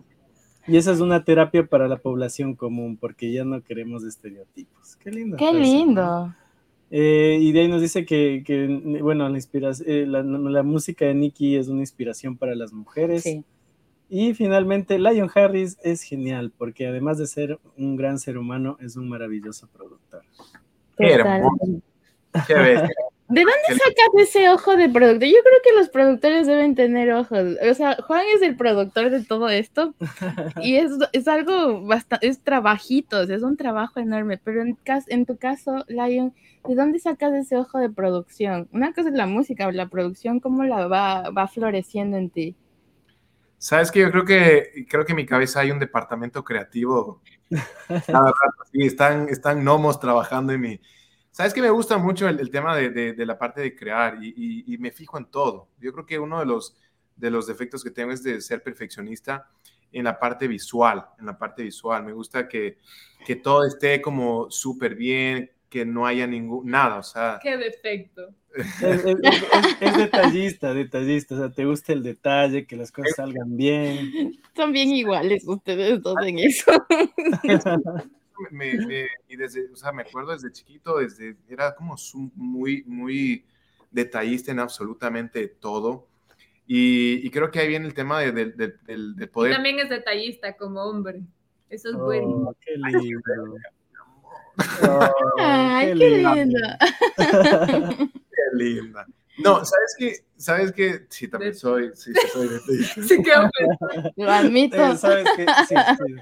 Y 0.67 0.77
esa 0.77 0.91
es 0.91 0.99
una 0.99 1.23
terapia 1.23 1.65
para 1.65 1.87
la 1.87 1.97
población 1.97 2.55
común, 2.55 2.97
porque 2.97 3.31
ya 3.31 3.43
no 3.43 3.61
queremos 3.61 4.03
estereotipos. 4.03 4.95
Qué 4.97 5.11
lindo. 5.11 5.37
Qué 5.37 5.53
lindo. 5.53 6.33
Eh, 6.89 7.39
y 7.41 7.51
de 7.51 7.61
ahí 7.61 7.67
nos 7.67 7.81
dice 7.81 8.05
que, 8.05 8.43
bueno, 9.01 9.27
la, 9.27 9.39
eh, 9.85 10.05
la, 10.07 10.63
música 10.63 11.05
de 11.05 11.15
Nicky 11.15 11.55
es 11.55 11.67
una 11.67 11.79
inspiración 11.79 12.37
para 12.37 12.55
las 12.55 12.71
mujeres. 12.71 13.25
Y 14.09 14.33
finalmente, 14.35 14.99
Lion 14.99 15.29
Harris 15.33 15.77
es 15.83 16.03
genial, 16.03 16.53
porque 16.55 16.87
además 16.87 17.17
de 17.17 17.25
ser 17.27 17.59
un 17.77 17.95
gran 17.95 18.19
ser 18.19 18.37
humano, 18.37 18.77
es 18.79 18.95
un 18.95 19.09
maravilloso 19.09 19.67
productor. 19.67 20.21
Qué 20.97 21.13
hermoso. 21.13 21.81
Qué 22.47 22.53
¿De 23.29 23.41
dónde 23.41 23.83
sacas 23.83 24.09
ese 24.17 24.49
ojo 24.49 24.75
de 24.75 24.89
productor? 24.89 25.27
Yo 25.27 25.37
creo 25.43 25.59
que 25.63 25.79
los 25.79 25.89
productores 25.89 26.45
deben 26.45 26.75
tener 26.75 27.11
ojos. 27.13 27.55
O 27.69 27.73
sea, 27.73 27.95
Juan 28.05 28.25
es 28.35 28.41
el 28.41 28.57
productor 28.57 29.09
de 29.09 29.23
todo 29.23 29.49
esto 29.49 29.95
y 30.61 30.75
es, 30.75 30.91
es 31.13 31.27
algo 31.27 31.85
bastante, 31.85 32.27
es 32.27 32.43
trabajitos, 32.43 33.29
es 33.29 33.41
un 33.41 33.55
trabajo 33.55 33.99
enorme, 33.99 34.39
pero 34.43 34.61
en, 34.61 34.77
en 35.07 35.25
tu 35.25 35.37
caso, 35.37 35.85
Lion, 35.87 36.33
¿de 36.67 36.75
dónde 36.75 36.99
sacas 36.99 37.33
ese 37.33 37.55
ojo 37.55 37.79
de 37.79 37.89
producción? 37.89 38.67
Una 38.73 38.93
cosa 38.93 39.09
es 39.09 39.15
la 39.15 39.25
música, 39.25 39.71
la 39.71 39.87
producción, 39.87 40.41
¿cómo 40.41 40.63
la 40.65 40.87
va, 40.87 41.29
va 41.29 41.47
floreciendo 41.47 42.17
en 42.17 42.29
ti? 42.29 42.55
Sabes 43.57 43.89
que 43.89 44.01
yo 44.01 44.11
creo 44.11 44.25
que 44.25 44.85
creo 44.89 45.05
que 45.05 45.13
en 45.13 45.17
mi 45.17 45.25
cabeza 45.25 45.61
hay 45.61 45.71
un 45.71 45.79
departamento 45.79 46.43
creativo. 46.43 47.21
sí, 48.73 48.85
están, 48.85 49.29
están 49.29 49.61
gnomos 49.61 50.01
trabajando 50.01 50.51
en 50.51 50.59
mi, 50.59 50.81
Sabes 51.33 51.51
que 51.51 51.63
me 51.63 51.71
gusta 51.71 51.97
mucho 51.97 52.29
el, 52.29 52.51
tema 52.51 52.77
de, 52.77 53.15
la 53.17 53.39
parte 53.39 53.59
de 53.59 53.75
crear 53.75 54.19
y, 54.21 54.71
y, 54.71 54.77
me 54.77 54.91
fijo 54.91 55.17
en 55.17 55.25
todo. 55.25 55.67
Yo 55.79 55.91
creo 55.91 56.05
que 56.05 56.19
uno 56.19 56.39
de 56.39 56.45
los, 56.45 56.77
de 57.15 57.31
los 57.31 57.47
defectos 57.47 57.83
que 57.83 57.89
tengo 57.89 58.11
es 58.11 58.21
de 58.21 58.39
ser 58.39 58.61
perfeccionista 58.61 59.49
en 59.91 60.03
la 60.03 60.19
parte 60.19 60.47
visual, 60.47 61.03
en 61.17 61.25
la 61.25 61.35
parte 61.35 61.63
visual. 61.63 62.03
Me 62.03 62.13
gusta 62.13 62.47
que, 62.47 62.77
que 63.25 63.35
todo 63.35 63.65
esté 63.65 63.99
como 63.99 64.51
súper 64.51 64.93
bien, 64.93 65.49
que 65.69 65.87
no 65.87 66.05
haya 66.05 66.27
ningún, 66.27 66.69
nada, 66.69 66.99
o 66.99 67.03
sea. 67.03 67.39
Qué 67.41 67.57
defecto. 67.57 68.29
Es, 69.81 69.97
detallista, 69.97 70.71
detallista, 70.71 71.33
o 71.33 71.37
sea, 71.39 71.49
te 71.51 71.65
gusta 71.65 71.93
el 71.93 72.03
detalle, 72.03 72.67
que 72.67 72.75
las 72.75 72.91
cosas 72.91 73.15
salgan 73.15 73.57
bien. 73.57 74.39
Son 74.55 74.71
bien 74.71 74.89
iguales 74.89 75.47
ustedes 75.47 75.99
dos 76.03 76.15
en 76.23 76.37
eso. 76.37 76.71
Me, 78.51 79.07
y 79.27 79.35
desde, 79.35 79.69
o 79.71 79.75
sea, 79.75 79.91
me 79.91 80.03
acuerdo 80.03 80.31
desde 80.31 80.51
chiquito, 80.51 80.97
desde, 80.97 81.35
era 81.47 81.75
como 81.75 81.95
muy, 82.35 82.83
muy 82.85 83.45
detallista 83.91 84.51
en 84.51 84.59
absolutamente 84.59 85.47
todo. 85.47 86.07
Y, 86.65 87.29
creo 87.31 87.51
que 87.51 87.59
ahí 87.59 87.67
viene 87.67 87.85
el 87.85 87.93
tema 87.93 88.21
de, 88.21 88.31
del 88.31 89.29
poder. 89.29 89.53
también 89.53 89.79
es 89.79 89.89
detallista 89.89 90.55
como 90.55 90.81
hombre. 90.83 91.21
Eso 91.69 91.89
es 91.89 91.95
bueno. 91.95 92.27
Oh, 92.27 92.55
qué 92.61 92.77
lindo. 92.77 93.57
Ay, 95.39 95.87
qué, 95.87 95.95
linda. 95.95 96.77
qué 97.17 98.43
linda. 98.53 99.07
No, 99.39 99.65
¿sabes 99.65 99.95
qué? 99.97 100.15
¿Sabes 100.37 100.71
qué? 100.71 101.07
Sí, 101.09 101.27
también 101.27 101.55
soy, 101.55 101.91
sí, 101.95 102.13
soy 102.31 102.47
detallista. 102.49 103.01
Sí, 103.07 103.23
qué 103.23 103.31
hombre. 103.33 104.11
Lo 104.15 104.31
admito. 104.31 104.95
¿Sabes 104.95 105.27
qué? 105.35 105.45
Sí, 105.67 105.75
sí. 105.97 106.15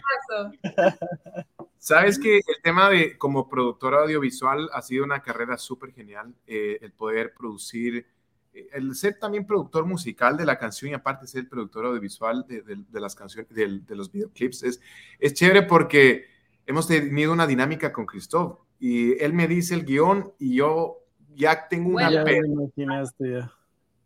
Sabes 1.84 2.20
que 2.20 2.38
el 2.38 2.62
tema 2.62 2.92
de 2.92 3.18
como 3.18 3.50
productor 3.50 3.96
audiovisual 3.96 4.70
ha 4.72 4.84
sido 4.84 5.04
una 5.04 5.24
carrera 5.24 5.58
súper 5.58 5.92
genial, 5.92 6.32
eh, 6.46 6.78
el 6.80 6.92
poder 6.92 7.34
producir 7.34 8.06
eh, 8.54 8.70
el 8.74 8.94
ser 8.94 9.18
también 9.18 9.48
productor 9.48 9.88
musical 9.88 10.38
de 10.38 10.46
la 10.46 10.60
canción 10.60 10.92
y 10.92 10.94
aparte 10.94 11.26
ser 11.26 11.50
productor 11.50 11.88
audiovisual 11.88 12.46
de, 12.48 13.00
las 13.00 13.16
canciones, 13.16 13.50
de, 13.50 13.96
los 13.96 14.12
videoclips, 14.12 14.62
es, 14.62 14.80
es 15.18 15.34
chévere 15.34 15.64
porque 15.64 16.26
hemos 16.68 16.88
tenido 16.88 17.34
una 17.34 17.48
dinámica 17.48 17.92
con 17.92 18.06
Christoph 18.06 18.60
y 18.78 19.20
él 19.20 19.34
me 19.34 19.48
dice 19.48 19.74
el 19.74 19.84
guion 19.84 20.34
y 20.38 20.58
yo 20.58 21.00
ya 21.34 21.68
tengo 21.68 21.96
una 21.96 22.24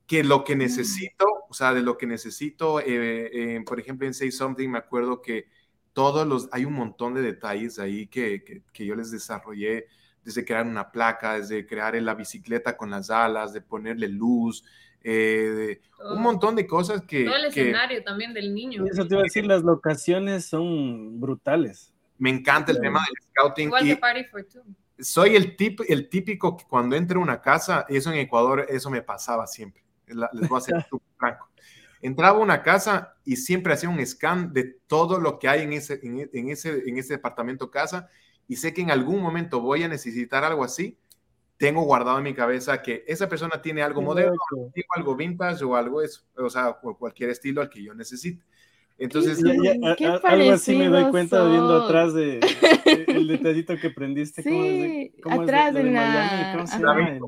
que 0.07 0.23
lo 0.23 0.45
que 0.45 0.55
necesito, 0.55 1.26
o 1.49 1.53
sea, 1.53 1.73
de 1.73 1.82
lo 1.82 1.97
que 1.97 2.07
necesito, 2.07 2.80
eh, 2.80 3.61
por 3.65 3.82
ejemplo, 3.82 4.07
en 4.07 4.13
Say 4.13 4.32
Something 4.32 4.69
me 4.69 4.78
acuerdo 4.78 5.21
que 5.21 5.47
todos 5.95 6.27
los, 6.27 6.49
hay 6.51 6.65
un 6.65 6.73
montón 6.73 7.13
de 7.13 7.21
detalles 7.21 7.79
ahí 7.79 8.05
que, 8.07 8.43
que, 8.43 8.61
que 8.73 8.85
yo 8.85 8.95
les 8.95 9.11
desarrollé 9.11 9.87
desde 10.25 10.43
crear 10.43 10.67
una 10.67 10.91
placa, 10.91 11.39
desde 11.39 11.65
crear 11.65 11.95
la 12.01 12.15
bicicleta 12.15 12.75
con 12.75 12.89
las 12.89 13.09
alas, 13.09 13.53
de 13.53 13.61
ponerle 13.61 14.09
luz, 14.09 14.65
eh, 15.07 15.79
un 16.11 16.21
montón 16.21 16.55
de 16.55 16.67
cosas 16.67 17.03
que... 17.03 17.23
Todo 17.23 17.37
el 17.37 17.45
escenario 17.45 18.03
también 18.03 18.33
del 18.33 18.53
niño. 18.53 18.83
Eso 18.85 19.07
te 19.07 19.13
iba 19.13 19.21
a 19.21 19.23
decir, 19.23 19.45
las 19.45 19.63
locaciones 19.63 20.47
son 20.47 21.21
brutales. 21.21 21.93
Me 22.17 22.29
encanta 22.29 22.73
el 22.73 22.81
tema 22.81 22.99
del 22.99 23.15
scouting. 23.29 23.67
Igual 23.67 23.83
que 23.85 23.97
Party 23.97 24.23
for 24.25 24.43
Two. 24.43 24.63
Soy 24.99 25.35
el, 25.35 25.55
tip, 25.55 25.79
el 25.87 26.09
típico 26.09 26.57
que 26.57 26.65
cuando 26.65 26.95
entro 26.95 27.19
a 27.19 27.23
una 27.23 27.39
casa, 27.39 27.85
eso 27.87 28.11
en 28.11 28.17
Ecuador, 28.17 28.65
eso 28.67 28.89
me 28.89 29.01
pasaba 29.01 29.47
siempre. 29.47 29.83
Les 30.07 30.49
voy 30.49 30.55
a 30.55 30.57
hacer 30.57 30.85
franco. 31.17 31.49
Entraba 32.01 32.37
a 32.37 32.41
una 32.41 32.63
casa 32.63 33.15
y 33.23 33.37
siempre 33.37 33.73
hacía 33.73 33.89
un 33.89 34.05
scan 34.05 34.53
de 34.53 34.77
todo 34.87 35.19
lo 35.19 35.39
que 35.39 35.47
hay 35.47 35.61
en 35.61 35.73
ese, 35.73 35.99
en, 36.03 36.49
ese, 36.49 36.83
en 36.87 36.97
ese 36.97 37.13
departamento 37.13 37.71
casa 37.71 38.09
y 38.47 38.57
sé 38.57 38.73
que 38.73 38.81
en 38.81 38.91
algún 38.91 39.21
momento 39.21 39.61
voy 39.61 39.83
a 39.83 39.87
necesitar 39.87 40.43
algo 40.43 40.63
así, 40.63 40.97
tengo 41.57 41.81
guardado 41.83 42.17
en 42.17 42.25
mi 42.25 42.33
cabeza 42.33 42.81
que 42.81 43.03
esa 43.07 43.29
persona 43.29 43.61
tiene 43.61 43.81
algo 43.81 44.01
moderno, 44.01 44.35
algo 44.95 45.15
vintage 45.15 45.63
o 45.63 45.75
algo 45.75 46.01
eso, 46.01 46.21
o 46.37 46.49
sea, 46.49 46.73
cualquier 46.73 47.29
estilo 47.29 47.61
al 47.61 47.69
que 47.69 47.83
yo 47.83 47.93
necesite. 47.93 48.43
Entonces, 48.97 49.43
algo 50.23 50.51
así 50.51 50.75
me 50.77 50.87
doy 50.87 51.11
cuenta 51.11 51.45
viendo 51.47 51.83
atrás 51.83 52.13
de, 52.13 52.39
el 53.07 53.27
detallito 53.27 53.77
que 53.77 53.89
prendiste. 53.89 54.41
Sí, 54.41 55.13
atrás 55.29 55.73
de, 55.73 55.83
la... 55.83 56.53
¿Cómo 56.55 56.67
se 56.67 56.79
llama? 56.79 57.19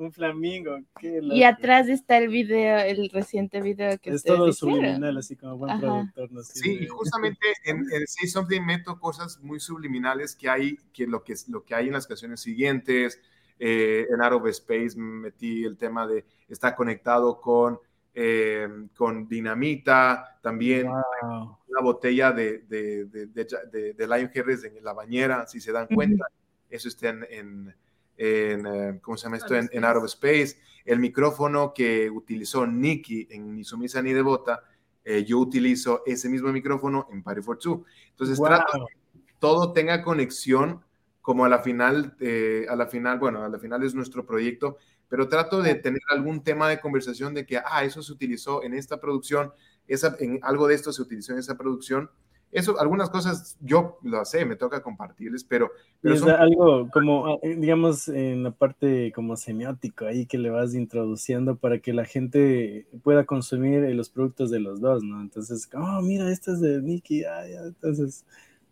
Un 0.00 0.12
flamingo. 0.12 0.78
y 1.00 1.42
atrás 1.42 1.88
está 1.88 2.18
el 2.18 2.28
video, 2.28 2.78
el 2.78 3.10
reciente 3.10 3.60
video 3.60 3.98
que 3.98 4.10
es 4.10 4.22
todo 4.22 4.52
subliminal, 4.52 5.16
así 5.16 5.36
como 5.36 5.58
buen 5.58 5.78
productor. 5.78 6.44
sí, 6.44 6.78
y 6.82 6.86
justamente 6.86 7.46
en, 7.64 7.78
en 7.78 8.06
Say 8.06 8.28
Something 8.28 8.62
meto 8.62 8.98
cosas 8.98 9.38
muy 9.40 9.60
subliminales 9.60 10.34
que 10.34 10.48
hay, 10.48 10.78
que 10.92 11.06
lo 11.06 11.22
que, 11.22 11.34
lo 11.48 11.64
que 11.64 11.74
hay 11.74 11.88
en 11.88 11.94
las 11.94 12.06
canciones 12.06 12.40
siguientes. 12.40 13.20
Eh, 13.62 14.06
en 14.10 14.22
Out 14.22 14.40
of 14.40 14.46
Space 14.48 14.96
metí 14.96 15.64
el 15.64 15.76
tema 15.76 16.06
de 16.06 16.24
está 16.48 16.74
conectado 16.74 17.38
con, 17.38 17.78
eh, 18.14 18.66
con 18.96 19.28
dinamita, 19.28 20.38
también 20.42 20.88
una 20.88 21.80
botella 21.82 22.32
de, 22.32 22.60
de, 22.60 23.04
de, 23.04 23.92
de, 23.92 24.06
Lion 24.06 24.30
Harris 24.34 24.64
en 24.64 24.82
la 24.82 24.94
bañera, 24.94 25.46
si 25.46 25.60
se 25.60 25.72
dan 25.72 25.88
cuenta. 25.88 26.24
Eso 26.70 26.88
está 26.88 27.10
en 27.10 27.26
en, 27.28 27.74
eh, 28.22 28.98
¿cómo 29.00 29.16
se 29.16 29.24
llama 29.24 29.38
esto? 29.38 29.54
En, 29.54 29.70
en, 29.72 29.84
Out 29.84 29.96
of 29.96 30.04
Space. 30.04 30.58
El 30.84 30.98
micrófono 30.98 31.72
que 31.74 32.10
utilizó 32.10 32.66
Nicky 32.66 33.26
en 33.30 33.54
Ni 33.54 33.64
Sumisa 33.64 34.02
Ni 34.02 34.12
Devota, 34.12 34.62
eh, 35.04 35.24
yo 35.24 35.38
utilizo 35.38 36.02
ese 36.04 36.28
mismo 36.28 36.52
micrófono 36.52 37.08
en 37.10 37.22
Party 37.22 37.40
for 37.40 37.58
Two. 37.58 37.84
Entonces 38.10 38.38
trato 38.38 38.86
que 39.12 39.20
todo 39.38 39.72
tenga 39.72 40.02
conexión 40.02 40.84
como 41.22 41.46
a 41.46 41.48
la 41.48 41.60
final, 41.60 42.14
eh, 42.20 42.66
a 42.68 42.76
la 42.76 42.86
final, 42.86 43.18
bueno, 43.18 43.42
a 43.42 43.48
la 43.48 43.58
final 43.58 43.82
es 43.84 43.94
nuestro 43.94 44.26
proyecto, 44.26 44.76
pero 45.08 45.28
trato 45.28 45.62
de 45.62 45.74
tener 45.74 46.02
algún 46.10 46.44
tema 46.44 46.68
de 46.68 46.80
conversación 46.80 47.32
de 47.32 47.46
que, 47.46 47.58
ah, 47.58 47.84
eso 47.84 48.02
se 48.02 48.12
utilizó 48.12 48.62
en 48.62 48.74
esta 48.74 49.00
producción, 49.00 49.52
esa, 49.86 50.16
en, 50.18 50.40
algo 50.42 50.68
de 50.68 50.74
esto 50.74 50.92
se 50.92 51.02
utilizó 51.02 51.32
en 51.32 51.38
esa 51.38 51.56
producción, 51.56 52.10
eso, 52.52 52.80
algunas 52.80 53.10
cosas 53.10 53.56
yo 53.60 53.98
lo 54.02 54.24
sé, 54.24 54.44
me 54.44 54.56
toca 54.56 54.82
compartirles, 54.82 55.44
pero... 55.44 55.70
pero 56.00 56.14
es 56.14 56.22
algo 56.22 56.88
como, 56.90 57.26
ah, 57.26 57.38
eh, 57.42 57.54
digamos, 57.56 58.08
en 58.08 58.42
la 58.42 58.50
parte 58.50 59.12
como 59.12 59.36
semiótico 59.36 60.06
ahí 60.06 60.26
que 60.26 60.38
le 60.38 60.50
vas 60.50 60.74
introduciendo 60.74 61.56
para 61.56 61.78
que 61.78 61.92
la 61.92 62.04
gente 62.04 62.86
pueda 63.02 63.24
consumir 63.24 63.84
eh, 63.84 63.94
los 63.94 64.10
productos 64.10 64.50
de 64.50 64.60
los 64.60 64.80
dos, 64.80 65.04
¿no? 65.04 65.20
Entonces, 65.20 65.68
oh, 65.74 66.02
mira, 66.02 66.30
esto 66.30 66.52
es 66.52 66.60
de 66.60 66.82
Nicky, 66.82 67.24
ah, 67.24 67.46
ya, 67.48 67.60
entonces 67.60 68.24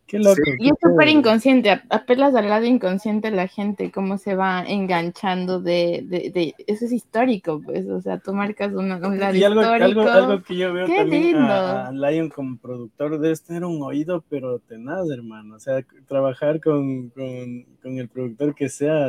Qué 0.08 0.18
loco. 0.18 0.40
y 0.58 0.70
es 0.70 0.74
súper 0.80 1.08
inconsciente, 1.08 1.82
apelas 1.90 2.34
al 2.34 2.48
lado 2.48 2.64
inconsciente 2.64 3.30
la 3.30 3.46
gente, 3.46 3.92
cómo 3.92 4.16
se 4.16 4.34
va 4.34 4.64
enganchando 4.66 5.60
de, 5.60 6.02
de, 6.02 6.30
de, 6.30 6.54
eso 6.66 6.86
es 6.86 6.92
histórico, 6.92 7.60
pues, 7.62 7.86
o 7.86 8.00
sea, 8.00 8.18
tú 8.18 8.32
marcas 8.32 8.72
un 8.72 8.88
lado 8.88 9.34
y 9.34 9.44
algo, 9.44 9.60
histórico. 9.60 10.00
Algo, 10.00 10.10
algo, 10.10 10.42
que 10.42 10.56
yo 10.56 10.72
veo 10.72 10.86
también 10.86 11.36
a, 11.36 11.92
Lion 11.92 12.30
como 12.30 12.56
productor 12.56 13.18
debes 13.18 13.42
tener 13.42 13.66
un 13.66 13.82
oído, 13.82 14.24
pero 14.30 14.60
tenaz, 14.60 15.10
hermano, 15.10 15.56
o 15.56 15.60
sea, 15.60 15.84
trabajar 16.06 16.58
con, 16.62 17.10
con, 17.10 17.64
con 17.82 17.98
el 17.98 18.08
productor 18.08 18.54
que 18.54 18.70
sea, 18.70 19.08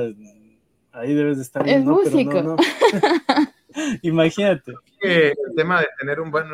ahí 0.92 1.14
debes 1.14 1.38
de 1.38 1.44
estar. 1.44 1.66
Es 1.66 1.86
músico. 1.86 2.58
Imagínate. 4.02 4.74
el 5.02 5.36
tema 5.56 5.82
de 5.82 5.88
tener 6.00 6.20
un 6.20 6.32
buen, 6.32 6.48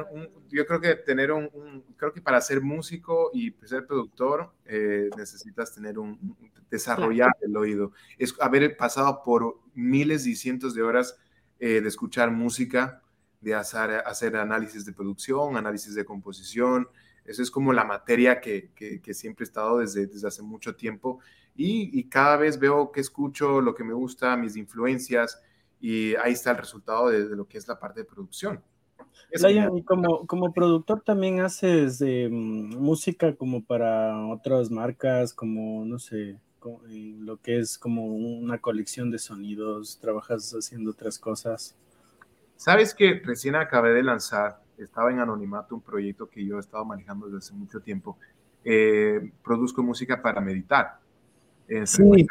yo 0.50 0.66
creo 0.66 0.82
que 0.82 0.96
tener 0.96 1.32
un, 1.32 1.84
creo 1.96 2.12
que 2.12 2.22
para 2.22 2.42
ser 2.42 2.62
músico 2.62 3.32
y 3.34 3.52
ser 3.64 3.86
productor 3.86 4.52
eh, 4.66 5.10
necesitas 5.18 5.74
tener 5.74 5.98
un, 5.98 6.38
desarrollar 6.70 7.36
el 7.42 7.56
oído. 7.56 7.94
Es 8.18 8.36
haber 8.40 8.76
pasado 8.76 9.22
por 9.24 9.60
miles 9.74 10.28
y 10.28 10.36
cientos 10.36 10.76
de 10.76 10.84
horas 10.84 11.18
eh, 11.60 11.82
de 11.82 11.88
escuchar 11.88 12.32
música, 12.32 13.02
de 13.40 13.56
hacer, 13.56 14.04
hacer 14.06 14.36
análisis 14.36 14.86
de 14.86 14.94
producción, 14.94 15.56
análisis 15.56 15.96
de 15.96 16.04
composición. 16.04 16.88
Eso 17.24 17.42
es 17.42 17.50
como 17.50 17.74
la 17.74 17.86
materia 17.86 18.40
que, 18.42 18.72
que, 18.76 19.14
siempre 19.14 19.46
he 19.46 19.48
estado 19.48 19.80
desde, 19.80 20.06
desde 20.06 20.28
hace 20.28 20.44
mucho 20.44 20.76
tiempo 20.76 21.20
y, 21.56 21.98
y 21.98 22.04
cada 22.04 22.38
vez 22.38 22.60
veo 22.60 22.92
que 22.92 23.00
escucho 23.00 23.62
lo 23.62 23.74
que 23.74 23.84
me 23.84 23.94
gusta, 23.94 24.36
mis 24.38 24.56
influencias 24.58 25.42
y 25.80 26.16
ahí 26.16 26.34
está 26.34 26.52
el 26.52 26.58
resultado 26.58 27.10
de, 27.10 27.36
lo 27.36 27.48
que 27.48 27.58
es 27.58 27.68
la 27.68 27.80
parte 27.80 28.02
de 28.02 28.06
producción. 28.06 28.62
y 29.32 29.84
como, 29.84 30.26
como 30.26 30.54
productor 30.54 31.02
también 31.02 31.42
haces 31.42 32.02
eh, 32.02 32.30
música 32.30 33.36
como 33.36 33.64
para 33.64 34.28
otras 34.28 34.72
marcas, 34.72 35.34
como, 35.34 35.86
no 35.86 36.00
sé, 36.00 36.40
lo 37.20 37.38
que 37.38 37.60
es 37.60 37.78
como 37.78 38.06
una 38.06 38.60
colección 38.60 39.12
de 39.12 39.20
sonidos, 39.20 40.00
trabajas 40.00 40.52
haciendo 40.54 40.92
otras 40.92 41.20
cosas. 41.20 41.76
Sabes 42.56 42.94
que 42.94 43.22
recién 43.24 43.56
acabé 43.56 43.94
de 43.94 44.04
lanzar, 44.04 44.62
estaba 44.78 45.12
en 45.12 45.20
anonimato, 45.20 45.76
un 45.76 45.82
proyecto 45.82 46.28
que 46.28 46.46
yo 46.46 46.58
he 46.58 46.60
estado 46.60 46.86
manejando 46.86 47.28
desde 47.28 47.40
hace 47.40 47.54
mucho 47.54 47.80
tiempo. 47.80 48.18
Eh, 48.64 49.32
produzco 49.44 49.84
música 49.84 50.22
para 50.22 50.42
meditar. 50.42 51.00
sí, 51.86 52.28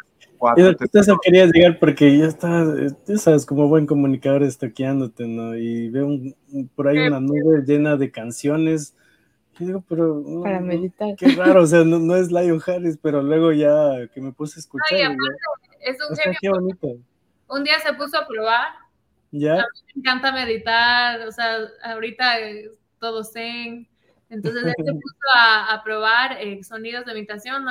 eso 0.92 1.18
quería 1.22 1.46
llegar 1.46 1.78
porque 1.78 2.18
ya 2.18 2.26
está, 2.26 2.64
tú 3.06 3.16
sabes, 3.18 3.46
como 3.46 3.68
buen 3.68 3.86
comunicador 3.86 4.42
estoqueándote, 4.42 5.26
¿no? 5.26 5.56
Y 5.56 5.88
veo 5.90 6.08
por 6.74 6.88
ahí 6.88 6.98
una 6.98 7.20
nube 7.20 7.64
llena 7.66 7.96
de 7.96 8.10
canciones. 8.10 8.94
Y 9.58 9.66
digo, 9.66 9.84
pero. 9.88 10.22
Para 10.42 10.60
meditar. 10.60 11.14
Qué 11.16 11.28
raro, 11.28 11.62
o 11.62 11.66
sea, 11.66 11.84
no, 11.84 12.16
es 12.16 12.30
Lion 12.30 12.60
Harris, 12.66 12.98
pero 13.00 13.22
luego 13.22 13.52
ya 13.52 14.08
que 14.12 14.20
me 14.20 14.32
puse 14.32 14.58
a 14.58 14.60
escuchar. 14.60 14.98
es 15.80 15.96
un 16.08 16.16
genio. 16.16 16.60
bonito. 16.60 16.88
Un 17.48 17.64
día 17.64 17.78
se 17.80 17.92
puso 17.94 18.18
a 18.18 18.26
probar. 18.26 18.68
Ya. 19.30 19.54
A 19.54 19.56
mí 19.56 19.62
me 19.94 20.00
encanta 20.00 20.32
meditar, 20.32 21.26
o 21.26 21.32
sea, 21.32 21.58
ahorita 21.84 22.36
todo 22.98 23.24
zen. 23.24 23.88
Entonces 24.34 24.64
él 24.64 24.74
se 24.76 24.92
puso 24.92 25.16
a, 25.36 25.80
probar 25.84 26.36
eh, 26.40 26.62
sonidos 26.64 27.04
de 27.04 27.12
imitación, 27.12 27.64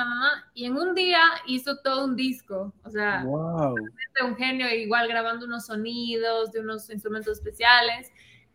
y 0.54 0.64
en 0.64 0.76
un 0.76 0.94
día 0.94 1.20
hizo 1.46 1.78
todo 1.78 2.04
un 2.04 2.16
disco, 2.16 2.72
o 2.82 2.90
sea, 2.90 3.24
un 3.24 4.36
genio 4.36 4.68
igual 4.70 5.08
grabando 5.08 5.46
unos 5.46 5.66
sonidos 5.66 6.52
de 6.52 6.60
unos 6.60 6.88
instrumentos 6.90 7.38
especiales 7.38 8.10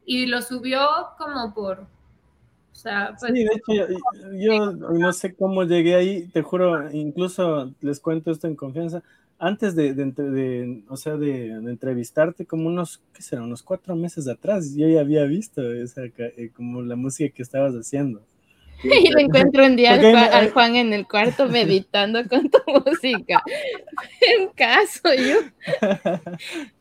y 0.05 0.25
lo 0.25 0.41
subió 0.41 0.81
como 1.17 1.53
por, 1.53 1.81
o 1.81 2.75
sea, 2.75 3.15
pues, 3.19 3.31
sí, 3.33 3.43
de 3.43 3.51
hecho, 3.55 3.93
yo, 4.33 4.71
no 4.71 5.13
sé 5.13 5.35
cómo 5.35 5.63
llegué 5.63 5.95
ahí, 5.95 6.27
te 6.29 6.41
juro, 6.41 6.89
incluso 6.91 7.73
les 7.81 7.99
cuento 7.99 8.31
esto 8.31 8.47
en 8.47 8.55
confianza, 8.55 9.03
antes 9.39 9.73
de, 9.73 9.93
de, 9.93 10.83
o 10.89 10.97
sea, 10.97 11.15
de, 11.15 11.47
entrevistarte, 11.47 12.45
como 12.45 12.67
unos, 12.67 13.01
¿qué 13.13 13.21
será? 13.21 13.41
Unos 13.41 13.63
cuatro 13.63 13.95
meses 13.95 14.27
atrás, 14.27 14.75
yo 14.75 14.87
ya 14.87 14.99
había 14.99 15.23
visto 15.23 15.61
esa, 15.73 16.03
eh, 16.03 16.51
como 16.53 16.81
la 16.81 16.97
música 16.97 17.33
que 17.33 17.41
estabas 17.41 17.73
haciendo. 17.73 18.21
Y 18.83 19.09
lo 19.11 19.19
encuentro 19.19 19.65
un 19.65 19.75
día 19.75 19.93
al, 19.93 20.51
Juan 20.51 20.77
en 20.77 20.93
el 20.93 21.05
cuarto 21.05 21.49
meditando 21.49 22.25
con 22.27 22.49
tu 22.49 22.59
música. 22.85 23.41
En 24.21 24.49
caso, 24.49 25.13
yo. 25.13 25.39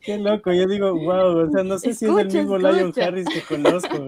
Qué 0.01 0.19
loco, 0.19 0.53
yo 0.53 0.67
digo, 0.67 0.95
wow, 0.95 1.49
o 1.49 1.51
sea, 1.51 1.63
no 1.63 1.79
sé 1.79 1.95
si 1.95 2.05
es 2.07 2.11
el 2.11 2.27
mismo 2.27 2.59
Lion 2.59 2.93
Harris 3.01 3.27
que 3.29 3.43
conozco. 3.43 3.99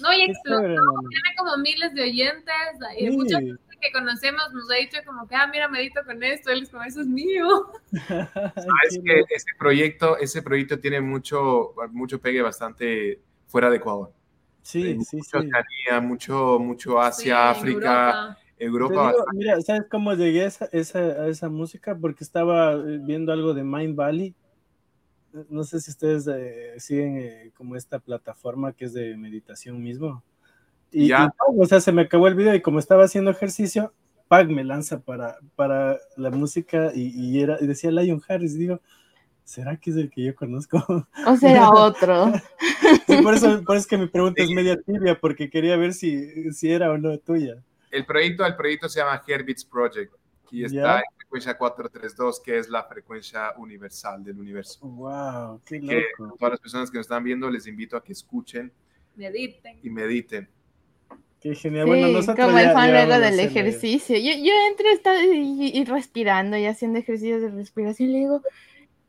No, 0.00 0.12
y 0.12 0.22
explotó, 0.22 0.60
tiene 0.60 1.36
como 1.38 1.56
miles 1.58 1.94
de 1.94 2.02
oyentes, 2.02 2.54
y 2.98 3.10
mucha 3.10 3.38
gente 3.38 3.63
que 3.84 3.92
conocemos 3.92 4.52
nos 4.52 4.70
ha 4.70 4.76
dicho 4.76 4.98
como 5.04 5.26
que, 5.28 5.34
ah, 5.34 5.46
mira, 5.46 5.68
medito 5.68 6.00
con 6.04 6.22
esto, 6.22 6.50
él 6.50 6.62
es 6.62 6.70
como, 6.70 6.82
eso 6.82 7.00
es 7.00 7.06
mío. 7.06 7.72
Sabes 7.92 9.00
que 9.04 9.24
ese 9.28 9.50
proyecto, 9.58 10.18
ese 10.18 10.42
proyecto 10.42 10.78
tiene 10.78 11.00
mucho, 11.00 11.74
mucho 11.92 12.20
pegue 12.20 12.42
bastante 12.42 13.20
fuera 13.46 13.70
de 13.70 13.76
Ecuador. 13.76 14.12
Sí, 14.62 14.98
sí, 15.04 15.18
mucho 15.18 15.40
sí. 15.42 15.50
mucho, 16.02 16.58
mucho 16.58 17.00
Asia, 17.00 17.50
África, 17.50 18.38
Europa. 18.58 19.12
mira, 19.34 19.60
¿sabes 19.60 19.84
cómo 19.90 20.14
llegué 20.14 20.44
a 20.44 20.46
esa, 20.46 20.98
a 20.98 21.28
esa 21.28 21.48
música? 21.50 21.96
Porque 21.96 22.24
estaba 22.24 22.72
eh, 22.72 22.98
viendo 23.02 23.32
algo 23.32 23.52
de 23.52 23.62
Mind 23.62 23.94
Valley 23.94 24.34
no 25.48 25.64
sé 25.64 25.80
si 25.80 25.90
ustedes 25.90 26.26
eh, 26.28 26.74
siguen 26.78 27.18
eh, 27.18 27.52
como 27.56 27.76
esta 27.76 27.98
plataforma 27.98 28.72
que 28.72 28.84
es 28.84 28.92
de 28.92 29.16
meditación 29.16 29.82
mismo. 29.82 30.22
Y, 30.94 31.08
ya. 31.08 31.34
o 31.48 31.66
sea, 31.66 31.80
se 31.80 31.90
me 31.90 32.02
acabó 32.02 32.28
el 32.28 32.36
video 32.36 32.54
y 32.54 32.62
como 32.62 32.78
estaba 32.78 33.04
haciendo 33.04 33.32
ejercicio, 33.32 33.92
Pag 34.28 34.48
me 34.48 34.62
lanza 34.62 35.00
para, 35.00 35.38
para 35.56 35.98
la 36.16 36.30
música 36.30 36.92
y, 36.94 37.42
era, 37.42 37.58
y 37.60 37.66
decía 37.66 37.90
Lion 37.90 38.22
Harris. 38.26 38.54
Y 38.54 38.58
digo, 38.58 38.80
¿será 39.42 39.76
que 39.76 39.90
es 39.90 39.96
el 39.96 40.08
que 40.08 40.24
yo 40.24 40.34
conozco? 40.34 40.78
O 41.26 41.36
será 41.36 41.68
otro. 41.74 42.32
por, 43.22 43.34
eso, 43.34 43.62
por 43.64 43.76
eso 43.76 43.88
que 43.88 43.98
mi 43.98 44.06
pregunta 44.06 44.42
es 44.42 44.50
media 44.50 44.80
tibia, 44.80 45.18
porque 45.18 45.50
quería 45.50 45.76
ver 45.76 45.94
si, 45.94 46.52
si 46.52 46.70
era 46.70 46.90
o 46.92 46.96
no 46.96 47.18
tuya. 47.18 47.56
El 47.90 48.06
proyecto, 48.06 48.46
el 48.46 48.56
proyecto 48.56 48.88
se 48.88 49.00
llama 49.00 49.20
Herbits 49.26 49.64
Project 49.64 50.14
y 50.50 50.64
está 50.64 50.98
en 50.98 51.16
frecuencia 51.16 51.58
432, 51.58 52.40
que 52.40 52.58
es 52.58 52.68
la 52.68 52.84
frecuencia 52.84 53.52
universal 53.56 54.22
del 54.22 54.38
universo. 54.38 54.86
¡Wow! 54.86 55.60
¡Qué 55.64 55.80
loco! 55.80 56.32
Que 56.32 56.38
todas 56.38 56.52
las 56.52 56.60
personas 56.60 56.90
que 56.90 56.98
nos 56.98 57.06
están 57.06 57.24
viendo 57.24 57.50
les 57.50 57.66
invito 57.66 57.96
a 57.96 58.04
que 58.04 58.12
escuchen 58.12 58.72
mediten. 59.16 59.80
y 59.82 59.90
mediten. 59.90 60.48
Qué 61.44 61.54
genial. 61.54 61.84
bueno, 61.84 62.08
nosotros 62.08 62.46
como 62.46 62.58
el 62.58 62.70
fan 62.70 62.90
luego 62.90 63.20
del 63.20 63.38
ejercicio. 63.38 64.16
Yo, 64.16 64.32
yo 64.32 64.52
entro 64.70 64.86
y, 65.30 65.78
y, 65.78 65.84
respirando 65.84 66.56
y 66.56 66.64
haciendo 66.64 66.98
ejercicios 66.98 67.42
de 67.42 67.50
respiración 67.50 68.08
y 68.08 68.12
le 68.12 68.18
digo, 68.20 68.40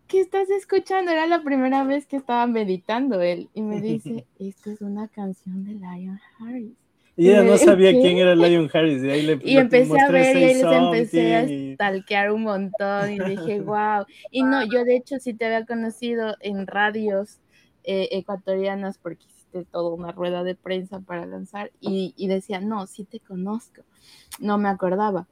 ¿qué 0.09 0.19
estás 0.19 0.49
escuchando? 0.49 1.11
Era 1.11 1.27
la 1.27 1.43
primera 1.43 1.85
vez 1.85 2.05
que 2.05 2.17
estaba 2.17 2.45
meditando 2.45 3.21
él. 3.21 3.47
Y 3.53 3.61
me 3.61 3.79
dice, 3.79 4.25
esto 4.39 4.69
es 4.69 4.81
una 4.81 5.07
canción 5.07 5.63
de 5.63 5.75
Lion 5.75 6.19
Harris. 6.37 6.73
Y 7.15 7.29
ella 7.29 7.43
no 7.43 7.57
sabía 7.57 7.91
quién 7.91 8.17
era 8.17 8.35
Lion 8.35 8.69
Harris. 8.73 9.01
Y, 9.01 9.09
ahí 9.09 9.21
le, 9.21 9.39
y 9.41 9.55
empecé 9.55 9.97
a 9.97 10.11
ver 10.11 10.35
y 10.35 10.43
ahí 10.43 10.53
les 10.55 10.63
empecé 10.63 11.35
a 11.37 11.47
stalkear 11.75 12.33
un 12.33 12.43
montón 12.43 13.13
y 13.13 13.19
dije, 13.29 13.61
wow. 13.61 14.05
Y 14.29 14.43
no, 14.43 14.61
yo 14.65 14.83
de 14.83 14.97
hecho 14.97 15.19
sí 15.21 15.33
te 15.33 15.45
había 15.45 15.65
conocido 15.65 16.35
en 16.41 16.67
radios 16.67 17.39
eh, 17.85 18.09
ecuatorianas 18.11 18.97
porque 18.97 19.23
hiciste 19.55 19.71
toda 19.71 19.93
una 19.93 20.11
rueda 20.11 20.43
de 20.43 20.55
prensa 20.55 20.99
para 20.99 21.25
lanzar 21.25 21.71
y, 21.79 22.13
y 22.17 22.27
decía, 22.27 22.59
no, 22.59 22.87
sí 22.87 23.05
te 23.05 23.19
conozco. 23.19 23.83
No 24.39 24.57
me 24.57 24.69
acordaba. 24.69 25.27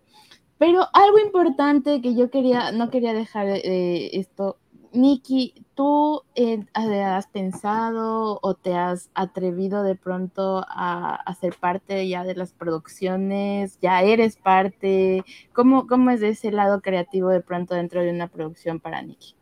Pero 0.57 0.87
algo 0.93 1.19
importante 1.19 2.01
que 2.01 2.15
yo 2.15 2.29
quería, 2.29 2.71
no 2.71 2.89
quería 2.89 3.13
dejar 3.13 3.47
eh, 3.47 4.17
esto 4.17 4.57
Nikki, 4.93 5.65
¿tú 5.73 6.21
eh, 6.35 6.65
has 6.75 7.25
pensado 7.27 8.37
o 8.43 8.53
te 8.53 8.75
has 8.75 9.09
atrevido 9.15 9.81
de 9.81 9.95
pronto 9.95 10.63
a, 10.67 11.15
a, 11.15 11.33
ser 11.33 11.55
parte 11.59 12.07
ya 12.07 12.23
de 12.23 12.35
las 12.35 12.53
producciones? 12.53 13.79
¿Ya 13.81 14.03
eres 14.03 14.37
parte? 14.37 15.25
¿Cómo, 15.51 15.87
¿Cómo 15.87 16.11
es 16.11 16.21
ese 16.21 16.51
lado 16.51 16.81
creativo 16.81 17.29
de 17.29 17.41
pronto 17.41 17.73
dentro 17.73 18.01
de 18.01 18.11
una 18.11 18.27
producción 18.27 18.79
para 18.79 19.01
Nikki? 19.01 19.35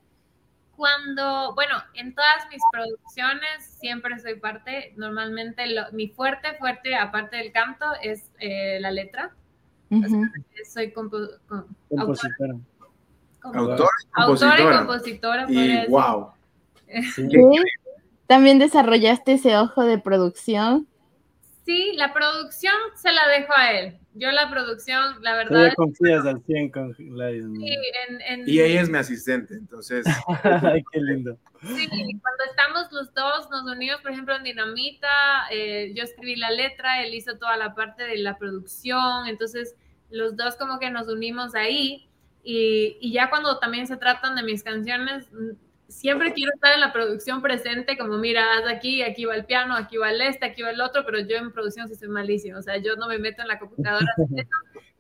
Cuando, 0.82 1.54
bueno, 1.54 1.76
en 1.94 2.16
todas 2.16 2.50
mis 2.50 2.60
producciones 2.72 3.64
siempre 3.80 4.18
soy 4.18 4.40
parte. 4.40 4.96
Normalmente 4.98 5.64
mi 5.92 6.08
fuerte, 6.08 6.56
fuerte, 6.58 6.96
aparte 6.96 7.38
del 7.38 7.52
canto, 7.52 7.86
es 8.02 8.32
eh, 8.40 8.80
la 8.80 8.90
letra. 8.90 9.32
soy 10.68 10.92
compositora 10.92 11.68
Autor, 13.44 13.90
y 14.60 14.78
compositora. 14.78 15.46
Y 15.48 15.86
wow. 15.88 16.32
También 18.26 18.58
desarrollaste 18.58 19.34
ese 19.34 19.60
ojo 19.60 19.84
de 19.84 20.00
producción. 20.00 20.88
Sí, 21.64 21.94
la 21.96 22.14
producción 22.14 22.74
se 22.96 23.12
la 23.12 23.28
dejo 23.28 23.54
a 23.56 23.72
él. 23.72 23.98
Yo 24.14 24.32
la 24.32 24.50
producción, 24.50 25.22
la 25.22 25.36
verdad. 25.36 25.68
Ya 25.68 25.76
confías 25.76 26.26
al 26.26 26.44
100 26.44 26.72
con 26.72 26.96
Lion. 26.98 27.56
Sí, 27.56 27.78
en, 28.28 28.50
Y 28.50 28.60
ella 28.60 28.82
es 28.82 28.90
mi 28.90 28.98
asistente, 28.98 29.54
entonces. 29.54 30.06
Ay, 30.44 30.84
qué 30.92 31.00
lindo. 31.00 31.38
Sí, 31.62 31.88
cuando 31.88 32.44
estamos 32.50 32.92
los 32.92 33.14
dos, 33.14 33.50
nos 33.52 33.64
unimos, 33.72 34.02
por 34.02 34.12
ejemplo, 34.12 34.36
en 34.36 34.44
Dinamita, 34.44 35.48
eh, 35.52 35.94
yo 35.96 36.04
escribí 36.04 36.36
la 36.36 36.50
letra, 36.50 37.04
él 37.04 37.14
hizo 37.14 37.38
toda 37.38 37.56
la 37.56 37.76
parte 37.76 38.04
de 38.04 38.18
la 38.18 38.38
producción, 38.38 39.28
entonces 39.28 39.76
los 40.10 40.36
dos 40.36 40.56
como 40.56 40.80
que 40.80 40.90
nos 40.90 41.08
unimos 41.08 41.56
ahí. 41.56 42.10
Y, 42.44 43.12
ya 43.12 43.30
cuando 43.30 43.60
también 43.60 43.86
se 43.88 43.98
tratan 43.98 44.36
de 44.36 44.44
mis 44.44 44.64
canciones, 44.64 45.30
siempre 45.92 46.34
quiero 46.34 46.52
estar 46.54 46.74
en 46.74 46.80
la 46.80 46.94
producción 46.94 47.42
presente, 47.42 47.98
como 47.98 48.18
mira, 48.18 48.58
haz 48.58 48.68
aquí, 48.68 49.02
aquí 49.02 49.26
va 49.26 49.36
el 49.36 49.46
piano, 49.46 49.76
aquí 49.76 49.98
va 49.98 50.10
el 50.10 50.22
este, 50.22 50.46
aquí 50.46 50.62
va 50.62 50.72
el 50.72 50.82
otro, 50.82 51.06
pero 51.06 51.20
yo 51.20 51.38
en 51.38 51.52
producción 51.52 51.88
sí 51.88 51.96
soy 51.96 52.08
malísimo, 52.08 52.58
o 52.58 52.62
sea, 52.62 52.78
yo 52.78 52.96
no 52.96 53.08
me 53.08 53.20
meto 53.20 53.42
en 53.42 53.50
la 53.50 53.60
computadora, 53.60 54.08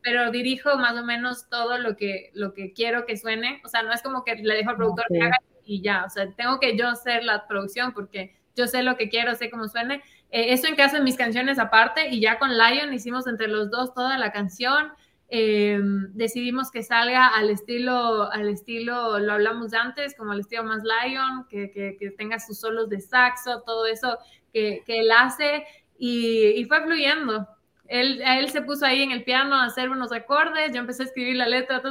pero 0.03 0.31
dirijo 0.31 0.77
más 0.77 0.97
o 0.99 1.05
menos 1.05 1.47
todo 1.49 1.77
lo 1.77 1.95
que, 1.95 2.31
lo 2.33 2.53
que 2.53 2.73
quiero 2.73 3.05
que 3.05 3.17
suene, 3.17 3.61
o 3.63 3.69
sea, 3.69 3.83
no 3.83 3.93
es 3.93 4.01
como 4.01 4.23
que 4.23 4.35
le 4.35 4.55
dejo 4.55 4.71
al 4.71 4.77
productor 4.77 5.05
que 5.09 5.21
haga 5.21 5.37
y 5.63 5.81
ya, 5.81 6.03
o 6.05 6.09
sea, 6.09 6.29
tengo 6.31 6.59
que 6.59 6.77
yo 6.77 6.87
hacer 6.87 7.23
la 7.23 7.47
producción 7.47 7.93
porque 7.93 8.35
yo 8.55 8.67
sé 8.67 8.83
lo 8.83 8.97
que 8.97 9.09
quiero, 9.09 9.35
sé 9.35 9.49
cómo 9.49 9.67
suene. 9.69 10.01
Eh, 10.31 10.53
eso 10.53 10.67
en 10.67 10.75
caso 10.75 10.97
de 10.97 11.03
mis 11.03 11.15
canciones 11.15 11.59
aparte, 11.59 12.09
y 12.09 12.19
ya 12.19 12.37
con 12.39 12.57
Lion 12.57 12.93
hicimos 12.93 13.27
entre 13.27 13.47
los 13.47 13.71
dos 13.71 13.93
toda 13.93 14.17
la 14.17 14.31
canción. 14.31 14.91
Em, 15.33 16.11
decidimos 16.11 16.71
que 16.71 16.83
salga 16.83 17.27
al 17.27 17.49
estilo, 17.49 18.29
al 18.29 18.49
estilo, 18.49 19.17
lo 19.17 19.31
hablamos 19.31 19.73
antes, 19.73 20.13
como 20.17 20.33
al 20.33 20.41
estilo 20.41 20.65
más 20.65 20.83
Lion, 20.83 21.45
que, 21.49 21.71
que, 21.71 22.11
tenga 22.17 22.37
sus 22.37 22.59
solos 22.59 22.89
de 22.89 22.99
saxo, 22.99 23.61
todo 23.65 23.85
eso 23.85 24.17
que, 24.51 24.83
que 24.85 24.99
él 24.99 25.09
hace, 25.09 25.63
y, 25.97 26.47
y, 26.47 26.65
fue 26.65 26.83
fluyendo. 26.83 27.47
Él, 27.87 28.21
él 28.21 28.49
se 28.49 28.61
puso 28.61 28.85
ahí 28.85 29.03
en 29.03 29.11
el 29.11 29.23
piano 29.23 29.55
a 29.55 29.63
hacer 29.67 29.89
unos 29.89 30.11
acordes, 30.11 30.73
yo 30.73 30.79
empecé 30.79 31.03
a 31.03 31.05
escribir 31.05 31.37
la 31.37 31.47
letra, 31.47 31.81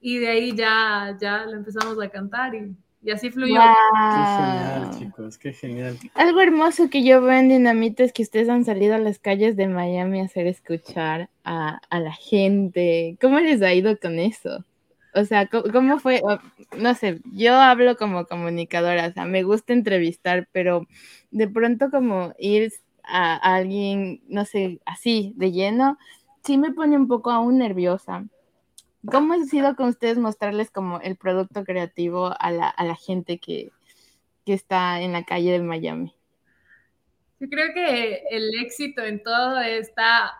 y 0.00 0.18
de 0.18 0.28
ahí 0.28 0.54
ya, 0.54 1.16
ya 1.20 1.46
lo 1.46 1.56
empezamos 1.56 2.00
a 2.00 2.08
cantar 2.10 2.54
y 2.54 2.76
y 3.04 3.10
así 3.10 3.30
fluyó. 3.30 3.60
Qué 3.60 4.00
genial, 4.00 4.90
chicos, 4.98 5.38
qué 5.38 5.52
genial. 5.52 5.98
Algo 6.14 6.40
hermoso 6.40 6.88
que 6.88 7.04
yo 7.04 7.20
veo 7.20 7.38
en 7.38 7.50
Dinamita 7.50 8.02
es 8.02 8.12
que 8.12 8.22
ustedes 8.22 8.48
han 8.48 8.64
salido 8.64 8.94
a 8.94 8.98
las 8.98 9.18
calles 9.18 9.56
de 9.56 9.68
Miami 9.68 10.20
a 10.20 10.24
hacer 10.24 10.46
escuchar 10.46 11.28
a, 11.44 11.80
la 11.90 12.12
gente. 12.12 13.18
¿Cómo 13.20 13.40
les 13.40 13.60
ha 13.60 13.74
ido 13.74 13.98
con 13.98 14.18
eso? 14.18 14.64
O 15.14 15.24
sea, 15.24 15.48
¿cómo, 15.48 15.98
fue? 15.98 16.22
No 16.78 16.94
sé, 16.94 17.20
yo 17.32 17.54
hablo 17.54 17.96
como 17.96 18.26
comunicadora, 18.26 19.08
o 19.08 19.12
sea, 19.12 19.26
me 19.26 19.42
gusta 19.42 19.74
entrevistar, 19.74 20.48
pero 20.50 20.86
de 21.30 21.46
pronto 21.46 21.90
como 21.90 22.32
ir 22.38 22.72
a, 23.04 23.34
a 23.34 23.56
alguien, 23.56 24.22
no 24.28 24.44
sé, 24.44 24.80
así, 24.86 25.34
de 25.36 25.52
lleno, 25.52 25.98
sí 26.42 26.58
me 26.58 26.72
pone 26.72 26.96
un 26.96 27.06
poco 27.06 27.30
aún 27.30 27.58
nerviosa 27.58 28.24
¿Cómo 29.10 29.34
ha 29.34 29.44
sido 29.44 29.76
con 29.76 29.88
ustedes 29.88 30.18
mostrarles 30.18 30.70
como 30.70 31.00
el 31.00 31.16
producto 31.16 31.64
creativo 31.64 32.34
a 32.38 32.50
la, 32.50 32.68
a 32.68 32.84
la 32.84 32.94
gente 32.94 33.38
que, 33.38 33.70
que, 34.44 34.54
está 34.54 35.00
en 35.00 35.12
la 35.12 35.24
calle 35.24 35.52
de 35.52 35.60
Miami? 35.60 36.14
Yo 37.40 37.48
creo 37.48 37.74
que 37.74 38.22
el 38.30 38.50
éxito 38.60 39.02
en 39.02 39.22
todo 39.22 39.60
está 39.60 40.32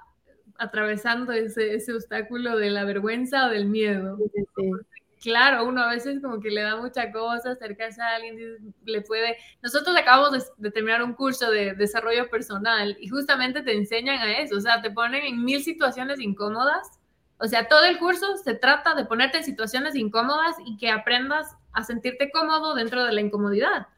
atravesando 0.58 1.32
ese, 1.32 1.74
ese 1.74 1.92
obstáculo 1.92 2.56
de 2.56 2.70
la 2.70 2.84
vergüenza 2.84 3.46
o 3.46 3.50
del 3.50 3.66
miedo. 3.66 4.18
claro, 5.22 5.66
uno 5.66 5.82
a 5.82 5.90
veces 5.90 6.20
como 6.22 6.40
que 6.40 6.50
le 6.50 6.62
da 6.62 6.76
mucha 6.76 7.10
cosa 7.10 7.50
acercarse 7.50 8.00
a 8.00 8.16
alguien, 8.16 8.74
le 8.84 9.00
puede... 9.02 9.36
Nosotros 9.62 9.96
acabamos 9.96 10.52
de, 10.58 10.70
terminar 10.70 11.02
un 11.02 11.14
curso 11.14 11.50
de 11.50 11.74
desarrollo 11.74 12.28
personal 12.30 12.96
y 13.00 13.08
justamente 13.08 13.62
te 13.62 13.74
enseñan 13.74 14.18
a 14.18 14.38
eso, 14.38 14.56
o 14.56 14.60
sea, 14.60 14.80
te 14.80 14.90
ponen 14.90 15.24
en 15.24 15.44
mil 15.44 15.62
situaciones 15.62 16.20
incómodas. 16.20 17.00
O 17.38 17.46
sea, 17.46 17.68
todo 17.68 17.84
el 17.84 17.98
curso 17.98 18.36
se 18.36 18.54
trata 18.54 18.94
de 18.94 19.04
ponerte 19.04 19.38
en 19.38 19.44
situaciones 19.44 19.94
incómodas 19.94 20.56
y 20.64 20.76
que 20.76 20.90
aprendas 20.90 21.56
a 21.72 21.82
sentirte 21.82 22.30
cómodo 22.30 22.74
dentro 22.74 23.04
de 23.04 23.12
la 23.12 23.20
incomodidad. 23.20 23.88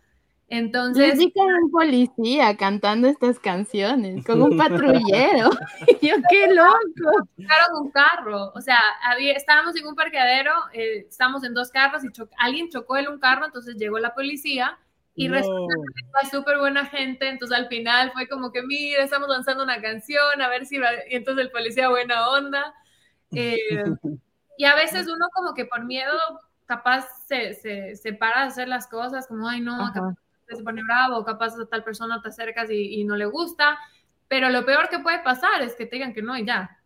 Entonces. 0.49 1.19
Vi 1.19 1.33
con 1.33 1.53
un 1.53 1.71
policía 1.71 2.57
cantando 2.57 3.09
estas 3.09 3.39
canciones, 3.41 4.25
con 4.25 4.43
un 4.43 4.57
patrullero. 4.57 5.51
Yo, 6.03 6.17
qué 6.31 6.55
loco. 6.55 7.29
Chocaron 7.37 7.83
un 7.83 7.91
carro. 7.91 8.53
O 8.55 8.61
sea, 8.61 8.79
había, 9.03 9.33
estábamos 9.33 9.77
en 9.77 9.87
un 9.87 9.95
parqueadero, 9.95 10.53
eh, 10.73 11.07
estábamos 11.09 11.43
en 11.45 11.55
dos 11.55 11.71
carros 11.71 12.05
y 12.05 12.09
alguien 12.39 12.69
chocó 12.69 12.97
en 12.97 13.09
un 13.09 13.19
carro, 13.19 13.47
entonces 13.47 13.77
llegó 13.77 13.99
la 13.99 14.15
policía 14.15 14.79
y 15.17 15.29
resulta 15.29 15.75
que 15.75 16.07
fue 16.11 16.39
súper 16.39 16.59
buena 16.59 16.85
gente. 16.87 17.29
Entonces 17.29 17.57
al 17.57 17.69
final 17.69 18.13
fue 18.13 18.29
como 18.29 18.53
que, 18.53 18.63
mira, 18.63 19.03
estamos 19.03 19.29
lanzando 19.29 19.65
una 19.65 19.81
canción, 19.81 20.41
a 20.41 20.49
ver 20.49 20.67
si 20.67 20.79
va. 20.79 20.91
Y 21.11 21.17
entonces 21.17 21.47
el 21.47 21.51
policía, 21.51 21.89
buena 21.89 22.29
onda. 22.29 22.75
Eh, 23.33 23.57
y 24.59 24.65
a 24.65 24.75
veces 24.75 25.07
uno, 25.09 25.27
como 25.35 25.55
que 25.55 25.65
por 25.65 25.85
miedo, 25.85 26.13
capaz 26.67 27.07
se, 27.27 27.55
se, 27.55 27.97
se 27.97 28.13
para 28.13 28.43
de 28.43 28.47
hacer 28.49 28.69
las 28.69 28.87
cosas, 28.87 29.27
como, 29.27 29.49
ay, 29.49 29.61
no, 29.61 29.91
capaz 29.93 30.15
se 30.49 30.63
pone 30.63 30.83
bravo, 30.83 31.25
capaz 31.25 31.59
a 31.59 31.67
tal 31.67 31.83
persona 31.83 32.21
te 32.23 32.29
acercas 32.29 32.71
y, 32.71 33.05
no 33.05 33.17
le 33.17 33.27
gusta, 33.27 33.79
pero 34.29 34.49
lo 34.51 34.65
peor 34.65 34.89
que 34.89 34.99
puede 34.99 35.23
pasar 35.23 35.63
es 35.63 35.75
que 35.75 35.87
te 35.87 35.97
digan 35.97 36.15
que 36.15 36.23
no 36.23 36.37
y 36.37 36.45
ya. 36.45 36.79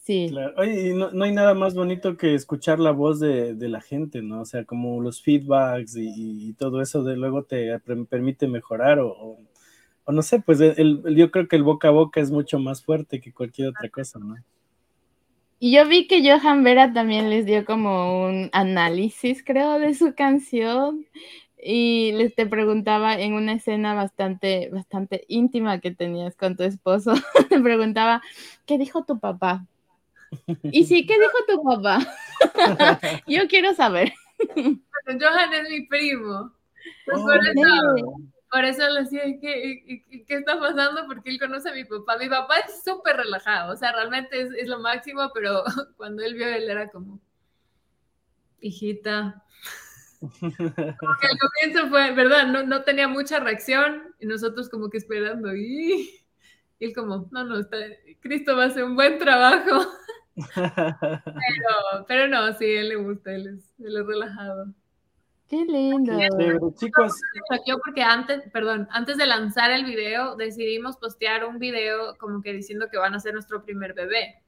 Sí. 0.00 0.26
Claro. 0.30 0.54
Oye, 0.56 0.88
y 0.88 0.94
no, 0.94 1.10
no, 1.12 1.24
hay 1.24 1.32
nada 1.32 1.54
más 1.54 1.74
bonito 1.74 2.16
que 2.16 2.34
escuchar 2.34 2.80
la 2.80 2.90
voz 2.90 3.20
de, 3.20 3.54
de 3.54 3.68
la 3.68 3.80
gente, 3.80 4.20
¿no? 4.20 4.40
O 4.40 4.44
sea, 4.44 4.64
como 4.64 5.00
los 5.00 5.22
feedbacks 5.22 5.96
y, 5.96 6.48
y 6.48 6.52
todo 6.54 6.80
eso 6.80 7.04
de 7.04 7.16
luego 7.16 7.44
te 7.44 7.78
permite 8.08 8.48
mejorar 8.48 8.98
o, 8.98 9.38
o, 10.04 10.12
no 10.12 10.22
sé, 10.22 10.40
pues 10.40 10.60
el, 10.60 11.02
yo 11.14 11.30
creo 11.30 11.46
que 11.46 11.54
el 11.54 11.62
boca 11.62 11.88
a 11.88 11.92
boca 11.92 12.20
es 12.20 12.32
mucho 12.32 12.58
más 12.58 12.82
fuerte 12.82 13.20
que 13.20 13.32
cualquier 13.32 13.68
otra 13.68 13.88
cosa, 13.88 14.18
¿no? 14.18 14.36
Y 15.64 15.70
yo 15.70 15.86
vi 15.86 16.08
que 16.08 16.28
Johan 16.28 16.64
Vera 16.64 16.92
también 16.92 17.30
les 17.30 17.46
dio 17.46 17.64
como 17.64 18.24
un 18.26 18.50
análisis, 18.52 19.44
creo, 19.44 19.78
de 19.78 19.94
su 19.94 20.12
canción 20.12 21.06
y 21.56 22.10
les 22.14 22.34
te 22.34 22.46
preguntaba 22.46 23.14
en 23.14 23.34
una 23.34 23.52
escena 23.52 23.94
bastante, 23.94 24.70
bastante 24.72 25.24
íntima 25.28 25.78
que 25.78 25.92
tenías 25.92 26.34
con 26.34 26.56
tu 26.56 26.64
esposo, 26.64 27.14
te 27.48 27.60
preguntaba, 27.60 28.22
¿qué 28.66 28.76
dijo 28.76 29.04
tu 29.04 29.20
papá? 29.20 29.64
Y 30.64 30.82
sí, 30.86 31.06
¿qué 31.06 31.14
dijo 31.14 31.38
tu 31.46 31.62
papá? 31.62 32.00
Yo 33.28 33.46
quiero 33.46 33.72
saber. 33.72 34.12
Johan 34.56 35.52
es 35.52 35.70
mi 35.70 35.86
primo. 35.86 36.50
Pues 37.06 37.22
por, 38.52 38.64
eso, 38.64 38.88
le 38.88 39.02
decía, 39.02 39.22
¿qué, 39.40 40.04
¿qué, 40.26 40.34
está 40.34 40.60
pasando? 40.60 41.06
Porque 41.06 41.30
él 41.30 41.40
conoce 41.40 41.70
a 41.70 41.74
mi 41.74 41.84
papá. 41.84 42.18
Mi 42.18 42.28
papá 42.28 42.58
es 42.58 42.84
súper 42.84 43.16
relajado, 43.16 43.72
o 43.72 43.76
sea, 43.76 43.92
realmente 43.92 44.40
es, 44.40 44.50
es 44.52 44.68
lo 44.68 44.78
máximo, 44.78 45.30
pero 45.34 45.64
cuando 45.96 46.22
él 46.22 46.34
vio, 46.34 46.46
él 46.46 46.68
era 46.68 46.88
como, 46.90 47.20
hijita, 48.60 49.42
porque 50.22 51.26
al 51.26 51.38
comienzo 51.38 51.88
fue, 51.88 52.12
¿verdad? 52.12 52.46
No, 52.46 52.62
no 52.62 52.82
tenía 52.84 53.08
mucha 53.08 53.40
reacción 53.40 54.14
y 54.20 54.26
nosotros 54.26 54.68
como 54.68 54.88
que 54.88 54.98
esperando 54.98 55.54
y, 55.54 56.20
él 56.78 56.94
como, 56.94 57.28
no, 57.32 57.44
no, 57.44 57.58
está, 57.58 57.76
Cristo 58.20 58.56
va 58.56 58.64
a 58.64 58.66
hacer 58.66 58.84
un 58.84 58.94
buen 58.94 59.18
trabajo. 59.18 59.84
pero, 60.54 62.04
pero 62.06 62.28
no, 62.28 62.52
sí, 62.54 62.66
él 62.66 62.88
le 62.90 62.96
gusta, 62.96 63.34
él 63.34 63.48
es, 63.48 63.74
él 63.80 63.96
es 63.96 64.06
relajado. 64.06 64.66
Qué 65.52 65.66
lindo. 65.66 66.14
chicos. 66.76 67.12
Me 67.50 67.58
porque 67.84 68.02
antes, 68.02 68.42
perdón, 68.54 68.88
antes 68.90 69.18
de 69.18 69.26
lanzar 69.26 69.70
el 69.70 69.84
video, 69.84 70.34
decidimos 70.34 70.96
postear 70.96 71.44
un 71.44 71.58
video 71.58 72.16
como 72.16 72.40
que 72.40 72.54
diciendo 72.54 72.86
que 72.90 72.96
van 72.96 73.14
a 73.14 73.20
ser 73.20 73.34
nuestro 73.34 73.62
primer 73.62 73.92
bebé. 73.92 74.42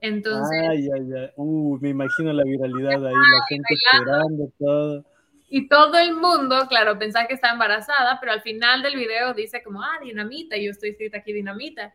Entonces. 0.00 0.60
Ay, 0.68 0.88
ay, 0.92 1.12
ay. 1.16 1.30
Uh, 1.36 1.78
me 1.80 1.90
imagino 1.90 2.32
la 2.32 2.42
viralidad 2.42 3.06
ahí, 3.06 3.14
la 3.14 3.46
gente 3.48 3.74
esperando 3.74 4.52
todo. 4.58 5.04
Y 5.48 5.68
todo 5.68 5.96
el 5.98 6.16
mundo, 6.16 6.66
claro, 6.68 6.98
pensaba 6.98 7.28
que 7.28 7.34
estaba 7.34 7.52
embarazada, 7.52 8.18
pero 8.18 8.32
al 8.32 8.42
final 8.42 8.82
del 8.82 8.96
video 8.96 9.32
dice 9.34 9.62
como, 9.62 9.80
ah, 9.84 10.00
dinamita, 10.02 10.56
yo 10.56 10.72
estoy 10.72 10.90
escrita 10.90 11.18
aquí 11.18 11.32
dinamita. 11.32 11.94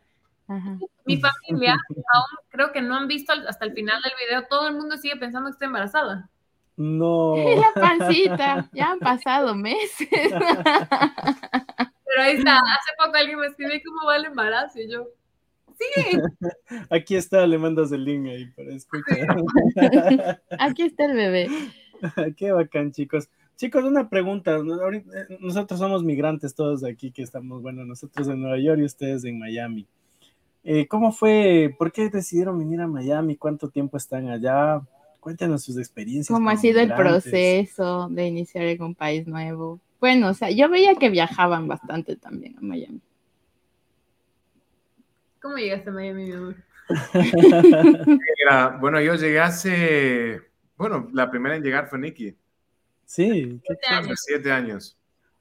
Mi 1.06 1.18
familia 1.20 1.74
aún 1.74 2.48
creo 2.48 2.72
que 2.72 2.82
no 2.82 2.96
han 2.96 3.10
visto 3.10 3.34
hasta 3.34 3.66
el 3.66 3.74
final 3.74 4.02
del 4.02 4.14
video, 4.26 4.48
todo 4.48 4.70
el 4.70 4.76
mundo 4.76 4.96
sigue 4.96 5.18
pensando 5.18 5.50
que 5.50 5.56
estoy 5.56 5.66
embarazada. 5.66 6.30
No. 6.78 7.36
La 7.56 7.72
pancita, 7.74 8.70
ya 8.74 8.92
han 8.92 9.00
pasado 9.00 9.56
meses. 9.56 10.08
Pero 10.30 12.22
ahí 12.22 12.38
está, 12.38 12.58
hace 12.58 12.92
poco 12.98 13.18
alguien 13.18 13.40
me 13.40 13.48
escribió 13.48 13.80
cómo 13.86 14.08
va 14.08 14.18
el 14.18 14.26
embarazo 14.26 14.80
y 14.80 14.90
yo, 14.90 15.08
sí. 15.78 16.18
Aquí 16.90 17.16
está, 17.16 17.46
le 17.46 17.58
mandas 17.58 17.92
el 17.92 18.06
link 18.06 18.28
ahí 18.28 18.46
para 18.48 18.74
escuchar. 18.74 20.38
Aquí 20.60 20.84
está 20.84 21.06
el 21.06 21.14
bebé. 21.14 21.50
Qué 22.38 22.52
bacán, 22.52 22.92
chicos. 22.92 23.30
Chicos, 23.58 23.84
una 23.84 24.10
pregunta. 24.10 24.58
Eh, 24.58 25.04
nosotros 25.40 25.80
somos 25.80 26.04
migrantes 26.04 26.56
todos 26.56 26.82
de 26.82 26.92
aquí 26.92 27.12
que 27.12 27.24
estamos, 27.24 27.62
bueno, 27.62 27.86
nosotros 27.86 28.28
en 28.28 28.42
Nueva 28.42 28.60
York 28.60 28.80
y 28.82 28.86
ustedes 28.86 29.24
en 29.26 29.40
Miami. 29.40 29.88
Eh, 30.64 30.88
¿Cómo 30.88 31.12
fue? 31.12 31.74
¿Por 31.78 31.92
qué 31.92 32.10
decidieron 32.10 32.58
venir 32.58 32.82
a 32.82 32.88
Miami? 32.88 33.38
¿Cuánto 33.38 33.70
tiempo 33.70 33.98
están 33.98 34.30
allá? 34.30 34.82
Cuéntenos 35.26 35.64
sus 35.64 35.76
experiencias. 35.80 36.28
¿Cómo 36.28 36.52
ha 36.52 36.56
sido 36.56 36.80
el 36.82 36.94
proceso 36.94 38.08
de 38.12 38.28
iniciar 38.28 38.66
en 38.66 38.84
un 38.84 38.94
país 38.94 39.26
nuevo? 39.26 39.80
Bueno, 40.00 40.30
o 40.30 40.36
sea, 40.36 40.52
yo 40.52 40.70
veía 40.70 40.94
que 40.94 41.10
viajaban 41.10 41.68
bastante 41.68 42.16
también 42.16 42.56
a 42.60 42.62
Miami. 42.62 43.02
¿Cómo 45.42 45.58
llegaste 45.58 45.90
a 45.90 45.94
Miami, 45.94 46.26
mi 46.26 46.32
amor? 46.32 46.56
bueno, 48.80 49.02
yo 49.02 49.16
llegué 49.16 49.40
hace, 49.40 50.42
bueno, 50.78 51.10
la 51.12 51.32
primera 51.32 51.56
en 51.56 51.64
llegar 51.64 51.88
fue 51.88 51.98
Nikki. 51.98 52.38
Sí. 53.04 53.60
Siete 53.66 53.88
años. 53.88 54.20
Siete 54.24 54.52
años. 54.52 54.96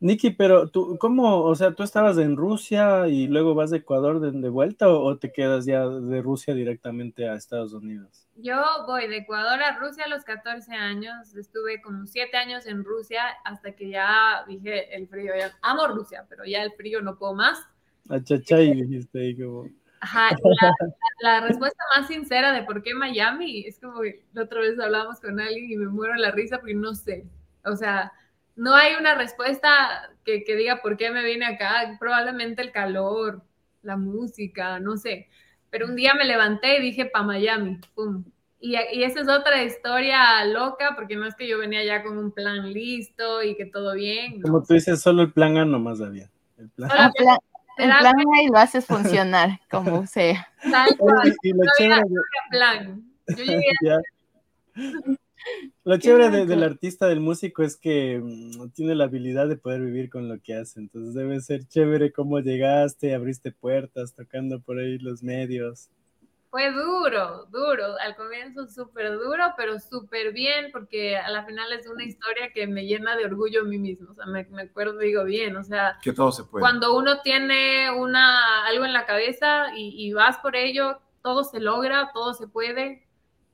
Niki, 0.05 0.33
pero 0.33 0.69
tú, 0.69 0.99
¿cómo? 0.99 1.41
O 1.45 1.55
sea, 1.55 1.73
¿tú 1.73 1.83
estabas 1.83 2.19
en 2.19 2.37
Rusia 2.37 3.09
y 3.09 3.27
luego 3.27 3.55
vas 3.55 3.71
de 3.71 3.79
Ecuador 3.79 4.21
de, 4.21 4.49
vuelta 4.51 4.91
o, 4.91 5.17
te 5.17 5.33
quedas 5.33 5.65
ya 5.65 5.89
de 5.89 6.21
Rusia 6.21 6.53
directamente 6.53 7.27
a 7.27 7.37
Estados 7.37 7.73
Unidos? 7.73 8.29
Yo 8.37 8.63
voy 8.87 9.09
de 9.09 9.17
Ecuador 9.17 9.63
a 9.63 9.79
Rusia 9.79 10.05
a 10.05 10.09
los 10.09 10.23
14 10.25 10.75
años. 10.75 11.35
Estuve 11.35 11.81
como 11.81 12.07
siete 12.07 12.37
años 12.37 12.67
en 12.67 12.85
Rusia 12.85 13.23
hasta 13.47 13.73
que 13.73 13.89
ya 13.89 14.45
dije 14.47 14.95
el 14.95 15.09
frío. 15.09 15.33
Ya, 15.39 15.53
amo 15.63 15.87
Rusia, 15.87 16.27
pero 16.29 16.45
ya 16.45 16.63
el 16.63 16.73
frío 16.73 17.01
no 17.01 17.17
puedo 17.17 17.33
más. 17.33 17.67
Achachay, 18.11 18.75
dijiste 18.75 19.19
ahí 19.19 19.35
como. 19.35 19.71
Ajá, 20.01 20.37
la, 21.23 21.41
respuesta 21.41 21.83
más 21.97 22.09
sincera 22.09 22.53
de 22.53 22.63
por 22.65 22.83
qué 22.83 22.93
Miami 22.93 23.65
es 23.67 23.81
como 23.81 24.03
la 24.35 24.43
otra 24.43 24.61
vez 24.61 24.79
hablábamos 24.79 25.19
con 25.19 25.41
alguien 25.41 25.71
y 25.71 25.77
me 25.79 25.87
muero 25.87 26.15
la 26.17 26.31
risa 26.31 26.59
porque 26.59 26.75
no 26.75 26.95
sé. 26.95 27.25
O 27.65 27.75
sea, 27.75 28.13
no 28.57 28.75
hay 28.75 28.95
una 28.95 29.15
respuesta 29.15 30.11
que, 30.25 30.45
diga 30.47 30.81
por 30.83 30.97
qué 30.97 31.11
me 31.11 31.25
vine 31.25 31.47
acá. 31.47 31.97
Probablemente 31.99 32.63
el 32.63 32.73
calor, 32.73 33.43
la 33.83 33.97
música, 33.97 34.79
no 34.81 34.97
sé. 34.97 35.29
Pero 35.71 35.87
un 35.87 35.97
día 35.97 36.15
me 36.15 36.25
levanté 36.25 36.79
y 36.79 36.83
dije, 36.83 37.07
pa' 37.07 37.23
Miami, 37.23 37.81
pum. 37.95 38.25
Y, 38.61 38.77
esa 38.77 39.21
es 39.21 39.29
otra 39.29 39.63
historia 39.63 40.45
loca, 40.47 40.93
porque 40.95 41.17
no 41.17 41.27
es 41.27 41.35
que 41.35 41.47
yo 41.47 41.59
venía 41.59 41.85
ya 41.85 42.03
con 42.03 42.17
un 42.17 42.31
plan 42.31 42.73
listo 42.73 43.43
y 43.43 43.57
que 43.57 43.67
todo 43.67 43.95
bien. 43.95 44.41
Como 44.41 44.63
tú 44.63 44.75
dices, 44.75 45.03
solo 45.03 45.23
el 45.23 45.33
plan 45.33 45.59
A 45.59 45.65
nomás 45.65 46.01
había. 46.01 46.31
El 46.57 46.71
plan, 46.71 46.91
A. 46.91 47.11
el 47.77 47.91
plan 47.99 48.15
A 48.37 48.43
y 48.43 48.47
lo 48.49 48.57
haces 48.57 48.87
funcionar, 48.87 49.61
como 49.71 50.07
sea. 50.07 50.49
Tal 50.63 50.97
cual. 50.97 51.35
Y, 51.43 51.53
plan. 52.51 53.03
Yo 53.37 53.45
llegué 53.45 53.63
Lo 55.85 55.99
chévere 55.99 56.47
del 56.47 56.63
artista, 56.63 57.07
del 57.07 57.21
músico, 57.21 57.63
es 57.63 57.77
que 57.77 58.21
mm, 58.23 58.71
tiene 58.71 58.95
la 58.95 59.05
habilidad 59.05 59.49
de 59.49 59.57
poder 59.57 59.83
vivir 59.83 60.09
con 60.09 60.29
lo 60.29 60.41
que 60.41 60.55
hace. 60.55 60.81
Entonces 60.81 61.15
debe 61.15 61.41
ser 61.41 61.67
chévere 61.69 62.13
cómo 62.13 62.41
llegaste, 62.41 63.15
abriste 63.15 63.53
puertas, 63.53 64.15
tocando 64.15 64.61
por 64.61 64.79
ahí 64.79 64.99
los 64.99 65.23
medios. 65.23 65.91
Fue 66.51 66.71
duro, 66.71 67.47
duro. 67.51 67.99
Al 68.01 68.15
comienzo 68.17 68.69
súper 68.69 69.13
duro, 69.13 69.43
pero 69.57 69.79
súper 69.81 70.33
bien, 70.33 70.71
porque 70.73 71.17
a 71.17 71.29
la 71.29 71.45
final 71.45 71.73
es 71.73 71.87
una 71.89 72.05
historia 72.05 72.53
que 72.53 72.67
me 72.67 72.87
llena 72.87 73.17
de 73.17 73.25
orgullo 73.25 73.63
a 73.63 73.65
mí 73.65 73.77
mismo. 73.77 74.13
O 74.13 74.15
sea, 74.15 74.27
me, 74.27 74.45
me 74.45 74.63
acuerdo, 74.63 74.99
digo 74.99 75.25
bien, 75.25 75.57
o 75.57 75.65
sea... 75.65 75.99
Que 76.01 76.13
todo 76.13 76.31
se 76.31 76.45
puede. 76.45 76.63
Cuando 76.63 76.97
uno 76.97 77.21
tiene 77.23 77.91
una, 77.91 78.65
algo 78.67 78.85
en 78.85 78.93
la 78.93 79.05
cabeza 79.05 79.77
y, 79.77 80.07
y 80.07 80.13
vas 80.13 80.39
por 80.39 80.55
ello, 80.55 81.01
todo 81.23 81.43
se 81.43 81.59
logra, 81.59 82.11
todo 82.15 82.35
se 82.35 82.47
puede. 82.47 83.05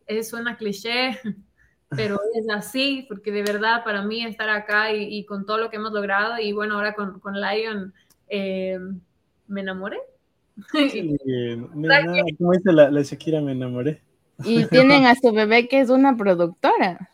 Es 0.07 0.29
suena 0.29 0.57
cliché, 0.57 1.19
pero 1.91 2.19
es 2.35 2.49
así, 2.49 3.05
porque 3.09 3.33
de 3.33 3.43
verdad 3.43 3.85
para 3.85 4.03
mí 4.03 4.25
estar 4.25 4.49
acá 4.49 4.93
y, 4.93 5.25
con 5.25 5.45
todo 5.45 5.59
lo 5.59 5.71
que 5.71 5.77
hemos 5.77 5.93
logrado, 5.93 6.39
y 6.39 6.53
bueno, 6.53 6.77
ahora 6.77 6.95
con, 6.95 7.21
con 7.21 7.35
Lion, 7.35 7.93
eh, 8.29 8.79
me 9.49 9.61
enamoré. 9.61 9.99
Sí, 10.73 11.17
como 12.39 12.53
dice 12.53 12.73
la, 12.73 12.91
la 12.91 13.03
Shakira, 13.03 13.41
me 13.41 13.53
enamoré. 13.53 14.03
Y 14.45 14.67
tienen 14.67 15.07
a 15.07 15.15
su 15.15 15.33
bebé 15.33 15.69
que 15.69 15.81
es 15.81 15.91
una 15.91 16.17
productora. 16.17 17.11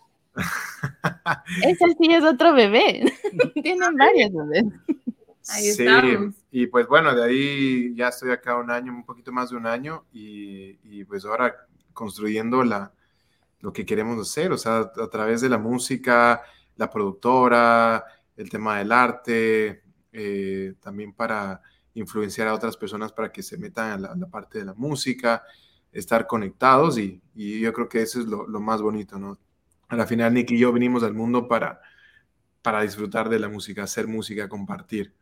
Ese 1.62 1.84
sí 1.98 2.12
es 2.12 2.24
otro 2.24 2.52
bebé. 2.54 3.04
Tienen 3.54 3.96
varios 3.96 4.32
bebés. 4.32 4.64
Ahí 5.48 5.62
sí, 5.62 5.82
estamos. 5.84 6.34
y 6.50 6.66
pues 6.66 6.88
bueno, 6.88 7.14
de 7.14 7.24
ahí 7.24 7.94
ya 7.94 8.08
estoy 8.08 8.32
acá 8.32 8.56
un 8.56 8.70
año, 8.70 8.92
un 8.92 9.06
poquito 9.06 9.30
más 9.30 9.50
de 9.50 9.56
un 9.56 9.66
año, 9.66 10.04
y, 10.12 10.76
y 10.82 11.04
pues 11.04 11.24
ahora 11.24 11.54
construyendo 11.92 12.64
la, 12.64 12.90
lo 13.60 13.72
que 13.72 13.86
queremos 13.86 14.20
hacer, 14.20 14.52
o 14.52 14.58
sea, 14.58 14.78
a 14.78 15.10
través 15.10 15.40
de 15.40 15.48
la 15.48 15.58
música, 15.58 16.42
la 16.76 16.90
productora, 16.90 18.04
el 18.36 18.50
tema 18.50 18.78
del 18.78 18.92
arte, 18.92 19.82
eh, 20.12 20.74
también 20.80 21.12
para 21.12 21.60
influenciar 21.94 22.48
a 22.48 22.54
otras 22.54 22.76
personas 22.76 23.12
para 23.12 23.32
que 23.32 23.42
se 23.42 23.56
metan 23.56 24.04
a 24.04 24.14
la, 24.14 24.26
parte 24.28 24.58
de 24.58 24.66
la 24.66 24.74
música, 24.74 25.42
estar 25.92 26.26
conectados 26.26 26.98
y, 26.98 27.22
yo 27.34 27.72
creo 27.72 27.88
que 27.88 28.02
eso 28.02 28.20
es 28.20 28.26
lo, 28.26 28.46
lo, 28.46 28.60
más 28.60 28.82
bonito, 28.82 29.18
¿no? 29.18 29.38
A 29.88 29.96
la 29.96 30.06
final, 30.06 30.34
Nick 30.34 30.50
y 30.50 30.58
yo 30.58 30.72
venimos 30.72 31.02
al 31.02 31.14
mundo 31.14 31.48
para, 31.48 31.80
para 32.62 32.82
disfrutar 32.82 33.28
de 33.28 33.38
la 33.38 33.48
música, 33.48 33.84
hacer 33.84 34.06
música, 34.08 34.48
compartir. 34.48 35.14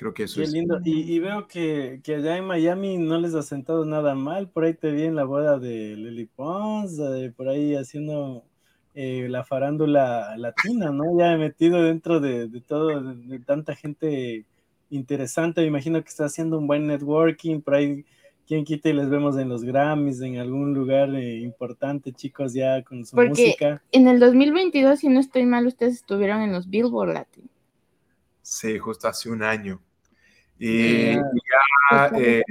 Creo 0.00 0.14
que 0.14 0.22
eso 0.22 0.36
Qué 0.36 0.44
es. 0.44 0.52
lindo. 0.54 0.80
Y, 0.82 1.12
y 1.12 1.18
veo 1.18 1.46
que, 1.46 2.00
que, 2.02 2.14
allá 2.14 2.38
en 2.38 2.46
Miami 2.46 2.96
no 2.96 3.18
les 3.18 3.34
ha 3.34 3.42
sentado 3.42 3.84
nada 3.84 4.14
mal. 4.14 4.48
Por 4.48 4.64
ahí 4.64 4.72
te 4.72 4.90
vi 4.92 5.02
en 5.02 5.14
la 5.14 5.24
boda 5.24 5.58
de 5.58 5.94
Lily 5.94 6.24
Pons, 6.24 6.98
eh, 6.98 7.30
por 7.36 7.50
ahí 7.50 7.74
haciendo 7.74 8.42
eh, 8.94 9.26
la 9.28 9.44
farándula 9.44 10.34
latina, 10.38 10.90
¿no? 10.90 11.18
Ya 11.18 11.34
he 11.34 11.36
metido 11.36 11.82
dentro 11.82 12.18
de, 12.18 12.48
de 12.48 12.60
todo, 12.62 12.98
de, 12.98 13.14
de, 13.14 13.40
tanta 13.40 13.74
gente 13.76 14.46
interesante. 14.88 15.60
Me 15.60 15.66
imagino 15.66 16.02
que 16.02 16.08
está 16.08 16.24
haciendo 16.24 16.56
un 16.56 16.66
buen 16.66 16.86
networking. 16.86 17.60
Por 17.60 17.74
ahí, 17.74 18.06
quien 18.46 18.64
quita 18.64 18.88
y 18.88 18.94
les 18.94 19.10
vemos 19.10 19.36
en 19.36 19.50
los 19.50 19.64
Grammys, 19.64 20.22
en 20.22 20.38
algún 20.38 20.72
lugar 20.72 21.14
eh, 21.14 21.40
importante, 21.40 22.14
chicos, 22.14 22.54
ya 22.54 22.82
con 22.84 23.04
su 23.04 23.14
Porque 23.14 23.28
música. 23.28 23.82
En 23.92 24.08
el 24.08 24.18
2022, 24.18 24.98
si 24.98 25.10
no 25.10 25.20
estoy 25.20 25.44
mal, 25.44 25.66
ustedes 25.66 25.96
estuvieron 25.96 26.40
en 26.40 26.52
los 26.52 26.70
Billboard 26.70 27.12
Latin. 27.12 27.50
Sí, 28.40 28.78
justo 28.78 29.06
hace 29.06 29.28
un 29.28 29.42
año. 29.42 29.78
Y 30.62 31.14
ya, 31.14 31.22
ya 31.90 32.10
eh, 32.18 32.42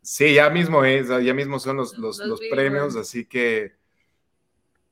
sí, 0.00 0.34
ya 0.34 0.48
mismo 0.50 0.84
es, 0.84 1.08
ya 1.08 1.34
mismo 1.34 1.58
son 1.58 1.78
los, 1.78 1.98
los, 1.98 2.18
los, 2.18 2.28
los 2.28 2.40
premios, 2.48 2.94
así 2.94 3.26
que 3.26 3.74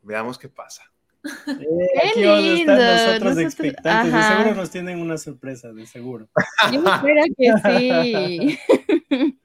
veamos 0.03 0.39
qué 0.39 0.49
pasa. 0.49 0.83
Eh, 1.25 1.29
aquí 2.11 2.25
vamos 2.25 2.45
a 2.45 2.55
estar 2.55 2.77
nosotros, 2.77 3.21
nosotros 3.21 3.39
expectantes, 3.39 4.15
ajá. 4.15 4.29
de 4.29 4.37
seguro 4.37 4.55
nos 4.57 4.71
tienen 4.71 5.01
una 5.01 5.19
sorpresa, 5.19 5.73
de 5.73 5.87
seguro. 5.87 6.29
Yo 6.73 6.83
espero 6.85 7.23
que 7.37 7.53
sí. 7.65 8.59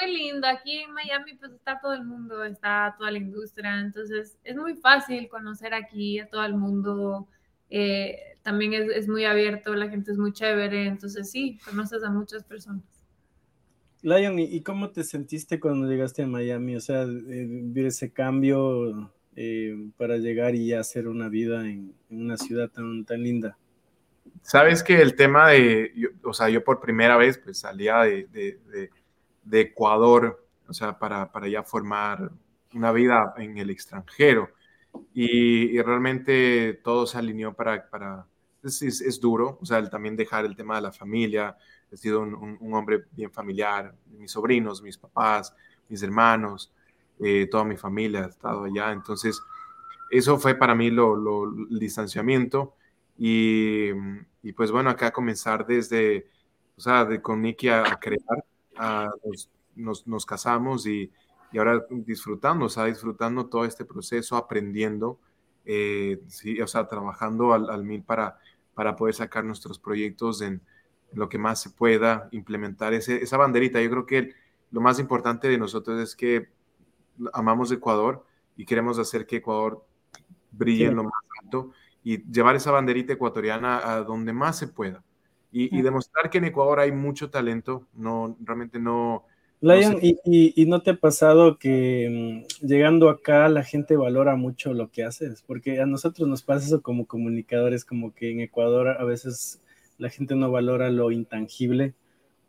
Muy 0.00 0.16
lindo, 0.16 0.46
aquí 0.46 0.78
en 0.78 0.92
Miami 0.92 1.34
pues 1.34 1.52
está 1.52 1.78
todo 1.78 1.92
el 1.92 2.04
mundo, 2.04 2.42
está 2.44 2.94
toda 2.96 3.10
la 3.10 3.18
industria, 3.18 3.80
entonces 3.80 4.38
es 4.44 4.56
muy 4.56 4.74
fácil 4.76 5.28
conocer 5.28 5.74
aquí 5.74 6.18
a 6.18 6.26
todo 6.26 6.42
el 6.42 6.54
mundo, 6.54 7.28
eh, 7.68 8.29
también 8.42 8.74
es, 8.74 8.88
es, 8.90 9.08
muy 9.08 9.24
abierto, 9.24 9.74
la 9.74 9.88
gente 9.88 10.12
es 10.12 10.18
muy 10.18 10.32
chévere, 10.32 10.86
entonces 10.86 11.30
sí, 11.30 11.58
conoces 11.64 12.02
a 12.02 12.10
muchas 12.10 12.44
personas. 12.44 12.84
Lion, 14.02 14.38
¿y 14.38 14.62
cómo 14.62 14.90
te 14.90 15.04
sentiste 15.04 15.60
cuando 15.60 15.86
llegaste 15.86 16.22
a 16.22 16.26
Miami? 16.26 16.76
O 16.76 16.80
sea, 16.80 17.02
eh, 17.02 17.46
ver 17.48 17.86
ese 17.86 18.12
cambio 18.12 19.12
eh, 19.36 19.76
para 19.98 20.16
llegar 20.16 20.54
y 20.54 20.72
hacer 20.72 21.06
una 21.06 21.28
vida 21.28 21.60
en, 21.68 21.94
en, 22.08 22.22
una 22.22 22.38
ciudad 22.38 22.70
tan, 22.70 23.04
tan 23.04 23.22
linda. 23.22 23.58
Sabes 24.42 24.82
que 24.82 25.02
el 25.02 25.16
tema 25.16 25.50
de, 25.50 25.92
yo, 25.94 26.08
o 26.24 26.32
sea, 26.32 26.48
yo 26.48 26.64
por 26.64 26.80
primera 26.80 27.18
vez 27.18 27.38
pues 27.38 27.58
salía 27.58 27.98
de, 28.00 28.26
de, 28.28 28.58
de, 28.72 28.90
de 29.44 29.60
Ecuador, 29.60 30.46
o 30.66 30.72
sea, 30.72 30.98
para, 30.98 31.30
para 31.30 31.48
ya 31.48 31.62
formar 31.62 32.30
una 32.72 32.92
vida 32.92 33.34
en 33.36 33.58
el 33.58 33.68
extranjero. 33.68 34.48
Y, 35.12 35.76
y, 35.76 35.82
realmente 35.82 36.80
todo 36.82 37.06
se 37.06 37.18
alineó 37.18 37.52
para, 37.54 37.88
para 37.90 38.26
es, 38.62 38.82
es, 38.82 39.00
es, 39.00 39.20
duro, 39.20 39.58
o 39.60 39.64
sea, 39.64 39.78
el 39.78 39.90
también 39.90 40.16
dejar 40.16 40.44
el 40.44 40.56
tema 40.56 40.76
de 40.76 40.82
la 40.82 40.92
familia, 40.92 41.56
he 41.90 41.96
sido 41.96 42.20
un, 42.20 42.34
un, 42.34 42.56
un, 42.60 42.74
hombre 42.74 43.04
bien 43.12 43.30
familiar, 43.30 43.94
mis 44.18 44.30
sobrinos, 44.30 44.82
mis 44.82 44.96
papás, 44.98 45.54
mis 45.88 46.02
hermanos, 46.02 46.72
eh, 47.18 47.48
toda 47.50 47.64
mi 47.64 47.76
familia 47.76 48.24
ha 48.24 48.28
estado 48.28 48.64
allá, 48.64 48.92
entonces 48.92 49.40
eso 50.10 50.38
fue 50.38 50.54
para 50.54 50.74
mí 50.74 50.90
lo, 50.90 51.14
lo 51.14 51.44
el 51.44 51.78
distanciamiento. 51.78 52.74
Y, 53.16 53.90
y, 54.42 54.52
pues 54.52 54.70
bueno, 54.70 54.90
acá 54.90 55.12
comenzar 55.12 55.66
desde, 55.66 56.26
o 56.76 56.80
sea, 56.80 57.04
de, 57.04 57.20
con 57.20 57.42
Nicky 57.42 57.68
a, 57.68 57.82
a 57.82 58.00
crear, 58.00 58.44
a, 58.76 59.10
nos, 59.24 59.50
nos, 59.76 60.06
nos 60.06 60.26
casamos 60.26 60.86
y, 60.86 61.12
y 61.52 61.58
ahora 61.58 61.84
disfrutando, 61.90 62.66
o 62.66 62.68
sea, 62.68 62.86
disfrutando 62.86 63.46
todo 63.46 63.64
este 63.64 63.84
proceso, 63.84 64.36
aprendiendo, 64.36 65.18
eh, 65.64 66.22
sí, 66.28 66.60
o 66.60 66.66
sea, 66.66 66.88
trabajando 66.88 67.52
al, 67.52 67.68
al, 67.70 67.84
mil 67.84 68.02
para, 68.02 68.38
para 68.80 68.96
poder 68.96 69.14
sacar 69.14 69.44
nuestros 69.44 69.78
proyectos 69.78 70.40
en, 70.40 70.62
lo 71.12 71.28
que 71.28 71.36
más 71.36 71.60
se 71.60 71.68
pueda, 71.68 72.30
implementar 72.32 72.94
ese, 72.94 73.22
esa 73.22 73.36
banderita. 73.36 73.78
Yo 73.78 73.90
creo 73.90 74.06
que 74.06 74.34
lo 74.70 74.80
más 74.80 74.98
importante 74.98 75.48
de 75.48 75.58
nosotros 75.58 76.00
es 76.00 76.16
que 76.16 76.48
amamos 77.34 77.70
Ecuador 77.72 78.24
y 78.56 78.64
queremos 78.64 78.98
hacer 78.98 79.26
que 79.26 79.36
Ecuador 79.36 79.84
brille 80.50 80.86
sí. 80.86 80.90
en 80.90 80.96
lo 80.96 81.04
más 81.04 81.12
alto 81.42 81.72
y 82.02 82.24
llevar 82.32 82.56
esa 82.56 82.70
banderita 82.70 83.12
ecuatoriana 83.12 83.86
a 83.86 84.02
donde 84.02 84.32
más 84.32 84.56
se 84.56 84.68
pueda. 84.68 85.04
Y, 85.52 85.68
sí. 85.68 85.76
y 85.76 85.82
demostrar 85.82 86.30
que 86.30 86.38
en 86.38 86.44
Ecuador 86.46 86.80
hay 86.80 86.90
mucho 86.90 87.28
talento, 87.28 87.86
no, 87.92 88.34
realmente 88.40 88.78
no, 88.78 89.26
Lion, 89.60 89.92
no 89.92 89.98
sé. 89.98 90.06
y, 90.06 90.18
y, 90.24 90.62
y, 90.62 90.66
no 90.66 90.82
te 90.82 90.92
ha 90.92 90.96
pasado 90.96 91.58
que 91.58 92.44
mmm, 92.62 92.66
llegando 92.66 93.10
acá 93.10 93.48
la 93.48 93.62
gente 93.62 93.96
valora 93.96 94.34
mucho 94.36 94.72
lo 94.72 94.90
que 94.90 95.04
haces? 95.04 95.42
Porque 95.46 95.80
a 95.80 95.86
nosotros 95.86 96.26
nos 96.28 96.42
pasa 96.42 96.66
eso 96.66 96.82
como 96.82 97.06
comunicadores, 97.06 97.84
como 97.84 98.14
que 98.14 98.30
en 98.30 98.40
Ecuador 98.40 98.88
a 98.88 99.04
veces 99.04 99.60
la 99.98 100.08
gente 100.08 100.34
no 100.34 100.50
valora 100.50 100.90
lo 100.90 101.10
intangible. 101.10 101.94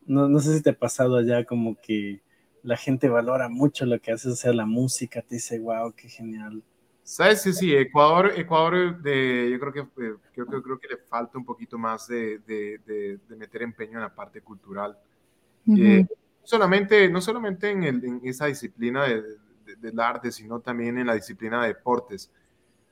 No, 0.06 0.30
no 0.30 0.40
sé 0.40 0.56
si 0.56 0.64
te 0.64 0.70
ha 0.72 0.78
pasado 0.78 1.18
allá 1.18 1.44
como 1.46 1.76
que 1.82 2.22
la 2.64 2.78
gente 2.78 3.10
valora 3.10 3.50
mucho 3.50 3.86
lo 3.86 4.00
que 4.00 4.12
haces, 4.12 4.32
o 4.32 4.36
sea, 4.36 4.54
la 4.54 4.66
música, 4.66 5.22
te 5.22 5.36
dice, 5.36 5.60
wow, 5.60 5.94
qué 5.94 6.08
genial. 6.08 6.64
Sabes, 7.04 7.42
sí, 7.42 7.52
sí, 7.52 7.76
Ecuador, 7.76 8.32
Ecuador 8.38 9.02
de, 9.02 9.50
yo 9.52 9.60
creo 9.60 9.74
que, 9.74 9.80
eh, 9.80 10.16
creo, 10.34 10.46
creo, 10.46 10.62
creo 10.64 10.80
que 10.80 10.88
le 10.88 10.98
falta 10.98 11.38
un 11.38 11.44
poquito 11.44 11.78
más 11.78 12.08
de, 12.08 12.40
de, 12.40 12.80
de, 12.86 13.20
de 13.28 13.36
meter 13.36 13.64
empeño 13.64 13.94
en 13.94 14.02
la 14.02 14.14
parte 14.14 14.42
cultural. 14.42 14.98
Uh 15.66 15.74
-huh. 15.74 16.02
eh, 16.02 16.08
solamente, 16.44 17.10
no 17.10 17.22
solamente 17.22 17.70
en, 17.70 17.84
el, 17.84 18.04
en 18.04 18.22
esa 18.24 18.48
disciplina 18.48 19.06
de, 19.06 19.22
de, 19.22 19.76
del 19.80 20.00
arte, 20.00 20.32
sino 20.32 20.60
también 20.60 20.98
en 20.98 21.08
la 21.08 21.14
disciplina 21.16 21.62
de 21.62 21.70
deportes. 21.70 22.32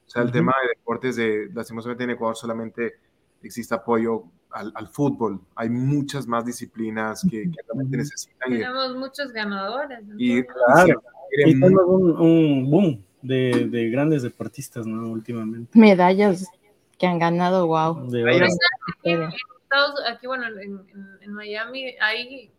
O 0.07 0.09
sea, 0.09 0.21
el 0.23 0.27
uh 0.27 0.31
-huh. 0.31 0.33
tema 0.33 0.55
de 0.61 0.67
deportes, 0.69 1.15
de, 1.15 1.49
lastimosamente 1.53 2.03
en 2.03 2.09
Ecuador 2.11 2.35
solamente 2.35 2.95
existe 3.43 3.75
apoyo 3.75 4.23
al, 4.51 4.71
al, 4.75 4.87
fútbol. 4.87 5.39
Hay 5.55 5.69
muchas 5.69 6.27
más 6.27 6.45
disciplinas 6.45 7.21
que, 7.29 7.43
que 7.51 7.57
realmente 7.67 7.97
necesitan. 7.97 8.49
Tenemos 8.49 8.95
y, 8.95 8.97
muchos 8.97 9.31
ganadores. 9.31 9.99
Y, 10.17 10.43
claro, 10.43 11.03
y 11.31 11.59
tenemos 11.59 11.83
un, 11.85 12.19
un, 12.19 12.71
boom 12.71 13.03
de, 13.21 13.67
de, 13.69 13.89
grandes 13.89 14.23
deportistas, 14.23 14.85
¿no? 14.85 15.11
Últimamente. 15.11 15.77
Medallas 15.77 16.47
que 16.97 17.07
han 17.07 17.19
ganado, 17.19 17.67
wow. 17.67 18.09
De 18.09 18.21
aquí, 19.01 19.13
aquí, 20.07 20.27
bueno, 20.27 20.47
en, 20.47 20.79
en, 20.89 21.07
en 21.21 21.33
Miami 21.33 21.95
hay 22.01 22.51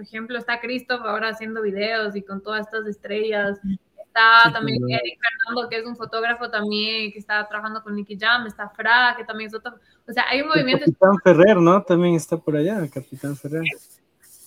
por 0.00 0.06
ejemplo, 0.06 0.38
está 0.38 0.58
Christoph 0.62 1.02
ahora 1.04 1.28
haciendo 1.28 1.60
videos 1.60 2.16
y 2.16 2.22
con 2.22 2.40
todas 2.40 2.62
estas 2.62 2.86
estrellas. 2.86 3.60
Está 3.98 4.44
sí, 4.46 4.52
también. 4.54 4.78
Eric 4.88 5.20
Fernando, 5.20 5.68
que 5.68 5.76
es 5.76 5.84
un 5.84 5.94
fotógrafo 5.94 6.48
también, 6.48 7.12
que 7.12 7.18
está 7.18 7.46
trabajando 7.46 7.82
con 7.82 7.94
Nicky 7.94 8.16
Jam. 8.18 8.46
Está 8.46 8.70
Fra, 8.70 9.14
que 9.14 9.24
también 9.24 9.48
es 9.48 9.54
otro. 9.54 9.74
O 10.08 10.12
sea, 10.12 10.24
hay 10.26 10.40
un 10.40 10.48
movimiento. 10.48 10.86
El 10.86 10.96
Capitán 10.96 11.18
Ferrer, 11.22 11.56
¿no? 11.58 11.82
También 11.82 12.14
está 12.14 12.38
por 12.38 12.56
allá, 12.56 12.88
Capitán 12.88 13.36
Ferrer. 13.36 13.62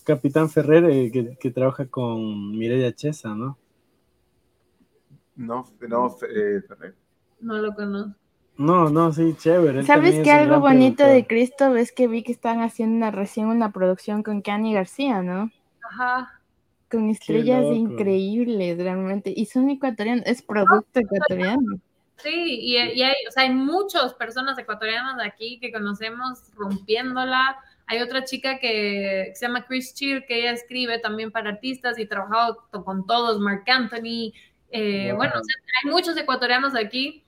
Capitán 0.04 0.50
Ferrer, 0.50 0.86
eh, 0.86 1.12
que, 1.12 1.38
que, 1.38 1.52
trabaja 1.52 1.86
con 1.86 2.58
Mireya 2.58 2.92
Chesa, 2.92 3.36
¿no? 3.36 3.60
No, 5.36 5.66
no, 5.88 6.18
eh, 6.36 6.62
Ferrer. 6.68 6.96
No 7.42 7.60
lo 7.60 7.76
conozco. 7.76 8.16
No, 8.58 8.90
no, 8.90 9.12
sí, 9.12 9.36
chévere. 9.38 9.84
¿Sabes 9.84 10.24
qué 10.24 10.32
algo 10.32 10.60
bonito 10.60 10.98
productor. 10.98 11.16
de 11.16 11.28
Cristo? 11.28 11.76
Es 11.76 11.92
que 11.92 12.08
vi 12.08 12.22
que 12.24 12.32
están 12.32 12.62
haciendo 12.62 12.96
una, 12.96 13.12
recién 13.12 13.48
una 13.48 13.72
producción 13.72 14.22
con 14.22 14.42
Kanye 14.42 14.74
García, 14.74 15.24
¿no? 15.24 15.52
Ajá. 15.90 16.40
Con 16.90 17.10
estrellas 17.10 17.66
increíbles, 17.66 18.78
realmente. 18.78 19.34
Y 19.36 19.48
son 19.48 19.72
ecuatorianos, 19.72 20.26
es 20.28 20.44
producto 20.44 21.00
ecuatoriano. 21.00 21.80
Sí, 22.18 22.60
y, 22.62 22.78
y, 22.78 23.02
hay, 23.02 23.16
o 23.28 23.32
sea, 23.32 23.44
hay 23.44 23.50
muchas 23.50 24.14
personas 24.14 24.58
ecuatorianas 24.60 25.18
de 25.18 25.26
aquí 25.26 25.60
que 25.60 25.72
conocemos 25.72 26.40
rompiéndola. 26.56 27.58
Hay 27.88 28.02
otra 28.02 28.24
chica 28.24 28.60
que, 28.60 29.30
que 29.30 29.36
se 29.36 29.48
llama 29.48 29.66
Chris 29.66 29.96
Cheer, 29.96 30.26
que 30.28 30.40
ella 30.40 30.52
escribe 30.52 31.00
también 31.00 31.32
para 31.32 31.50
artistas 31.50 31.98
y 31.98 32.06
trabajado 32.06 32.64
con 32.86 33.08
todos, 33.08 33.40
Mark 33.40 33.64
Anthony. 33.68 34.32
Eh, 34.70 35.08
wow. 35.10 35.18
Bueno, 35.18 35.34
o 35.40 35.44
sea, 35.44 35.56
hay 35.84 35.92
muchos 35.92 36.16
ecuatorianos 36.16 36.76
aquí 36.76 37.24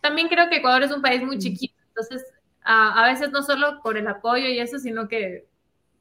también 0.00 0.28
creo 0.28 0.48
que 0.48 0.56
Ecuador 0.56 0.82
es 0.82 0.92
un 0.92 1.02
país 1.02 1.22
muy 1.22 1.38
chiquito, 1.38 1.74
entonces 1.88 2.24
a, 2.62 3.02
a, 3.02 3.08
veces 3.08 3.30
no 3.30 3.42
solo 3.42 3.80
por 3.82 3.96
el 3.96 4.06
apoyo 4.06 4.46
y 4.46 4.58
eso, 4.58 4.78
sino 4.78 5.08
que 5.08 5.46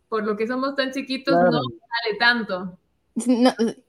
por 0.10 0.26
lo 0.26 0.38
que 0.38 0.48
somos 0.48 0.76
tan 0.76 0.92
chiquitos 0.92 1.34
claro. 1.34 1.52
no 1.52 1.62
sale 1.62 2.18
tanto. 2.20 2.78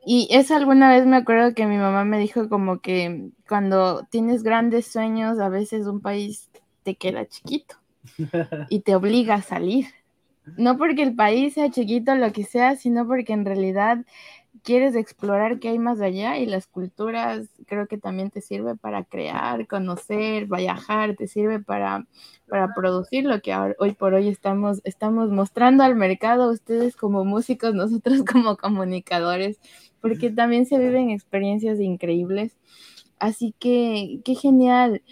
y 0.07 0.29
eso 0.31 0.57
alguna 0.57 0.91
vez 0.91 1.07
me 1.07 1.17
acuerdo 1.17 1.55
que 1.55 1.67
mi 1.67 1.77
mamá 1.77 2.05
me 2.05 2.19
dijo 2.19 2.49
como 2.49 2.81
que 2.81 3.31
cuando 3.49 4.07
tienes 4.11 4.43
grandes 4.43 4.87
sueños, 4.87 5.39
a 5.39 5.49
veces 5.49 5.87
un 5.87 6.01
país 6.01 6.51
te 6.83 6.97
queda 6.97 7.27
chiquito 7.27 7.77
y 8.69 8.81
te 8.81 8.95
obliga 8.95 9.35
a 9.35 9.43
salir. 9.43 9.87
No 10.57 10.79
porque 10.79 11.03
el 11.03 11.15
país 11.15 11.55
sea 11.55 11.71
chiquito, 11.71 12.15
lo 12.15 12.33
que 12.33 12.45
sea, 12.45 12.75
sino 12.75 13.07
porque 13.07 13.35
en 13.35 13.45
realidad 13.45 13.99
quieres 14.63 14.95
explorar 14.95 15.59
qué 15.59 15.69
hay 15.69 15.79
más 15.79 16.01
allá 16.01 16.39
y 16.39 16.47
las 16.47 16.67
culturas 16.67 17.49
creo 17.67 17.87
que 17.87 17.99
también 17.99 18.31
te 18.31 18.41
sirve 18.41 18.77
para 18.77 19.05
crear, 19.05 19.67
conocer, 19.67 20.47
viajar, 20.47 21.17
te 21.17 21.27
sirve 21.27 21.61
para, 21.61 22.07
para 22.49 22.75
producir 22.75 23.25
lo 23.25 23.41
que 23.41 23.55
hoy 23.79 23.93
por 23.93 24.15
hoy 24.15 24.29
estamos, 24.29 24.81
estamos 24.85 25.31
mostrando 25.31 25.85
al 25.85 25.97
mercado, 25.97 26.51
ustedes 26.51 26.97
como 26.97 27.25
músicos, 27.25 27.75
nosotros 27.75 28.23
como 28.31 28.57
comunicadores, 28.57 29.59
porque 30.01 30.31
también 30.31 30.67
se 30.67 30.79
viven 30.79 31.11
experiencias 31.11 31.81
increíbles. 31.81 32.57
Así 33.19 33.55
que, 33.59 34.21
qué 34.25 34.35
genial. 34.35 35.03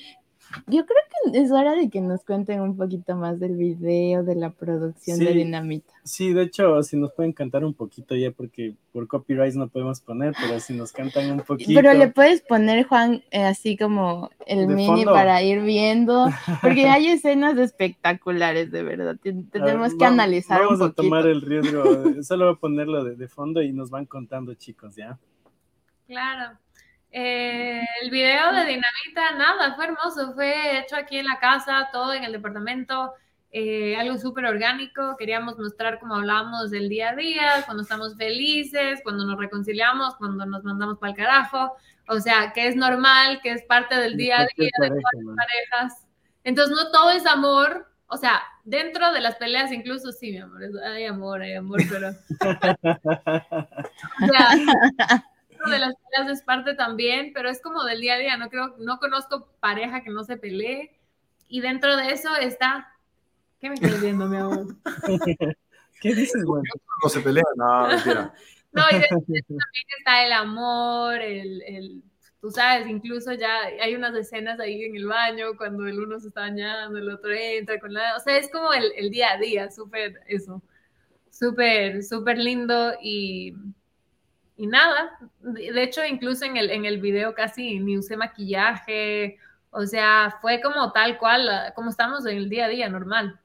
Yo 0.67 0.85
creo 0.87 1.33
que 1.33 1.39
es 1.39 1.51
hora 1.51 1.75
de 1.75 1.91
que 1.91 2.01
nos 2.01 2.25
cuenten 2.25 2.61
un 2.61 2.77
poquito 2.77 3.17
más 3.17 3.39
del 3.41 3.57
video, 3.57 4.25
de 4.25 4.35
la 4.35 4.51
producción 4.51 5.19
de 5.19 5.33
Dinamita. 5.33 5.93
Sí, 6.05 6.33
de 6.33 6.43
hecho, 6.43 6.83
si 6.83 6.97
nos 6.97 7.13
pueden 7.13 7.33
cantar 7.33 7.65
un 7.65 7.75
poquito 7.75 8.15
ya, 8.15 8.31
porque 8.31 8.75
por 8.93 9.07
copyright 9.09 9.55
no 9.55 9.69
podemos 9.69 10.01
poner, 10.01 10.35
pero 10.41 10.61
si 10.61 10.75
nos 10.75 10.93
cantan 10.93 11.31
un 11.33 11.41
poquito. 11.41 11.73
Pero 11.75 11.93
le 11.95 12.09
puedes 12.09 12.43
poner, 12.43 12.87
Juan, 12.87 13.23
eh, 13.31 13.45
así 13.45 13.77
como 13.77 14.31
el 14.47 14.69
mini 14.69 15.05
para 15.05 15.43
ir 15.43 15.63
viendo, 15.63 16.27
porque 16.63 16.87
hay 16.89 17.09
escenas 17.09 17.59
espectaculares, 17.59 18.71
de 18.71 18.83
verdad. 18.83 19.17
Tenemos 19.51 19.95
que 19.95 20.05
analizar 20.05 20.61
vamos 20.61 20.81
un 20.81 20.89
poquito. 20.89 21.03
Vamos 21.03 21.23
a 21.23 21.23
tomar 21.23 21.27
el 21.27 21.43
riesgo, 21.43 22.23
solo 22.23 22.47
voy 22.47 22.55
a 22.55 22.59
ponerlo 22.59 23.05
de 23.05 23.29
fondo 23.29 23.63
y 23.63 23.73
nos 23.73 23.91
van 23.91 24.07
contando, 24.07 24.55
chicos, 24.55 24.97
¿ya? 24.97 25.19
Claro. 26.07 26.57
Eh, 27.19 27.81
el 28.03 28.11
video 28.11 28.53
de 28.53 28.67
Dinamita, 28.67 29.33
nada, 29.39 29.75
fue 29.75 29.87
hermoso, 29.87 30.35
fue 30.35 30.81
hecho 30.81 30.97
aquí 30.97 31.17
en 31.17 31.25
la 31.25 31.39
casa, 31.39 31.89
todo 31.91 32.13
en 32.13 32.25
el 32.25 32.33
departamento, 32.33 33.15
eh, 33.51 33.97
algo 33.97 34.19
súper 34.19 34.45
orgánico, 34.45 35.17
queríamos 35.17 35.57
mostrar 35.57 35.99
cómo 35.99 36.17
hablamos 36.17 36.71
del 36.71 36.91
día 36.91 37.09
a 37.09 37.17
día, 37.17 37.63
cuando 37.65 37.85
estamos 37.85 38.19
felices, 38.19 39.01
cuando 39.03 39.25
nos 39.25 39.39
reconciliamos, 39.39 40.15
cuando 40.17 40.45
nos 40.45 40.63
mandamos 40.63 40.99
para 40.99 41.13
el 41.13 41.17
carajo, 41.17 41.73
o 42.07 42.21
sea, 42.21 42.53
que 42.53 42.69
es 42.69 42.77
normal, 42.77 43.41
que 43.43 43.53
es 43.53 43.63
parte 43.63 43.95
del 43.95 44.19
día 44.19 44.43
a 44.43 44.47
día 44.55 44.71
de 44.79 44.89
todas 44.89 45.01
las 45.15 45.37
parejas. 45.37 46.07
Entonces, 46.45 46.77
no 46.77 46.91
todo 46.91 47.13
es 47.13 47.25
amor, 47.25 47.91
o 48.09 48.19
sea, 48.19 48.43
dentro 48.65 49.11
de 49.15 49.23
las 49.23 49.37
peleas 49.37 49.73
incluso 49.73 50.13
sí, 50.13 50.33
mi 50.33 50.39
amor, 50.41 50.61
hay 50.85 51.07
amor, 51.07 51.41
hay 51.41 51.55
amor, 51.55 51.81
pero... 51.89 52.11
o 54.23 54.27
sea, 54.27 55.25
de 55.65 55.79
las 55.79 55.95
peleas 55.95 56.39
es 56.39 56.43
parte 56.43 56.75
también, 56.75 57.33
pero 57.35 57.49
es 57.49 57.61
como 57.61 57.85
del 57.85 58.01
día 58.01 58.15
a 58.15 58.19
día. 58.19 58.37
No 58.37 58.49
creo, 58.49 58.77
no 58.79 58.99
conozco 58.99 59.49
pareja 59.61 60.03
que 60.03 60.11
no 60.11 60.25
se 60.25 60.37
pelee. 60.37 60.99
Y 61.49 61.61
dentro 61.61 61.97
de 61.97 62.11
eso 62.11 62.35
está. 62.37 62.93
¿Qué 63.61 63.69
me 63.69 63.75
estás 63.75 64.01
viendo, 64.01 64.27
mi 64.27 64.37
amor? 64.37 64.67
¿Qué 66.01 66.15
dices, 66.15 66.45
bueno? 66.45 66.65
No 67.03 67.09
se 67.09 67.21
pelea, 67.21 67.45
no, 67.57 67.89
mentira. 67.89 68.33
No, 68.73 68.83
y 68.91 68.95
dentro 68.99 69.19
de 69.27 69.39
eso 69.39 69.47
también 69.49 69.87
está 69.99 70.27
el 70.27 70.33
amor, 70.33 71.23
el, 71.23 71.63
el, 71.63 72.03
tú 72.43 72.51
sabes, 72.51 72.87
incluso 72.87 73.33
ya 73.33 73.63
hay 73.81 73.95
unas 73.95 74.15
escenas 74.15 74.61
ahí 74.61 74.85
en 74.85 74.97
el 74.97 75.07
baño 75.07 75.57
cuando 75.57 75.87
el 75.87 75.99
uno 75.99 76.21
se 76.21 76.29
está 76.29 76.43
bañando, 76.43 76.99
el 76.99 77.09
otro 77.09 77.33
entra 77.33 77.81
con 77.81 77.95
la, 77.95 78.15
o 78.17 78.21
sea, 78.21 78.37
es 78.37 78.51
como 78.51 78.75
el, 78.75 78.93
el 78.97 79.11
día 79.11 79.33
a 79.33 79.39
día, 79.39 79.71
súper 79.71 80.21
eso, 80.27 80.63
súper, 81.31 82.05
súper 82.05 82.37
lindo 82.37 82.93
y, 83.01 83.55
y 84.57 84.67
nada, 84.67 85.19
de 85.41 85.83
hecho 85.83 86.05
incluso 86.05 86.45
en 86.45 86.57
el, 86.57 86.71
en 86.71 86.85
el 86.87 87.01
video 87.01 87.35
casi 87.35 87.79
ni 87.79 87.99
usé 87.99 88.17
maquillaje, 88.17 89.39
o 89.71 89.85
sea, 89.85 90.39
fue 90.41 90.61
como 90.63 90.91
tal 90.93 91.19
cual, 91.19 91.49
ah, 91.51 91.73
como 91.75 91.91
estamos 91.91 92.25
en 92.25 92.39
el 92.39 92.49
día 92.49 92.65
a 92.65 92.69
día 92.69 92.89
normal. 92.89 93.39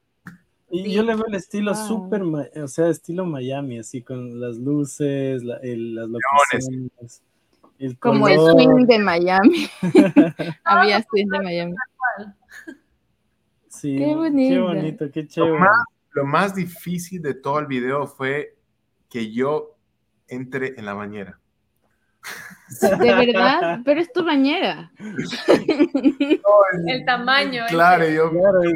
Y 0.70 0.90
yo 0.94 1.02
le 1.02 1.14
veo 1.14 1.26
el 1.26 1.34
estilo 1.34 1.74
súper, 1.74 2.22
o 2.22 2.68
sea, 2.68 2.88
estilo 2.88 3.26
Miami, 3.26 3.78
así 3.80 4.00
con 4.00 4.40
las 4.40 4.56
luces, 4.56 5.42
las 5.44 5.60
locaciones. 5.62 7.22
como 7.98 8.26
el 8.26 8.38
swing 8.38 8.86
de 8.86 8.98
Miami. 8.98 9.66
Había 10.64 11.02
swing 11.02 11.26
de 11.26 11.40
Miami. 11.40 11.74
Sí, 13.68 13.96
qué 13.98 14.14
bonito, 14.14 14.54
qué, 14.54 14.60
bonito, 14.60 15.10
qué 15.12 15.28
chévere. 15.28 15.66
lo 16.12 16.24
más 16.24 16.54
difícil 16.54 17.20
de 17.20 17.34
todo 17.34 17.58
el 17.58 17.66
video 17.66 18.06
fue 18.06 18.56
que 19.10 19.30
yo 19.30 19.71
entre 20.32 20.74
en 20.78 20.86
la 20.86 20.94
bañera. 20.94 21.38
De 22.80 23.14
verdad, 23.14 23.80
pero 23.84 24.00
es 24.00 24.12
tu 24.12 24.24
bañera. 24.24 24.90
el, 26.86 27.04
tamaño. 27.04 27.64
Claro, 27.68 28.08
yo. 28.08 28.30
Claro, 28.30 28.62
es 28.62 28.72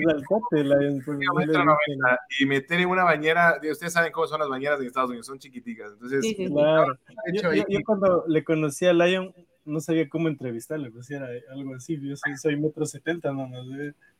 la, 0.65 2.19
y 2.39 2.47
meter 2.47 2.81
en 2.81 2.89
una 2.89 3.05
bañera, 3.05 3.59
ustedes 3.71 3.93
saben 3.93 4.13
cómo 4.13 4.27
son 4.27 4.41
las 4.41 4.49
bañeras 4.49 4.81
en 4.81 4.87
Estados 4.87 5.11
Unidos, 5.11 5.27
son 5.27 5.39
chiquiticas. 5.39 5.93
Entonces, 5.93 6.37
claro. 6.49 6.99
Yo, 7.33 7.81
cuando 7.87 8.25
le 8.29 8.45
conocí 8.45 8.85
a 8.87 8.93
Lion, 8.93 9.33
no 9.65 9.81
sabía 9.81 10.09
cómo 10.09 10.29
entrevistarle, 10.29 10.91
pues 10.91 11.11
era 11.11 11.29
algo 11.53 11.75
así. 11.75 11.99
Yo 12.01 12.17
soy, 12.17 12.37
soy 12.37 12.57
metro 12.57 12.85
setenta, 12.85 13.33
no, 13.33 13.49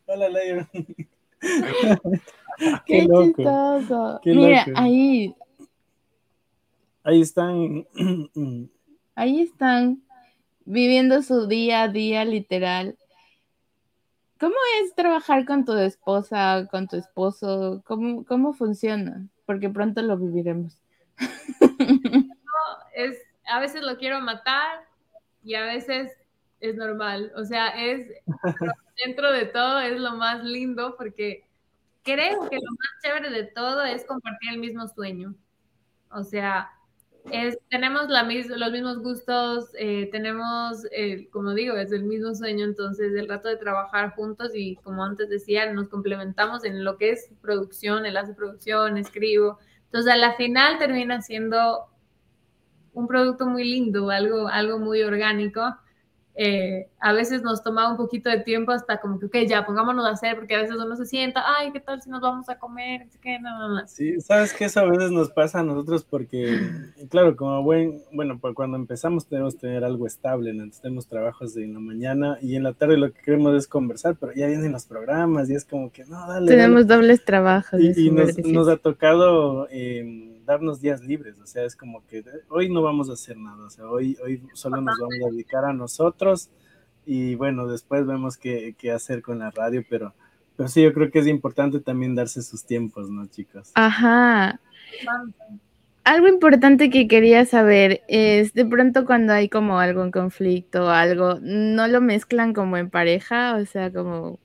Hola, 0.07 0.29
Lion. 0.29 0.69
Qué, 2.87 3.03
loco. 3.03 4.21
Mira, 4.25 4.65
ahí 4.75 5.35
Ahí 7.07 7.21
están. 7.21 7.87
Ahí 9.15 9.41
están 9.41 10.03
viviendo 10.65 11.23
su 11.23 11.47
día 11.47 11.85
a 11.85 11.89
día 11.89 12.25
literal. 12.25 12.99
¿Cómo 14.41 14.57
es 14.83 14.95
trabajar 14.97 15.47
con 15.47 15.65
tu 15.65 15.73
esposa, 15.75 16.67
con 16.69 16.89
tu 16.89 16.97
esposo? 16.97 17.81
¿Cómo, 17.87 18.25
cómo 18.25 18.53
funciona? 18.55 19.25
Porque 19.47 19.71
pronto 19.71 20.03
lo 20.03 20.19
viviremos. 20.19 20.79
es, 22.95 23.17
a 23.47 23.61
veces 23.61 23.83
lo 23.83 23.97
quiero 23.99 24.21
matar 24.21 24.81
y 25.45 25.55
a 25.55 25.65
veces 25.65 26.13
es 26.59 26.75
normal. 26.75 27.33
O 27.37 27.45
sea, 27.45 27.69
es 27.69 28.11
dentro 29.07 29.31
de 29.31 29.47
todo 29.47 29.79
es 29.79 29.99
lo 30.01 30.17
más 30.17 30.43
lindo 30.43 30.97
porque 30.97 31.47
creo 32.03 32.51
que 32.51 32.57
lo 32.57 32.71
más 32.73 32.91
chévere 33.01 33.31
de 33.31 33.45
todo 33.45 33.85
es 33.85 34.05
compartir 34.05 34.55
el 34.55 34.59
mismo 34.59 34.89
sueño. 34.89 35.37
O 36.11 36.25
sea, 36.25 36.76
tenemos 37.69 38.09
la 38.09 38.23
los 38.23 38.73
mismos 38.73 38.99
gustos, 38.99 39.71
eh, 39.79 40.09
tenemos, 40.13 40.87
eh, 40.93 41.29
como 41.31 41.55
digo, 41.55 41.77
es 41.77 41.93
el 41.93 42.05
mismo 42.05 42.35
sueño, 42.35 42.65
entonces 42.65 43.15
el 43.15 43.29
rato 43.29 43.49
de 43.49 43.57
trabajar 43.57 44.15
juntos 44.15 44.53
y 44.55 44.77
como 44.77 45.05
antes 45.05 45.29
decía, 45.29 45.73
nos 45.73 45.89
complementamos 45.89 46.65
en 46.65 46.85
lo 46.85 46.97
que 46.99 47.11
es 47.11 47.31
producción, 47.41 48.07
él 48.07 48.17
hace 48.17 48.35
producción, 48.35 48.97
escribo, 48.97 49.59
entonces 49.87 50.13
a 50.13 50.17
la 50.17 50.35
final 50.35 50.79
termina 50.79 51.21
siendo 51.23 51.87
un 52.93 53.07
producto 53.09 53.47
muy 53.47 53.65
lindo, 53.65 54.11
algo, 54.11 54.49
algo 54.49 54.79
muy 54.79 55.03
orgánico 55.03 55.77
eh, 56.39 56.89
a 57.01 57.15
veces 57.15 57.43
nos 57.43 57.63
toma 57.63 57.91
un 57.91 57.97
poquito 57.97 58.29
de 58.29 58.41
tiempo 58.41 58.71
hasta 58.71 59.01
como 59.01 59.19
que, 59.19 59.27
ok, 59.27 59.37
ya 59.49 59.65
pongámonos 59.65 60.05
a 60.05 60.11
hacer, 60.11 60.37
porque 60.37 60.55
a 60.55 60.61
veces 60.61 60.77
uno 60.77 60.95
se 60.95 61.07
sienta, 61.07 61.43
ay, 61.59 61.73
¿qué 61.73 61.81
tal 61.81 62.03
si 62.03 62.11
nos 62.11 62.21
vamos 62.21 62.49
a 62.51 62.59
comer? 62.59 63.07
que 63.23 63.39
nada 63.39 63.69
más. 63.69 63.91
Sí, 63.91 64.21
sabes 64.21 64.53
que 64.53 64.67
eso 64.67 64.81
a 64.81 64.85
veces 64.85 65.11
nos 65.11 65.31
pasa 65.31 65.61
a 65.61 65.63
nosotros 65.63 66.05
porque, 66.05 66.61
claro, 67.09 67.37
como 67.37 67.63
buen, 67.63 68.03
bueno, 68.13 68.39
pues 68.39 68.55
cuando 68.55 68.77
empezamos 68.77 69.27
tenemos 69.27 69.55
que 69.55 69.61
tener 69.61 69.83
algo 69.83 70.07
estable, 70.07 70.53
¿no? 70.53 70.71
tenemos 70.83 71.07
trabajos 71.07 71.55
de 71.55 71.67
la 71.67 71.79
mañana 71.79 72.37
y 72.43 72.57
en 72.57 72.65
la 72.65 72.75
tarde 72.75 72.99
lo 72.99 73.13
que 73.13 73.23
queremos 73.23 73.55
es 73.55 73.67
conversar, 73.67 74.17
pero 74.21 74.33
ya 74.35 74.47
vienen 74.47 74.73
los 74.73 74.85
programas 74.85 75.49
y 75.49 75.55
es 75.55 75.65
como 75.65 75.91
que, 75.91 76.05
no, 76.05 76.27
dale. 76.29 76.49
Tenemos 76.49 76.87
dobles 76.87 77.25
trabajos. 77.25 77.81
Y, 77.81 78.11
nos, 78.11 78.69
ha 78.69 78.77
tocado... 78.77 79.69
Eh, 79.71 80.35
darnos 80.47 80.81
días 80.81 81.03
libres, 81.03 81.39
o 81.41 81.47
sea, 81.47 81.65
es 81.65 81.77
como 81.77 82.07
que 82.07 82.25
hoy 82.49 82.71
no 82.71 82.83
vamos 82.83 83.11
a 83.11 83.15
hacer 83.15 83.37
nada, 83.37 83.65
o 83.65 83.71
sea, 83.71 83.91
hoy, 83.91 84.17
hoy 84.25 84.43
solo 84.55 84.81
nos 84.81 84.99
vamos 84.99 85.17
a 85.27 85.31
dedicar 85.31 85.65
a 85.65 85.73
nosotros 85.73 86.51
y 87.05 87.35
bueno, 87.35 87.67
después 87.67 88.07
vemos 88.07 88.37
qué, 88.37 88.75
qué 88.79 88.93
hacer 88.93 89.23
con 89.23 89.41
la 89.41 89.51
radio, 89.51 89.85
pero, 89.89 90.15
pero 90.57 90.69
sí, 90.69 90.83
yo 90.83 90.93
creo 90.93 91.11
que 91.11 91.19
es 91.19 91.27
importante 91.27 91.81
también 91.81 92.15
darse 92.15 92.43
sus 92.43 92.65
tiempos, 92.65 93.11
¿no, 93.11 93.27
chicos? 93.27 93.73
Ajá. 93.75 94.61
Algo 96.05 96.29
importante 96.29 96.89
que 96.89 97.09
quería 97.09 97.45
saber 97.45 98.03
es, 98.07 98.55
de 98.55 98.65
pronto 98.65 99.05
cuando 99.05 99.33
hay 99.33 99.49
como 99.49 99.81
algo 99.81 100.05
en 100.05 100.13
conflicto 100.13 100.87
o 100.87 100.89
algo, 100.89 101.39
¿no 101.43 101.89
lo 101.89 102.01
mezclan 102.01 102.55
como 102.55 102.77
en 102.77 102.91
pareja? 102.91 103.57
O 103.57 103.67
sea, 103.67 103.93
como, 103.93 104.39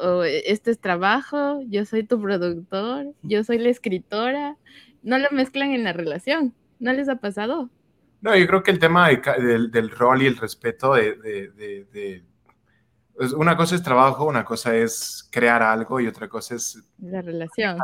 o 0.00 0.22
este 0.22 0.70
es 0.70 0.78
trabajo, 0.78 1.60
yo 1.68 1.84
soy 1.84 2.04
tu 2.04 2.20
productor, 2.20 3.06
yo 3.22 3.44
soy 3.44 3.58
la 3.58 3.68
escritora, 3.68 4.56
no 5.06 5.18
lo 5.18 5.30
mezclan 5.30 5.70
en 5.70 5.84
la 5.84 5.92
relación. 5.92 6.52
¿No 6.80 6.92
les 6.92 7.08
ha 7.08 7.16
pasado? 7.16 7.70
No, 8.20 8.36
yo 8.36 8.46
creo 8.46 8.62
que 8.64 8.72
el 8.72 8.80
tema 8.80 9.08
del, 9.08 9.90
rol 9.90 10.20
y 10.20 10.26
el 10.26 10.36
respeto 10.36 10.94
de, 10.94 12.24
pues, 13.14 13.32
una 13.32 13.56
cosa 13.56 13.76
es 13.76 13.82
trabajo, 13.84 14.24
una 14.24 14.44
cosa 14.44 14.74
es 14.74 15.28
crear 15.30 15.62
algo 15.62 16.00
y 16.00 16.08
otra 16.08 16.28
cosa 16.28 16.56
es... 16.56 16.82
La 16.98 17.22
relación. 17.22 17.78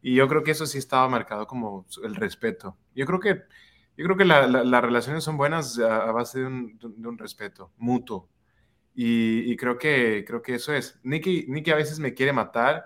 Y 0.00 0.14
yo 0.14 0.28
creo 0.28 0.44
que 0.44 0.52
eso 0.52 0.64
sí 0.64 0.78
estaba 0.78 1.08
marcado 1.08 1.46
como 1.48 1.84
el 2.04 2.14
respeto. 2.14 2.76
Yo 2.94 3.04
creo 3.04 3.18
que 3.18 3.42
Yo 3.96 4.04
creo 4.04 4.16
que 4.16 4.24
las 4.24 4.82
relaciones 4.82 5.24
son 5.24 5.36
buenas 5.36 5.76
a, 5.80 6.12
base 6.12 6.38
de 6.38 6.46
un, 6.46 7.18
respeto 7.18 7.72
mutuo. 7.78 8.28
Y, 8.94 9.56
creo, 9.56 9.76
que, 9.76 10.24
creo 10.24 10.40
que 10.40 10.54
eso 10.54 10.72
es. 10.72 11.00
Nikki, 11.02 11.46
Nikki 11.48 11.72
a 11.72 11.76
veces 11.76 11.98
me 11.98 12.14
quiere 12.14 12.32
matar, 12.32 12.84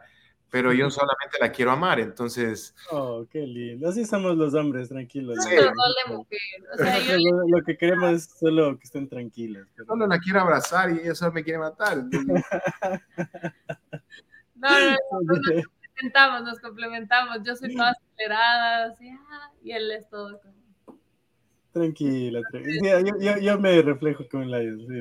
pero 0.52 0.70
yo 0.74 0.90
solamente 0.90 1.38
la 1.40 1.50
quiero 1.50 1.70
amar, 1.70 1.98
entonces... 1.98 2.74
Oh, 2.90 3.24
qué 3.30 3.40
lindo. 3.40 3.88
Así 3.88 4.04
somos 4.04 4.36
los 4.36 4.52
hombres, 4.52 4.90
tranquilos. 4.90 5.38
Sí. 5.42 5.56
O 5.56 6.76
sea, 6.76 6.98
lo, 7.48 7.62
que 7.64 7.78
queremos 7.78 8.12
es 8.12 8.24
solo 8.38 8.78
que 8.78 8.84
estén 8.84 9.08
tranquilas. 9.08 9.66
Solo 9.86 10.06
la 10.06 10.18
quiero 10.18 10.42
abrazar 10.42 10.90
y 10.90 10.98
ella 10.98 11.14
solo 11.14 11.32
me 11.32 11.42
quiere 11.42 11.58
matar. 11.58 12.04
no, 12.04 12.10
no, 14.60 14.90
no, 14.90 15.20
nos 15.24 15.40
complementamos, 15.40 16.42
nos 16.42 16.60
complementamos. 16.60 17.38
Yo 17.46 17.56
soy 17.56 17.74
toda 17.74 17.92
acelerada, 17.92 18.92
así, 18.92 19.08
ah, 19.30 19.50
y 19.62 19.72
él 19.72 19.90
es 19.90 20.06
todo 20.10 20.38
Tranquila, 21.72 22.42
tranquila. 22.50 23.00
Yo, 23.18 23.38
yo, 23.38 23.58
me 23.58 23.80
reflejo 23.80 24.28
con 24.28 24.50
Lions, 24.50 24.82
sí, 24.86 25.00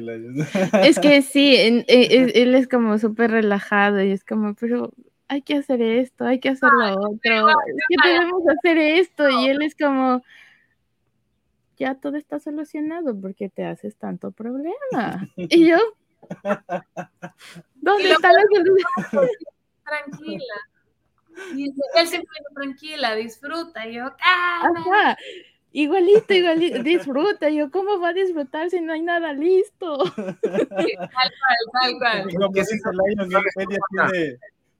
Es 0.82 0.98
que 0.98 1.22
sí, 1.22 1.56
él, 1.88 2.56
es 2.56 2.70
como 2.70 2.98
súper 2.98 3.32
relajado 3.32 4.02
y 4.02 4.12
es 4.12 4.24
como, 4.24 4.56
pero 4.56 4.94
hay 5.32 5.42
que 5.44 5.56
hacer 5.56 5.82
esto, 5.82 6.26
hay 6.26 6.42
que 6.42 6.50
hacer 6.50 6.70
lo 6.74 6.94
otro, 6.94 7.18
¿qué 7.24 7.96
debemos 8.04 8.44
hacer 8.50 8.78
esto? 8.78 9.30
Y 9.30 9.48
él 9.48 9.62
es 9.62 9.76
como, 9.76 10.22
ya 11.78 11.96
todo 11.96 12.18
está 12.18 12.38
solucionado, 12.38 13.18
porque 13.18 13.48
te 13.48 13.64
haces 13.64 13.96
tanto 13.96 14.32
problema? 14.32 15.26
Y 15.38 15.70
yo, 15.70 15.78
¿dónde 17.76 18.12
está 18.12 18.34
la 18.34 18.42
solución? 18.42 19.30
Tranquila. 19.86 20.56
Y 21.56 21.70
él 21.96 22.08
siempre 22.08 22.30
dice, 22.38 22.54
tranquila, 22.54 23.16
disfruta. 23.16 23.88
Y 23.88 23.94
yo, 23.94 24.12
¡ah! 24.22 25.16
Igualito, 25.72 26.34
igualito, 26.34 26.84
disfruta. 26.84 27.50
Yo, 27.50 27.72
¿cómo 27.72 28.02
va 28.02 28.10
a 28.10 28.14
disfrutar 28.14 28.70
si 28.70 28.82
no 28.82 28.92
hay 28.92 29.02
nada 29.02 29.32
listo? 29.32 29.98
tal 30.18 30.38
cual, 30.42 31.08
tal 31.72 31.98
cual. 32.00 32.28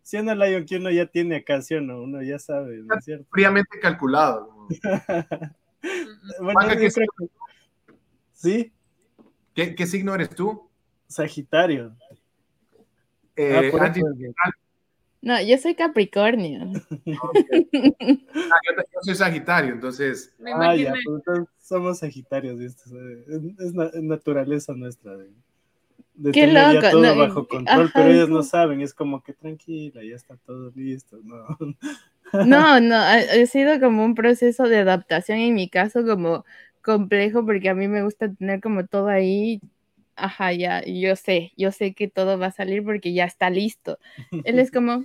Siendo 0.02 0.36
Lion 0.36 0.66
que 0.66 0.78
uno 0.78 0.92
ya 0.92 1.06
tiene 1.06 1.38
acá, 1.38 1.62
¿sí 1.62 1.76
o 1.76 1.82
no? 1.82 2.02
Uno 2.02 2.22
ya 2.22 2.40
sabe, 2.40 2.78
¿no 2.78 2.98
es 2.98 3.06
cierto? 3.06 3.28
Fríamente 3.32 3.80
calculado. 3.80 4.68
bueno, 6.42 6.60
¿Sí? 8.34 8.72
¿Qué, 9.54 9.76
¿Qué, 9.76 9.86
signo 9.86 10.16
eres 10.16 10.30
tú? 10.30 10.70
Sagitario. 11.08 11.96
Eh, 13.36 13.72
ah, 13.80 14.52
no, 15.22 15.42
yo 15.42 15.58
soy 15.58 15.76
Capricornio. 15.76 16.72
Ah, 18.54 18.60
yo, 18.66 19.02
soy 19.02 19.16
Sagitario, 19.16 19.74
entonces. 19.74 20.34
ah, 20.56 20.76
ya, 20.76 20.94
pues, 21.06 21.48
somos 21.60 22.00
Sagitarios, 22.00 22.60
es, 22.60 22.76
es, 23.60 23.74
naturaleza 23.74 24.74
nuestra 24.74 25.16
de 26.22 26.32
Qué 26.32 26.42
tener 26.48 26.74
loco. 26.74 26.82
ya 26.82 26.92
todo 26.92 27.18
bajo 27.18 27.48
control, 27.48 27.92
pero 27.94 28.10
ellos 28.10 28.30
no 28.30 28.44
saben, 28.44 28.82
es 28.82 28.94
como 28.94 29.24
que 29.24 29.34
tranquila, 29.34 30.02
ya 30.04 30.16
está 30.16 30.38
todo 30.38 30.72
listo, 30.76 31.20
no. 31.24 31.46
No, 32.46 32.80
no, 32.80 32.96
ha, 32.96 33.16
ha 33.16 33.46
sido 33.46 33.78
como 33.82 34.06
un 34.06 34.16
proceso 34.16 34.64
de 34.64 34.78
adaptación 34.78 35.40
en 35.40 35.54
mi 35.54 35.68
caso 35.68 36.06
como 36.06 36.46
complejo 36.82 37.46
porque 37.46 37.68
a 37.68 37.76
mí 37.76 37.90
me 37.90 38.04
gusta 38.04 38.32
tener 38.34 38.62
como 38.62 38.88
todo 38.88 39.10
ahí 39.10 39.60
ajá, 40.16 40.54
ya, 40.54 40.84
yo 40.86 41.16
sé, 41.16 41.52
yo 41.58 41.72
sé 41.72 41.94
que 41.94 42.08
todo 42.08 42.38
va 42.38 42.48
a 42.48 42.52
salir 42.52 42.84
porque 42.84 43.14
ya 43.14 43.26
está 43.26 43.50
listo. 43.50 43.98
Él 44.44 44.60
es 44.60 44.72
como, 44.72 45.04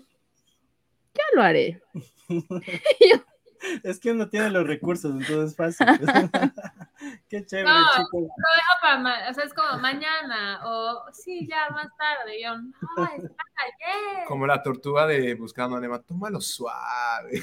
ya 1.15 1.25
lo 1.35 1.43
haré. 1.43 1.81
es 3.83 4.01
que 4.01 4.13
uno 4.13 4.29
tiene 4.29 4.51
los 4.51 4.67
recursos, 4.67 5.13
entonces 5.13 5.51
es 5.51 5.57
fácil. 5.57 5.87
Qué 7.29 7.45
chévere, 7.45 7.69
no, 7.69 7.85
chicos. 7.97 8.23
Lo 8.23 8.27
dejo 8.27 8.75
para, 8.83 9.31
o 9.31 9.35
sea, 9.35 9.45
es 9.45 9.55
como 9.55 9.79
mañana, 9.81 10.61
o 10.65 11.05
sí, 11.13 11.47
ya 11.49 11.69
más 11.71 11.89
tarde. 11.97 12.41
Yo, 12.43 12.57
no, 12.57 13.05
está 13.05 13.25
ayer. 13.27 14.25
Como 14.27 14.47
la 14.47 14.63
tortuga 14.63 15.07
de 15.07 15.35
Buscando 15.35 15.77
a 15.77 15.81
Nema, 15.81 16.03
tómalo 16.03 16.41
suave. 16.41 17.43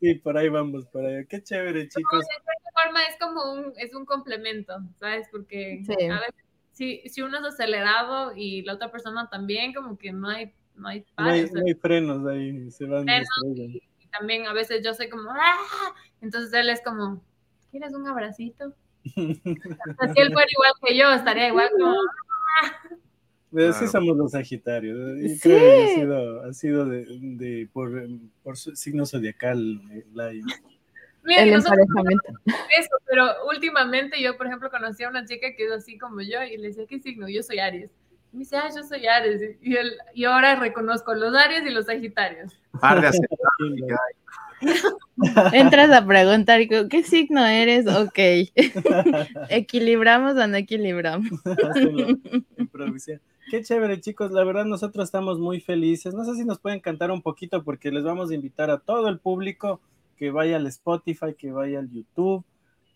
sí, 0.00 0.14
por 0.16 0.36
ahí 0.38 0.48
vamos, 0.48 0.86
por 0.86 1.04
ahí. 1.04 1.26
Qué 1.26 1.42
chévere, 1.42 1.88
chicos. 1.88 2.20
de 2.20 2.26
cierta 2.26 2.52
forma 2.82 3.02
es 3.04 3.16
como 3.20 3.52
un, 3.52 3.72
es 3.76 3.94
un 3.94 4.04
complemento, 4.04 4.78
¿sabes? 4.98 5.28
Porque 5.30 5.82
a 5.88 6.20
veces 6.20 6.44
si, 6.74 7.02
si 7.08 7.22
uno 7.22 7.38
es 7.38 7.44
acelerado 7.44 8.32
y 8.34 8.62
la 8.62 8.74
otra 8.74 8.90
persona 8.90 9.28
también, 9.30 9.72
como 9.72 9.96
que 9.96 10.12
no 10.12 10.28
hay, 10.28 10.52
no 10.74 10.88
hay 10.88 11.04
pares. 11.14 11.52
No 11.52 11.62
hay, 11.64 11.74
frenos 11.74 12.26
ahí, 12.26 12.70
se 12.70 12.84
van 12.86 13.06
y, 13.08 13.80
también 14.18 14.46
a 14.46 14.52
veces 14.52 14.82
yo 14.84 14.94
soy 14.94 15.08
como, 15.08 15.30
¡ah! 15.30 15.94
Entonces 16.20 16.52
él 16.52 16.68
es 16.68 16.82
como, 16.82 17.22
¿quieres 17.70 17.92
un 17.94 18.06
abracito? 18.06 18.74
si 19.04 19.42
él 19.44 20.32
fuera 20.32 20.48
igual 20.50 20.72
que 20.82 20.96
yo, 20.96 21.12
estaría 21.12 21.48
igual 21.48 21.70
como, 21.78 21.92
¡ah! 21.92 23.72
Sí 23.72 23.86
somos 23.86 24.16
los 24.16 24.32
Sagitarios. 24.32 25.20
Y 25.20 25.38
creo 25.38 25.58
que 25.58 25.84
ha 25.84 25.94
sido, 25.94 26.42
ha 26.42 26.52
sido 26.52 26.86
de, 26.86 27.06
de, 27.06 27.68
por, 27.72 28.08
por 28.42 28.56
su 28.56 28.74
signo 28.74 29.06
zodiacal, 29.06 29.80
eh, 29.92 30.04
Lion 30.12 30.46
el 31.26 31.52
emparejamiento. 31.54 32.32
Eso, 32.78 32.90
pero 33.06 33.46
últimamente 33.48 34.20
yo, 34.20 34.36
por 34.36 34.46
ejemplo, 34.46 34.70
conocí 34.70 35.04
a 35.04 35.08
una 35.08 35.24
chica 35.24 35.54
que 35.56 35.66
es 35.66 35.72
así 35.72 35.98
como 35.98 36.20
yo 36.20 36.42
y 36.42 36.56
le 36.56 36.68
decía, 36.68 36.86
¿qué 36.86 37.00
signo? 37.00 37.28
Yo 37.28 37.42
soy 37.42 37.58
Aries. 37.58 37.90
Y 38.34 38.36
me 38.36 38.40
dice, 38.40 38.56
ah, 38.56 38.68
yo 38.74 38.82
soy 38.82 39.06
Aries. 39.06 39.56
Y, 39.62 39.76
él, 39.76 39.92
y 40.12 40.24
ahora 40.24 40.56
reconozco 40.56 41.14
los 41.14 41.36
Aries 41.36 41.64
y 41.66 41.70
los 41.70 41.86
Sagitarios. 41.86 42.52
Entras 45.52 45.92
a 45.92 46.04
preguntar, 46.04 46.60
¿qué 46.66 47.04
signo 47.04 47.46
eres? 47.46 47.86
Ok. 47.86 48.18
¿Equilibramos 49.50 50.34
o 50.34 50.46
no 50.48 50.56
equilibramos? 50.56 51.30
Qué 53.52 53.62
chévere, 53.62 54.00
chicos. 54.00 54.32
La 54.32 54.42
verdad, 54.42 54.64
nosotros 54.64 55.04
estamos 55.04 55.38
muy 55.38 55.60
felices. 55.60 56.12
No 56.12 56.24
sé 56.24 56.34
si 56.34 56.44
nos 56.44 56.58
pueden 56.58 56.80
cantar 56.80 57.12
un 57.12 57.22
poquito 57.22 57.62
porque 57.62 57.92
les 57.92 58.02
vamos 58.02 58.32
a 58.32 58.34
invitar 58.34 58.68
a 58.68 58.78
todo 58.78 59.08
el 59.10 59.20
público 59.20 59.80
que 60.16 60.32
vaya 60.32 60.56
al 60.56 60.66
Spotify, 60.66 61.34
que 61.38 61.52
vaya 61.52 61.78
al 61.78 61.88
YouTube 61.88 62.44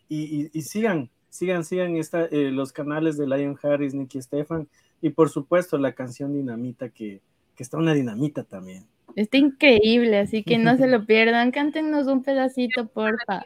y, 0.08 0.48
sigan, 0.62 1.10
sigan, 1.28 1.64
sigan 1.64 1.94
esta, 1.94 2.24
eh, 2.24 2.50
los 2.50 2.72
canales 2.72 3.16
de 3.16 3.28
Lion 3.28 3.56
Harris, 3.62 3.94
Nicky 3.94 4.20
Stefan 4.20 4.66
y 5.00 5.10
por 5.10 5.30
supuesto 5.30 5.78
la 5.78 5.92
canción 5.92 6.32
Dinamita, 6.32 6.88
que, 6.88 7.20
que 7.54 7.62
está 7.62 7.76
una 7.76 7.94
dinamita 7.94 8.44
también. 8.44 8.86
Está 9.16 9.36
increíble, 9.36 10.18
así 10.18 10.42
que 10.42 10.58
no 10.58 10.76
se 10.76 10.86
lo 10.88 11.06
pierdan. 11.06 11.50
Cántenos 11.50 12.06
un 12.06 12.22
pedacito, 12.22 12.86
porfa. 12.88 13.44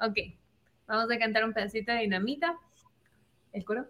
Ok, 0.00 0.18
vamos 0.86 1.10
a 1.10 1.18
cantar 1.18 1.44
un 1.44 1.52
pedacito 1.52 1.92
de 1.92 2.00
Dinamita. 2.00 2.58
¿El 3.52 3.64
coro? 3.64 3.86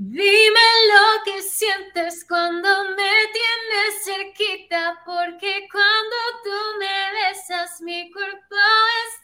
Dime 0.00 0.60
lo 0.92 1.24
que 1.24 1.42
sientes 1.42 2.24
cuando 2.24 2.68
me 2.90 3.12
tienes 3.32 4.04
cerquita, 4.04 5.02
porque 5.04 5.66
cuando 5.72 6.16
tú 6.44 6.78
me 6.78 6.86
besas 7.18 7.80
mi 7.80 8.08
cuerpo 8.12 8.54
es 9.02 9.20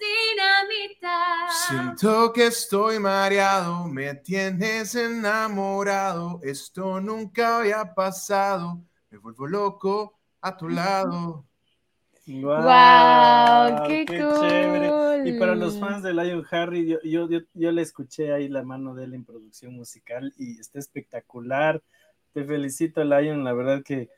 dinamita. 0.99 1.49
Siento 1.69 2.33
que 2.33 2.47
estoy 2.49 2.99
mareado, 2.99 3.87
me 3.87 4.17
tienes 4.17 4.97
enamorado, 4.97 6.41
esto 6.43 7.01
nunca 7.01 7.59
había 7.59 7.95
pasado, 7.95 8.83
me 9.11 9.19
vuelvo 9.19 9.47
loco 9.47 10.19
a 10.41 10.57
tu 10.57 10.69
lado. 10.69 11.47
Wow, 12.27 13.87
qué, 13.87 14.07
chévere. 14.07 15.29
Y 15.29 15.39
para 15.39 15.55
los 15.55 15.79
fans 15.79 16.03
de 16.03 16.15
Lion 16.15 16.45
Harry, 16.51 16.87
yo, 16.87 16.99
yo, 17.03 17.29
yo, 17.53 17.73
le 17.73 17.83
escuché 17.83 18.33
ahí 18.33 18.49
la 18.49 18.63
mano 18.63 18.95
de 18.95 19.05
él 19.05 19.15
en 19.15 19.25
producción 19.25 19.75
musical 19.75 20.33
y 20.39 20.59
está 20.59 20.79
espectacular. 20.79 21.83
Te 22.33 22.45
felicito, 22.45 23.05
Lion, 23.05 23.45
la 23.45 23.53
verdad 23.53 23.83
que, 23.83 24.09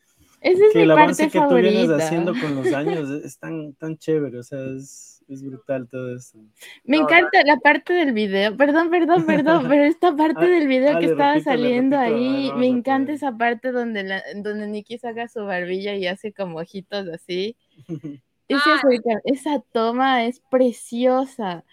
que 0.40 0.82
el 0.82 0.90
avance 0.90 1.28
que 1.30 1.40
tú 1.40 1.54
vienes 1.54 1.90
haciendo 1.90 2.32
con 2.32 2.54
los 2.54 2.66
años 2.74 3.10
es 3.10 3.38
tan, 3.38 3.74
tan 3.74 3.98
chévere, 3.98 4.38
o 4.38 4.42
sea, 4.42 4.60
es, 4.76 5.15
es 5.28 5.42
brutal 5.42 5.88
todo 5.88 6.14
eso. 6.14 6.38
Me 6.84 6.98
encanta 6.98 7.42
la 7.44 7.56
parte 7.56 7.92
del 7.92 8.12
video, 8.12 8.56
perdón, 8.56 8.90
perdón, 8.90 9.26
perdón, 9.26 9.66
pero 9.68 9.84
esta 9.84 10.14
parte 10.14 10.44
ah, 10.44 10.48
del 10.48 10.68
video 10.68 10.98
que 10.98 11.06
estaba 11.06 11.40
saliendo 11.40 11.98
ahí, 11.98 12.52
me 12.56 12.66
encanta 12.66 13.12
esa 13.12 13.36
parte 13.36 13.72
donde, 13.72 14.04
la, 14.04 14.22
donde 14.36 14.66
Nikki 14.68 14.98
saca 14.98 15.28
su 15.28 15.44
barbilla 15.44 15.94
y 15.94 16.06
hace 16.06 16.32
como 16.32 16.58
ojitos 16.58 17.08
así. 17.08 17.56
esa 18.48 19.60
toma 19.72 20.24
es 20.24 20.40
preciosa. 20.50 21.64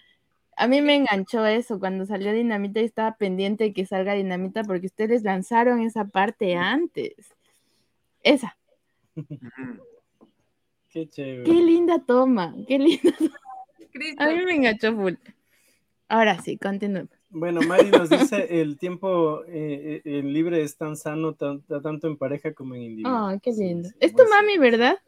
A 0.56 0.68
mí 0.68 0.82
me 0.82 0.94
enganchó 0.96 1.46
eso 1.46 1.80
cuando 1.80 2.06
salió 2.06 2.32
Dinamita 2.32 2.80
y 2.80 2.84
estaba 2.84 3.16
pendiente 3.16 3.64
de 3.64 3.72
que 3.72 3.86
salga 3.86 4.14
Dinamita 4.14 4.62
porque 4.62 4.86
ustedes 4.86 5.22
lanzaron 5.22 5.80
esa 5.80 6.04
parte 6.04 6.56
antes. 6.56 7.14
Esa. 8.22 8.56
Qué 10.90 11.08
chévere. 11.08 11.42
Qué 11.42 11.54
linda 11.54 11.98
toma, 11.98 12.54
qué 12.68 12.78
linda 12.78 13.10
toma. 13.18 13.34
A 14.18 14.28
mí 14.28 14.44
me 14.44 14.56
enganchó 14.56 14.94
full. 14.94 15.14
Ahora 16.08 16.40
sí, 16.40 16.58
continuemos. 16.58 17.10
Bueno, 17.30 17.62
Mari 17.62 17.90
nos 17.90 18.08
dice, 18.10 18.46
el 18.60 18.78
tiempo 18.78 19.42
eh, 19.46 20.02
eh 20.04 20.22
libre 20.22 20.62
es 20.62 20.76
tan 20.76 20.96
sano 20.96 21.34
tanto 21.34 22.06
en 22.06 22.16
pareja 22.16 22.52
como 22.52 22.74
en 22.74 22.82
individuo. 22.82 23.12
Ah, 23.12 23.38
qué 23.42 23.50
lindo. 23.52 23.88
es 23.98 24.14
tu 24.14 24.22
mami, 24.28 24.58
¿verdad? 24.58 24.98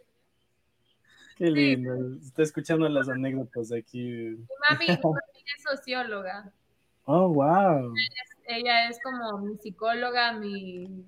Qué 1.36 1.50
lindo. 1.50 2.16
Está 2.20 2.42
escuchando 2.42 2.88
las 2.88 3.08
anécdotas 3.08 3.68
de 3.68 3.78
aquí. 3.78 4.02
Mi 4.02 4.38
mami, 4.70 4.86
es 4.88 5.62
socióloga. 5.62 6.52
Oh, 7.04 7.28
wow. 7.28 7.94
Ella 8.48 8.88
es, 8.88 8.98
como 9.02 9.38
mi 9.38 9.56
psicóloga, 9.58 10.32
mi, 10.32 11.04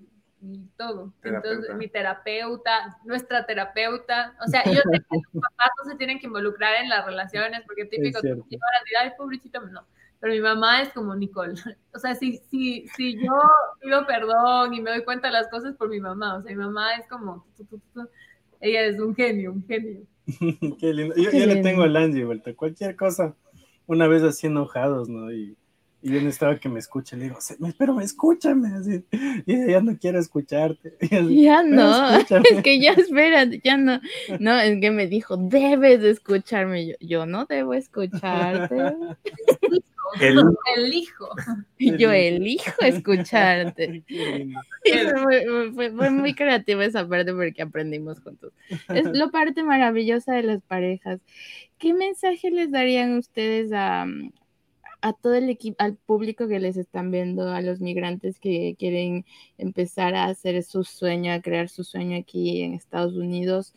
todo. 0.77 1.13
Entonces, 1.23 1.75
mi 1.77 1.89
terapeuta, 1.89 2.99
nuestra 3.05 3.47
terapeuta. 3.47 4.37
O 4.45 4.49
sea, 4.49 4.65
yo 4.65 4.75
sé 4.75 5.01
que 5.11 5.17
los 5.33 5.43
papás 5.43 5.71
no 5.83 5.91
se 5.91 5.97
tienen 5.97 6.19
que 6.19 6.27
involucrar 6.27 6.83
en 6.83 6.89
las 6.89 7.05
relaciones, 7.05 7.63
porque 7.67 7.85
típico, 7.85 8.21
que 8.21 8.59
ay, 9.01 9.13
pobrecito, 9.17 9.61
no. 9.61 9.85
Pero 10.21 10.33
mi 10.33 10.41
mamá 10.41 10.83
es 10.83 10.93
como 10.93 11.15
Nicole. 11.15 11.55
O 11.95 11.99
sea, 11.99 12.15
si, 12.15 12.39
si, 12.51 12.87
si 12.97 13.17
yo 13.17 13.33
pido 13.81 14.07
perdón 14.07 14.73
y 14.73 14.81
me 14.81 14.91
doy 14.91 15.03
cuenta 15.03 15.29
de 15.29 15.33
las 15.33 15.49
cosas 15.49 15.75
por 15.75 15.89
mi 15.89 15.99
mamá, 15.99 16.37
o 16.37 16.43
sea, 16.43 16.51
mi 16.53 16.63
mamá 16.63 16.95
es 16.95 17.09
como, 17.09 17.45
ella 18.61 18.85
es 18.85 19.01
un 19.01 19.17
genio, 19.17 19.53
un 19.53 19.67
genio. 19.67 20.03
Qué 20.79 20.95
lindo. 20.95 21.17
Yo, 21.17 21.31
le 21.31 21.63
tengo 21.63 21.83
al 21.83 21.97
Angie 21.97 22.25
vuelta. 22.25 22.55
Cualquier 22.55 22.95
cosa, 22.95 23.35
una 23.87 24.07
vez 24.07 24.23
así 24.23 24.47
enojados, 24.47 25.09
¿no? 25.09 25.33
Y, 25.33 25.57
y 26.01 26.13
yo 26.13 26.21
necesitaba 26.21 26.57
que 26.59 26.69
me 26.69 26.79
escuche. 26.79 27.17
Le 27.17 27.25
digo, 27.25 27.39
pero 27.77 28.01
escúchame. 28.01 28.69
Así, 28.69 29.05
y 29.47 29.71
ya 29.71 29.81
no 29.81 29.99
quiero 29.99 30.19
escucharte. 30.19 30.97
ya 31.29 31.63
no, 31.63 32.19
es 32.19 32.63
que 32.63 32.81
ya 32.81 32.93
espera, 32.93 33.45
ya 33.65 33.77
no. 33.77 34.01
No, 34.39 34.59
es 34.61 34.81
que 34.81 34.91
me 34.91 35.07
dijo, 35.07 35.37
debes 35.37 36.01
de 36.01 36.11
escucharme. 36.11 36.87
Yo, 36.87 36.95
yo 37.01 37.27
no 37.27 37.47
debo 37.47 37.75
escucharte. 37.75 38.77
El, 40.21 40.39
elijo. 40.77 41.29
Yo 41.79 42.11
elijo 42.11 42.73
escucharte. 42.81 44.05
fue, 45.75 45.93
fue, 45.93 46.11
muy 46.11 46.35
creativa 46.35 46.85
esa 46.85 47.07
parte 47.07 47.35
porque 47.35 47.63
aprendimos 47.63 48.21
juntos. 48.21 48.53
Es 48.89 49.05
la 49.13 49.29
parte 49.29 49.63
maravillosa 49.63 50.35
de 50.35 50.45
las 50.45 50.63
parejas. 50.63 51.21
¿Qué 51.79 51.93
mensaje 51.93 52.51
les 52.51 52.71
darían 52.71 53.19
ustedes 53.19 53.71
a, 53.73 54.07
a 55.01 55.13
todo 55.13 55.35
el 55.35 55.49
equipo, 55.49 55.77
al 55.79 55.97
público 55.97 56.49
que 56.49 56.59
les 56.59 56.77
están 56.77 57.11
viendo, 57.11 57.51
a 57.51 57.61
los 57.61 57.81
migrantes 57.81 58.41
que 58.41 58.75
quieren 58.79 59.25
empezar 59.57 60.15
a 60.15 60.27
hacer 60.27 60.63
su 60.63 60.85
sueño, 60.85 61.33
a 61.33 61.41
crear 61.41 61.69
su 61.69 61.85
sueño 61.85 62.19
aquí 62.19 62.63
en 62.63 62.75
Estados 62.75 63.15
Unidos, 63.15 63.75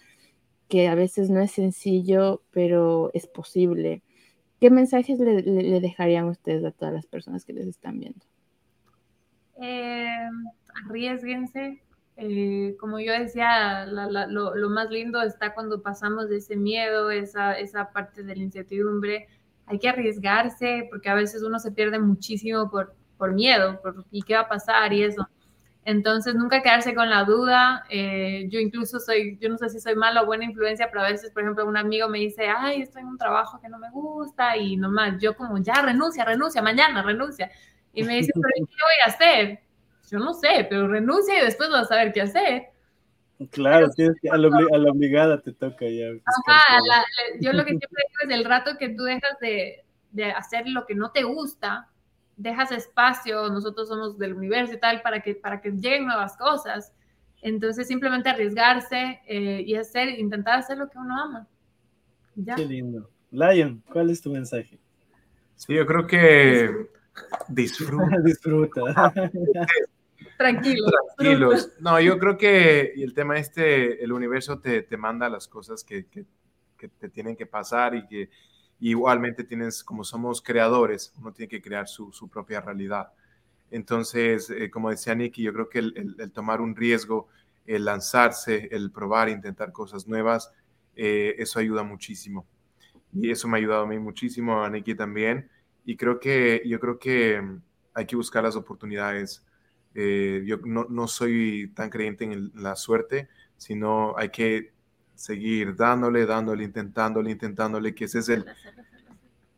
que 0.67 0.87
a 0.87 0.95
veces 0.95 1.29
no 1.29 1.41
es 1.41 1.51
sencillo, 1.51 2.41
pero 2.51 3.11
es 3.13 3.27
posible? 3.27 4.01
¿Qué 4.59 4.69
mensajes 4.69 5.19
le, 5.19 5.41
dejarían 5.79 6.25
ustedes 6.25 6.63
a 6.63 6.71
todas 6.71 6.93
las 6.93 7.07
personas 7.07 7.45
que 7.45 7.53
les 7.53 7.67
están 7.67 7.99
viendo? 7.99 8.25
Eh, 9.61 10.29
arriesguense. 10.85 11.81
Eh, 12.17 12.75
como 12.79 12.99
yo 12.99 13.13
decía, 13.13 13.85
lo, 13.87 14.69
más 14.69 14.89
lindo 14.91 15.21
está 15.21 15.53
cuando 15.53 15.81
pasamos 15.81 16.29
de 16.29 16.37
ese 16.37 16.55
miedo, 16.55 17.09
esa, 17.09 17.57
esa 17.57 17.91
parte 17.91 18.23
de 18.23 18.35
la 18.35 18.43
incertidumbre. 18.43 19.27
Hay 19.65 19.79
que 19.79 19.89
arriesgarse 19.89 20.87
porque 20.89 21.09
a 21.09 21.15
veces 21.15 21.43
uno 21.43 21.59
se 21.59 21.71
pierde 21.71 21.99
muchísimo 21.99 22.69
por, 22.69 22.95
por 23.17 23.33
miedo, 23.33 23.79
por 23.81 24.05
y 24.11 24.21
qué 24.21 24.35
va 24.35 24.41
a 24.41 24.49
pasar 24.49 24.93
y 24.93 25.03
eso. 25.03 25.27
Entonces, 25.83 26.35
nunca 26.35 26.61
quedarse 26.61 26.93
con 26.93 27.09
la 27.09 27.23
duda. 27.23 27.85
Eh, 27.89 28.45
yo 28.49 28.59
incluso 28.59 28.99
soy, 28.99 29.37
yo 29.39 29.49
no 29.49 29.57
sé 29.57 29.69
si 29.69 29.79
soy 29.79 29.95
mala 29.95 30.21
o 30.21 30.25
buena 30.25 30.45
influencia, 30.45 30.87
pero 30.89 31.01
a 31.01 31.09
veces, 31.09 31.31
por 31.31 31.41
ejemplo, 31.41 31.65
un 31.65 31.77
amigo 31.77 32.07
me 32.07 32.19
dice, 32.19 32.47
ay, 32.47 32.83
estoy 32.83 33.01
en 33.01 33.07
un 33.07 33.17
trabajo 33.17 33.59
que 33.59 33.69
no 33.69 33.79
me 33.79 33.89
gusta 33.89 34.57
y 34.57 34.77
nomás 34.77 35.19
yo 35.19 35.35
como, 35.35 35.57
ya, 35.57 35.81
renuncia, 35.81 36.23
renuncia, 36.23 36.61
mañana, 36.61 37.01
renuncia. 37.01 37.49
Y 37.93 38.03
me 38.03 38.17
dice, 38.17 38.31
pero 38.35 38.47
¿qué 38.55 38.61
voy 38.61 39.01
a 39.05 39.07
hacer? 39.07 39.59
Yo 40.09 40.19
no 40.19 40.33
sé, 40.33 40.67
pero 40.69 40.87
renuncia 40.87 41.39
y 41.39 41.45
después 41.45 41.69
vas 41.69 41.83
a 41.83 41.85
saber 41.85 42.11
qué 42.13 42.21
hacer. 42.21 42.70
Claro, 43.49 43.87
a, 44.31 44.37
la 44.37 44.91
obligada 44.91 45.41
te 45.41 45.51
toca 45.51 45.87
ya. 45.87 46.07
Ajá, 46.09 46.77
yo 47.39 47.53
lo 47.53 47.63
que 47.63 47.69
siempre 47.69 48.03
digo 48.09 48.31
es 48.33 48.39
el 48.39 48.45
rato 48.45 48.77
que 48.77 48.89
tú 48.89 49.03
dejas 49.03 49.39
de, 49.39 49.83
de 50.11 50.25
hacer 50.31 50.67
lo 50.67 50.85
que 50.85 50.95
no 50.95 51.11
te 51.11 51.23
gusta, 51.23 51.89
dejas 52.37 52.71
espacio, 52.71 53.49
nosotros 53.49 53.87
somos 53.87 54.17
del 54.17 54.33
universo 54.33 54.73
y 54.73 54.79
tal, 54.79 55.01
para 55.01 55.21
que, 55.21 55.35
para 55.35 55.61
que 55.61 55.71
lleguen 55.71 56.05
nuevas 56.05 56.37
cosas. 56.37 56.93
Entonces, 57.41 57.87
simplemente 57.87 58.29
arriesgarse 58.29 59.21
eh, 59.25 59.63
y 59.65 59.75
hacer, 59.75 60.09
intentar 60.09 60.59
hacer 60.59 60.77
lo 60.77 60.89
que 60.89 60.97
uno 60.97 61.19
ama. 61.19 61.47
Qué 62.55 62.65
lindo. 62.65 63.09
Lion, 63.31 63.81
¿cuál 63.91 64.09
es 64.09 64.21
tu 64.21 64.31
mensaje? 64.31 64.77
Sí, 65.55 65.73
yo 65.73 65.85
creo 65.85 66.05
que 66.05 66.69
disfruta. 67.47 68.19
disfruta. 68.23 68.81
Tranquilos. 70.41 70.91
Tranquilos. 71.17 71.69
No, 71.79 71.99
yo 71.99 72.17
creo 72.17 72.37
que 72.37 72.93
el 72.95 73.13
tema 73.13 73.37
este, 73.37 74.03
el 74.03 74.11
universo 74.11 74.59
te, 74.59 74.81
te 74.81 74.97
manda 74.97 75.29
las 75.29 75.47
cosas 75.47 75.83
que, 75.83 76.07
que, 76.07 76.25
que 76.77 76.87
te 76.87 77.09
tienen 77.09 77.35
que 77.35 77.45
pasar 77.45 77.93
y 77.95 78.07
que 78.07 78.29
igualmente 78.79 79.43
tienes, 79.43 79.83
como 79.83 80.03
somos 80.03 80.41
creadores, 80.41 81.13
uno 81.19 81.31
tiene 81.31 81.47
que 81.47 81.61
crear 81.61 81.87
su, 81.87 82.11
su 82.11 82.27
propia 82.27 82.59
realidad. 82.59 83.11
Entonces, 83.69 84.49
eh, 84.49 84.69
como 84.69 84.89
decía 84.89 85.15
Nicky, 85.15 85.43
yo 85.43 85.53
creo 85.53 85.69
que 85.69 85.79
el, 85.79 86.31
tomar 86.33 86.59
un 86.59 86.75
riesgo, 86.75 87.29
el 87.65 87.85
lanzarse, 87.85 88.67
el 88.71 88.91
probar, 88.91 89.29
intentar 89.29 89.71
cosas 89.71 90.07
nuevas, 90.07 90.51
eh, 90.95 91.35
eso 91.37 91.59
ayuda 91.59 91.83
muchísimo. 91.83 92.45
Y 93.13 93.29
eso 93.29 93.47
me 93.47 93.57
ha 93.57 93.59
ayudado 93.59 93.83
a 93.83 93.87
mí 93.87 93.99
muchísimo, 93.99 94.63
a 94.63 94.69
Nicky 94.69 94.95
también. 94.95 95.49
Y 95.85 95.95
creo 95.95 96.19
que, 96.19 96.61
yo 96.65 96.79
creo 96.79 96.97
que 96.99 97.41
mm, 97.41 97.61
hay 97.93 98.05
que 98.05 98.15
buscar 98.15 98.43
las 98.43 98.55
oportunidades. 98.55 99.43
Eh, 99.93 100.43
yo 100.45 100.57
no, 100.63 100.85
no, 100.89 101.07
soy 101.07 101.71
tan 101.75 101.89
creyente 101.89 102.23
en 102.23 102.51
la 102.55 102.75
suerte, 102.75 103.27
sino 103.57 104.17
hay 104.17 104.29
que 104.29 104.71
seguir 105.15 105.75
dándole, 105.75 106.25
dándole, 106.25 106.63
intentándole, 106.63 107.31
intentándole, 107.31 107.93
que 107.93 108.05
ese 108.05 108.19
es 108.19 108.29
el, 108.29 108.45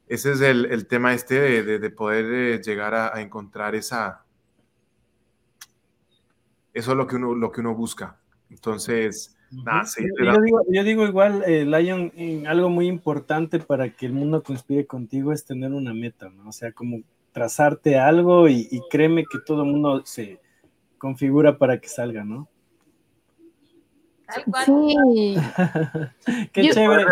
ese 0.07 0.31
es 0.31 0.41
el, 0.41 0.65
el 0.65 0.87
tema 0.87 1.13
este 1.13 1.39
de, 1.39 1.79
de, 1.79 1.89
poder 1.91 2.25
eh, 2.33 2.61
llegar 2.61 2.95
a, 2.95 3.15
a, 3.15 3.21
encontrar 3.21 3.75
esa, 3.75 4.25
eso 6.73 6.91
es 6.91 6.97
lo 6.97 7.07
que 7.07 7.15
uno, 7.15 7.35
lo 7.35 7.51
que 7.51 7.61
uno 7.61 7.75
busca. 7.75 8.19
Entonces, 8.49 9.37
nada, 9.51 9.83
yo, 9.97 10.41
digo, 10.41 10.61
yo, 10.67 10.83
digo, 10.83 11.05
igual, 11.05 11.43
eh, 11.45 11.65
Lion, 11.65 12.11
algo 12.47 12.69
muy 12.69 12.87
importante 12.87 13.59
para 13.59 13.89
que 13.89 14.07
el 14.07 14.13
mundo 14.13 14.43
conspire 14.43 14.85
contigo 14.85 15.31
es 15.31 15.45
tener 15.45 15.71
una 15.71 15.93
meta, 15.93 16.29
¿no? 16.29 16.49
O 16.49 16.51
sea, 16.51 16.71
como 16.71 17.01
trazarte 17.33 17.99
algo 17.99 18.47
y, 18.47 18.67
y 18.71 18.81
créeme 18.89 19.25
que 19.29 19.39
todo 19.45 19.63
el 19.63 19.71
mundo 19.71 20.03
se 20.05 20.39
configura 20.97 21.57
para 21.57 21.81
que 21.81 21.89
salga, 21.89 22.23
¿no? 22.23 22.47
Sí. 24.65 25.35
Qué 26.53 26.69
chévere. 26.69 27.05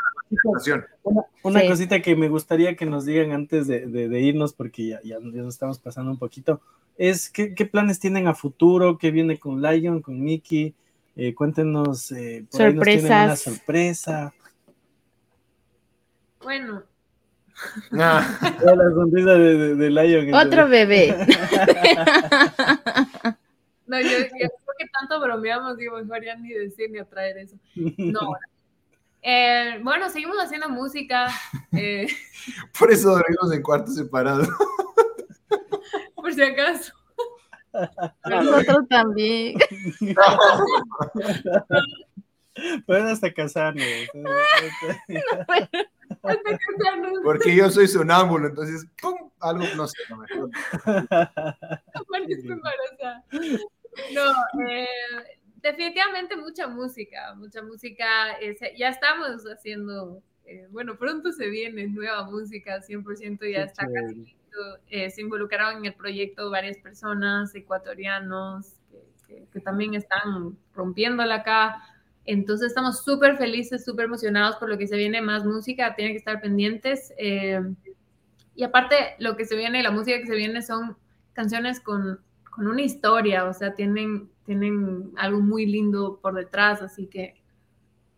Una, 1.44 1.68
cosita 1.68 2.02
que 2.02 2.16
me 2.16 2.30
gustaría 2.30 2.76
que 2.76 2.86
nos 2.86 3.06
digan 3.06 3.32
antes 3.32 3.68
de, 3.68 4.22
irnos, 4.22 4.54
porque 4.54 4.88
ya, 4.88 5.02
ya, 5.04 5.20
nos 5.20 5.54
estamos 5.54 5.78
pasando 5.80 6.10
un 6.12 6.18
poquito, 6.18 6.62
es 6.98 7.30
¿qué, 7.30 7.54
planes 7.66 8.00
tienen 8.00 8.28
a 8.28 8.34
futuro, 8.34 8.98
qué 8.98 9.12
viene 9.12 9.38
con 9.38 9.62
Lion, 9.62 10.02
con 10.02 10.22
Mickey, 10.22 10.74
eh, 11.18 11.36
cuéntenos, 11.36 12.12
eh, 12.14 12.46
por 12.50 12.62
Sorpresas. 12.62 13.12
Ahí 13.12 13.26
una 13.26 13.36
sorpresa. 13.36 14.34
Bueno. 16.42 16.84
Ah. 17.94 18.26
la 18.66 18.90
sonrisa 18.92 19.34
de, 19.34 19.76
de 19.76 19.90
Lion. 19.90 20.34
Otro 20.34 20.68
bebé. 20.68 21.16
no, 23.88 24.00
yo, 24.00 24.10
yo 24.10 24.50
tanto 25.00 25.20
bromeamos, 25.20 25.78
digo, 25.78 25.98
mejor 25.98 26.24
ya 26.24 26.36
ni 26.36 26.50
decir 26.50 26.90
ni 26.92 27.00
atraer 27.00 27.38
eso. 27.38 27.56
No. 27.76 28.20
Eh, 29.24 29.80
bueno, 29.84 30.10
seguimos 30.10 30.36
haciendo 30.38 30.68
música. 30.68 31.28
Eh. 31.74 32.08
Por 32.80 32.92
eso 32.92 33.12
dormimos 33.12 33.54
en 33.54 33.62
cuartos 33.62 33.94
separados. 33.94 34.50
Por 36.16 36.34
si 36.34 36.42
acaso. 36.42 36.92
Nosotros 38.26 38.88
también. 38.90 39.60
Pueden 42.86 43.08
hasta 43.08 43.34
casarnos. 43.34 43.86
hasta 46.24 46.58
casarnos. 46.58 47.20
Porque 47.24 47.56
yo 47.56 47.70
soy 47.70 47.88
sonámbulo, 47.88 48.48
entonces, 48.48 48.86
¡pum! 49.02 49.32
Algo, 49.40 49.64
no 49.76 49.88
sé, 49.88 49.98
no 50.10 50.24
embarazada. 52.54 53.26
No, 54.14 54.32
eh, 54.68 54.88
definitivamente 55.62 56.36
mucha 56.36 56.68
música, 56.68 57.34
mucha 57.36 57.62
música. 57.62 58.06
ya 58.78 58.90
estamos 58.90 59.44
haciendo, 59.46 60.22
eh, 60.46 60.68
bueno, 60.70 60.98
pronto 60.98 61.32
se 61.32 61.50
viene 61.50 61.88
nueva 61.88 62.24
música, 62.26 62.82
100% 62.82 63.52
ya 63.52 63.64
está 63.64 63.88
casi 63.92 64.16
listo. 64.16 64.40
Eh, 64.90 65.10
se 65.10 65.22
involucraron 65.22 65.78
en 65.78 65.86
el 65.86 65.94
proyecto 65.94 66.50
varias 66.50 66.78
personas, 66.78 67.56
ecuatorianos, 67.56 68.76
que, 69.28 69.62
también 69.62 69.94
están 69.96 70.58
rompiéndola 70.74 71.36
acá. 71.36 71.82
Entonces 72.26 72.68
estamos 72.68 73.04
súper 73.04 73.38
felices, 73.38 73.84
súper 73.84 74.06
emocionados 74.06 74.58
por 74.58 74.70
lo 74.70 74.78
que 74.78 74.88
se 74.88 74.98
viene, 74.98 75.22
más 75.22 75.46
música, 75.46 75.96
tienen 75.96 76.14
que 76.14 76.20
estar 76.20 76.42
pendientes. 76.42 77.14
y 78.56 78.64
aparte, 78.64 78.96
lo 79.20 79.36
que 79.36 79.46
se 79.46 79.56
viene, 79.56 79.82
la 79.82 79.92
música 79.92 80.20
que 80.20 80.28
se 80.28 80.36
viene 80.36 80.62
son 80.62 80.98
canciones 81.34 81.80
con 81.80 82.20
con 82.52 82.68
una 82.68 82.82
historia, 82.82 83.46
o 83.46 83.54
sea, 83.54 83.74
tienen, 83.74 84.30
tienen 84.46 85.12
algo 85.16 85.40
muy 85.40 85.66
lindo 85.66 86.20
por 86.22 86.36
detrás, 86.36 86.82
así 86.82 87.08
que 87.08 87.42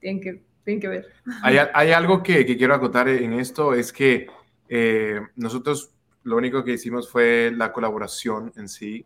tienen 0.01 0.19
que 0.19 0.43
tienen 0.65 0.81
que 0.81 0.87
ver. 0.87 1.07
Hay, 1.43 1.91
algo 1.91 2.23
que, 2.23 2.45
que, 2.45 2.57
quiero 2.57 2.73
acotar 2.73 3.09
en 3.09 3.33
esto, 3.33 3.73
es 3.73 3.91
que 3.91 4.27
eh, 4.69 5.19
nosotros 5.35 5.93
lo 6.23 6.37
único 6.37 6.63
que 6.63 6.73
hicimos 6.73 7.09
fue 7.09 7.51
la 7.53 7.71
colaboración 7.73 8.51
en 8.55 8.69
sí, 8.69 9.05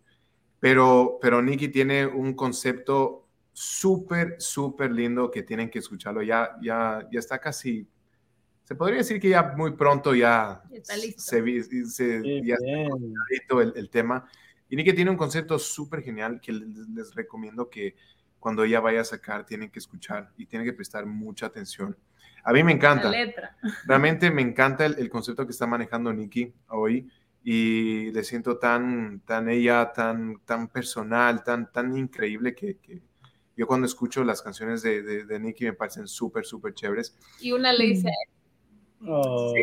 pero, 0.59 1.17
pero 1.19 1.41
Nicky 1.41 1.69
tiene 1.69 2.05
un 2.05 2.35
concepto 2.35 3.26
súper, 3.59 4.35
súper 4.37 4.91
lindo 4.91 5.31
que 5.31 5.41
tienen 5.41 5.71
que 5.71 5.79
escucharlo. 5.79 6.21
Ya, 6.21 6.55
ya, 6.61 7.07
ya 7.11 7.19
está 7.19 7.39
casi, 7.39 7.87
se 8.63 8.75
podría 8.75 8.97
decir 8.97 9.19
que 9.19 9.29
ya 9.29 9.53
muy 9.57 9.71
pronto 9.71 10.13
ya, 10.13 10.61
está 10.71 10.95
listo. 10.95 11.23
se, 11.23 11.63
se 11.85 12.41
ya 12.43 12.53
está 12.53 13.61
el, 13.61 13.73
el, 13.75 13.89
tema. 13.89 14.29
Y 14.69 14.75
Nicky 14.75 14.93
tiene 14.93 15.09
un 15.09 15.17
concepto 15.17 15.57
súper 15.57 16.03
genial 16.03 16.39
que 16.39 16.51
les, 16.51 16.67
les 16.89 17.15
recomiendo 17.15 17.67
que 17.67 17.95
cuando 18.39 18.63
ella 18.63 18.79
vaya 18.79 19.01
a 19.01 19.05
sacar 19.05 19.43
tienen 19.43 19.71
que 19.71 19.79
escuchar 19.79 20.31
y 20.37 20.45
tienen 20.45 20.67
que 20.67 20.73
prestar 20.73 21.07
mucha 21.07 21.47
atención. 21.47 21.97
A 22.43 22.53
mí 22.53 22.63
me 22.63 22.73
encanta. 22.73 23.11
Realmente 23.87 24.29
me 24.29 24.43
encanta 24.43 24.85
el, 24.85 25.09
concepto 25.09 25.47
que 25.47 25.51
está 25.51 25.65
manejando 25.65 26.13
Nikki 26.13 26.53
hoy 26.69 27.09
y 27.43 28.11
le 28.11 28.23
siento 28.23 28.59
tan, 28.59 29.21
tan 29.21 29.49
ella, 29.49 29.91
tan, 29.93 30.41
tan 30.45 30.67
personal, 30.67 31.43
tan, 31.43 31.71
tan 31.71 31.97
increíble 31.97 32.53
que, 32.53 32.77
yo 33.57 33.65
cuando 33.65 33.87
escucho 33.87 34.23
las 34.23 34.41
canciones 34.41 34.83
de, 34.83 35.01
de, 35.01 35.39
Nikki 35.39 35.65
me 35.65 35.73
parecen 35.73 36.07
súper, 36.07 36.45
súper 36.45 36.75
chéveres. 36.75 37.17
Y 37.41 37.51
una 37.51 37.73
le 37.73 37.85
dice... 37.85 38.11
Oh, 39.05 39.53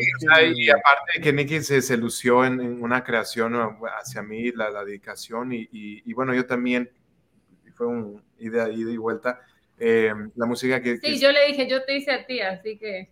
y 0.55 0.71
aparte 0.71 1.21
que 1.21 1.33
Nicky 1.33 1.61
se, 1.61 1.83
se 1.83 1.97
lució 1.97 2.45
en, 2.45 2.61
una 2.61 3.03
creación 3.03 3.55
hacia 4.01 4.23
mí, 4.23 4.53
la, 4.53 4.71
la 4.71 4.85
dedicación, 4.85 5.53
y, 5.53 5.69
y, 5.73 6.13
bueno, 6.13 6.35
yo 6.35 6.47
también, 6.47 6.89
fue 7.75 7.89
un 7.89 8.23
ida, 8.39 8.71
ida 8.71 8.93
y 8.93 8.97
vuelta, 8.97 9.41
eh, 9.79 10.13
la 10.37 10.47
música 10.47 10.81
que... 10.81 10.99
Sí, 10.99 11.19
yo 11.19 11.33
le 11.33 11.49
dije, 11.49 11.69
yo 11.69 11.85
te 11.85 11.97
hice 11.97 12.13
a 12.13 12.27
ti, 12.27 12.41
así 12.41 12.79
que... 12.79 13.11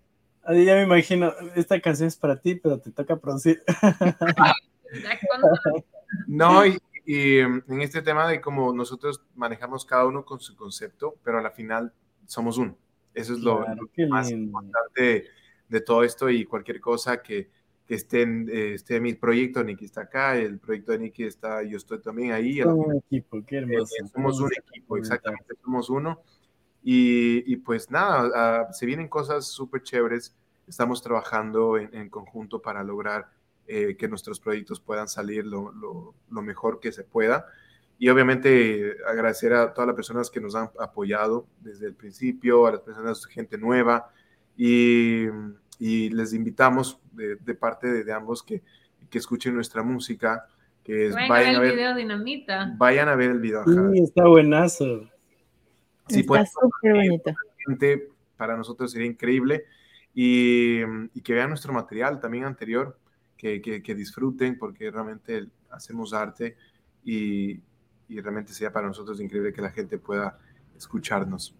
ya 0.49 0.77
me 0.77 0.83
imagino, 0.83 1.35
esta 1.57 1.81
canción 1.81 2.07
es 2.07 2.17
para 2.17 2.41
ti, 2.41 2.55
pero 2.55 2.79
te 2.79 2.93
toca 2.93 3.17
producir. 3.17 3.61
no, 6.29 6.67
y, 6.67 6.79
en 7.07 7.81
este 7.81 8.03
tema 8.03 8.29
de 8.29 8.41
cómo 8.41 8.73
nosotros 8.73 9.23
manejamos 9.35 9.85
cada 9.85 10.07
uno 10.07 10.24
con 10.24 10.41
su 10.41 10.55
concepto, 10.57 11.16
pero 11.24 11.39
a 11.39 11.43
la 11.43 11.51
final 11.51 11.93
somos 12.27 12.59
uno. 12.59 12.77
Eso 13.15 13.35
es 13.35 13.41
lo, 13.41 13.65
más 14.09 14.31
importante 14.31 15.27
de 15.69 15.81
todo 15.81 16.05
esto 16.05 16.31
y 16.31 16.45
cualquier 16.45 16.81
cosa 16.81 17.23
que, 17.23 17.51
que 17.87 17.95
esté, 17.95 18.23
en, 18.23 18.49
eh, 18.51 18.74
esté 18.74 18.97
en 18.97 19.03
mi 19.03 19.15
proyecto, 19.15 19.62
Nicky 19.62 19.85
está 19.85 20.03
acá, 20.03 20.37
el 20.37 20.59
proyecto 20.59 20.93
de 20.93 20.99
Nicky 20.99 21.24
está, 21.24 21.62
yo 21.62 21.77
estoy 21.77 22.01
también 22.01 22.33
ahí. 22.33 22.62
Somos 22.62 22.87
un 22.87 22.97
equipo, 22.97 23.45
qué 23.47 23.57
hermoso. 23.57 23.95
Eh, 24.01 24.09
somos 24.09 24.41
un 24.41 24.51
equipo, 24.53 24.97
exactamente, 24.97 25.55
somos 25.62 25.91
uno. 25.91 26.23
Y, 26.85 27.57
pues 27.57 27.91
nada, 27.91 28.66
uh, 28.69 28.73
se 28.73 28.87
vienen 28.87 29.09
cosas 29.09 29.47
súper 29.47 29.83
chéveres. 29.83 30.35
Estamos 30.66 31.01
trabajando 31.01 31.79
en, 31.79 32.09
conjunto 32.09 32.61
para 32.61 32.83
lograr 32.83 33.31
eh, 33.74 33.97
que 33.97 34.07
nuestros 34.07 34.39
proyectos 34.39 34.81
puedan 34.81 35.09
salir 35.09 35.47
lo, 35.47 35.73
lo, 35.73 36.15
lo, 36.28 36.43
mejor 36.43 36.78
que 36.78 36.93
se 36.93 37.05
pueda. 37.05 37.47
Y 37.99 38.11
obviamente 38.11 38.99
agradecer 39.09 39.55
a 39.55 39.73
todas 39.73 39.86
las 39.86 39.97
personas 39.97 40.28
que 40.28 40.43
nos 40.43 40.55
han 40.55 40.69
apoyado 40.78 41.47
desde 41.59 41.86
el 41.86 41.94
principio, 41.94 42.66
a 42.66 42.73
las 42.73 42.81
personas, 42.82 43.24
gente 43.24 43.57
nueva. 43.57 44.11
Y, 44.59 45.24
y 45.78 46.11
les 46.11 46.35
invitamos 46.35 47.01
de, 47.12 47.36
de 47.36 47.55
parte 47.55 47.90
de, 47.90 48.05
de, 48.05 48.12
ambos 48.12 48.43
que, 48.43 48.62
que 49.09 49.16
escuchen 49.16 49.55
nuestra 49.55 49.82
música. 49.82 50.47
Que 50.85 51.07
es, 51.07 51.15
vayan, 51.15 51.57
a 51.57 51.61
ver 51.61 51.70
el 51.70 51.77
video 51.77 51.94
Dinamita. 51.94 52.74
Vayan 52.77 53.09
a 53.09 53.15
ver 53.15 53.31
el 53.31 53.40
video. 53.40 53.65
Sí, 53.65 54.03
está 54.03 54.27
buenazo. 54.27 55.09
Sí, 56.09 56.20
Está 56.20 56.44
súper 56.44 56.93
bonito. 56.93 57.32
Para 58.36 58.55
nosotros 58.55 58.93
sería 58.93 59.07
increíble. 59.07 59.65
Y, 60.12 60.82
y, 61.15 61.23
que 61.23 61.32
vean 61.32 61.49
nuestro 61.49 61.73
material 61.73 62.20
también 62.20 62.44
anterior, 62.44 62.99
que, 63.43 63.94
disfruten, 63.94 64.56
porque 64.56 64.90
realmente 64.90 65.48
hacemos 65.70 66.14
arte 66.14 66.56
y, 67.05 67.60
y 68.09 68.20
realmente 68.20 68.52
sería 68.52 68.73
para 68.73 68.86
nosotros 68.86 69.20
increíble 69.20 69.52
que 69.52 69.60
la 69.60 69.70
gente 69.70 69.98
pueda 69.98 70.39
escucharnos. 70.77 71.56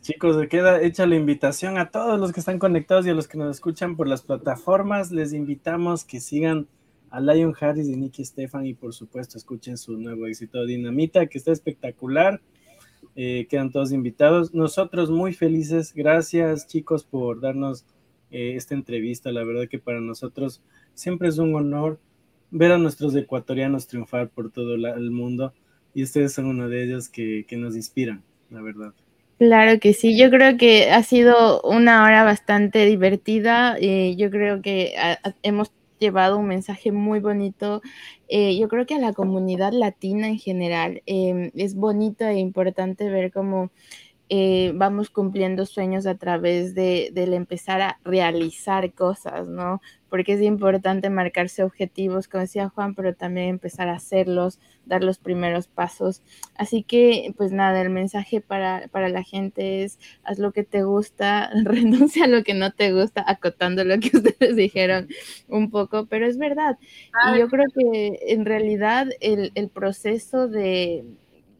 Chicos, 0.00 0.36
queda 0.48 0.82
hecha 0.82 1.06
la 1.06 1.16
invitación 1.16 1.78
a 1.78 1.90
todos 1.90 2.18
los 2.18 2.32
que 2.32 2.40
están 2.40 2.58
conectados 2.58 3.06
y 3.06 3.10
a 3.10 3.14
los 3.14 3.28
que 3.28 3.38
nos 3.38 3.56
escuchan 3.56 3.96
por 3.96 4.08
las 4.08 4.22
plataformas. 4.22 5.10
Les 5.10 5.32
invitamos 5.32 6.04
que 6.04 6.20
sigan 6.20 6.68
a 7.10 7.20
Lion 7.20 7.54
Harris 7.58 7.88
y 7.88 7.96
Nicky 7.96 8.24
Stefan 8.24 8.66
y 8.66 8.74
por 8.74 8.92
supuesto 8.92 9.38
escuchen 9.38 9.76
su 9.76 9.96
nuevo 9.96 10.26
éxito 10.26 10.64
Dinamita, 10.64 11.26
que 11.26 11.38
está 11.38 11.52
espectacular. 11.52 12.40
Eh, 13.14 13.46
quedan 13.48 13.70
todos 13.70 13.92
invitados. 13.92 14.54
Nosotros 14.54 15.10
muy 15.10 15.32
felices. 15.32 15.92
Gracias 15.94 16.66
chicos 16.66 17.04
por 17.04 17.40
darnos 17.40 17.84
eh, 18.30 18.54
esta 18.56 18.74
entrevista. 18.74 19.32
La 19.32 19.44
verdad 19.44 19.68
que 19.68 19.78
para 19.78 20.00
nosotros 20.00 20.62
siempre 20.94 21.28
es 21.28 21.38
un 21.38 21.54
honor 21.54 21.98
ver 22.50 22.72
a 22.72 22.78
nuestros 22.78 23.14
ecuatorianos 23.14 23.86
triunfar 23.86 24.28
por 24.28 24.50
todo 24.50 24.74
el 24.74 25.10
mundo 25.10 25.52
y 25.94 26.02
ustedes 26.02 26.32
son 26.32 26.46
uno 26.46 26.68
de 26.68 26.84
ellos 26.84 27.08
que, 27.08 27.44
que 27.48 27.56
nos 27.56 27.74
inspiran, 27.74 28.22
la 28.50 28.62
verdad. 28.62 28.92
Claro 29.38 29.78
que 29.80 29.92
sí, 29.92 30.16
yo 30.16 30.30
creo 30.30 30.56
que 30.56 30.90
ha 30.90 31.02
sido 31.02 31.60
una 31.62 32.04
hora 32.04 32.24
bastante 32.24 32.86
divertida. 32.86 33.76
y 33.78 34.16
yo 34.16 34.30
creo 34.30 34.62
que 34.62 34.94
hemos 35.42 35.70
llevado 35.98 36.38
un 36.38 36.46
mensaje 36.46 36.92
muy 36.92 37.20
bonito. 37.20 37.82
Eh, 38.28 38.58
yo 38.58 38.68
creo 38.68 38.86
que 38.86 38.94
a 38.94 38.98
la 38.98 39.12
comunidad 39.12 39.72
latina 39.72 40.28
en 40.28 40.38
general 40.38 41.02
eh, 41.06 41.50
es 41.54 41.74
bonito 41.74 42.24
e 42.24 42.38
importante 42.38 43.08
ver 43.08 43.32
cómo 43.32 43.70
eh, 44.28 44.72
vamos 44.74 45.08
cumpliendo 45.08 45.66
sueños 45.66 46.04
a 46.06 46.16
través 46.16 46.74
de, 46.74 47.10
del 47.12 47.32
empezar 47.32 47.80
a 47.80 48.00
realizar 48.02 48.92
cosas, 48.92 49.46
¿no? 49.46 49.80
Porque 50.08 50.32
es 50.32 50.42
importante 50.42 51.10
marcarse 51.10 51.62
objetivos, 51.62 52.26
como 52.26 52.40
decía 52.40 52.68
Juan, 52.68 52.96
pero 52.96 53.14
también 53.14 53.48
empezar 53.48 53.88
a 53.88 53.94
hacerlos, 53.94 54.58
dar 54.84 55.04
los 55.04 55.18
primeros 55.18 55.68
pasos. 55.68 56.22
Así 56.56 56.82
que, 56.82 57.34
pues 57.36 57.52
nada, 57.52 57.80
el 57.80 57.90
mensaje 57.90 58.40
para, 58.40 58.88
para 58.88 59.08
la 59.08 59.22
gente 59.22 59.84
es, 59.84 60.00
haz 60.24 60.40
lo 60.40 60.50
que 60.50 60.64
te 60.64 60.82
gusta, 60.82 61.50
renuncia 61.64 62.24
a 62.24 62.28
lo 62.28 62.42
que 62.42 62.54
no 62.54 62.72
te 62.72 62.92
gusta, 62.92 63.24
acotando 63.24 63.84
lo 63.84 64.00
que 64.00 64.10
ustedes 64.16 64.56
dijeron 64.56 65.06
un 65.48 65.70
poco, 65.70 66.06
pero 66.06 66.26
es 66.26 66.36
verdad. 66.36 66.78
Y 67.32 67.38
yo 67.38 67.48
creo 67.48 67.66
que 67.72 68.18
en 68.26 68.44
realidad 68.44 69.06
el, 69.20 69.52
el 69.54 69.68
proceso 69.68 70.48
de 70.48 71.04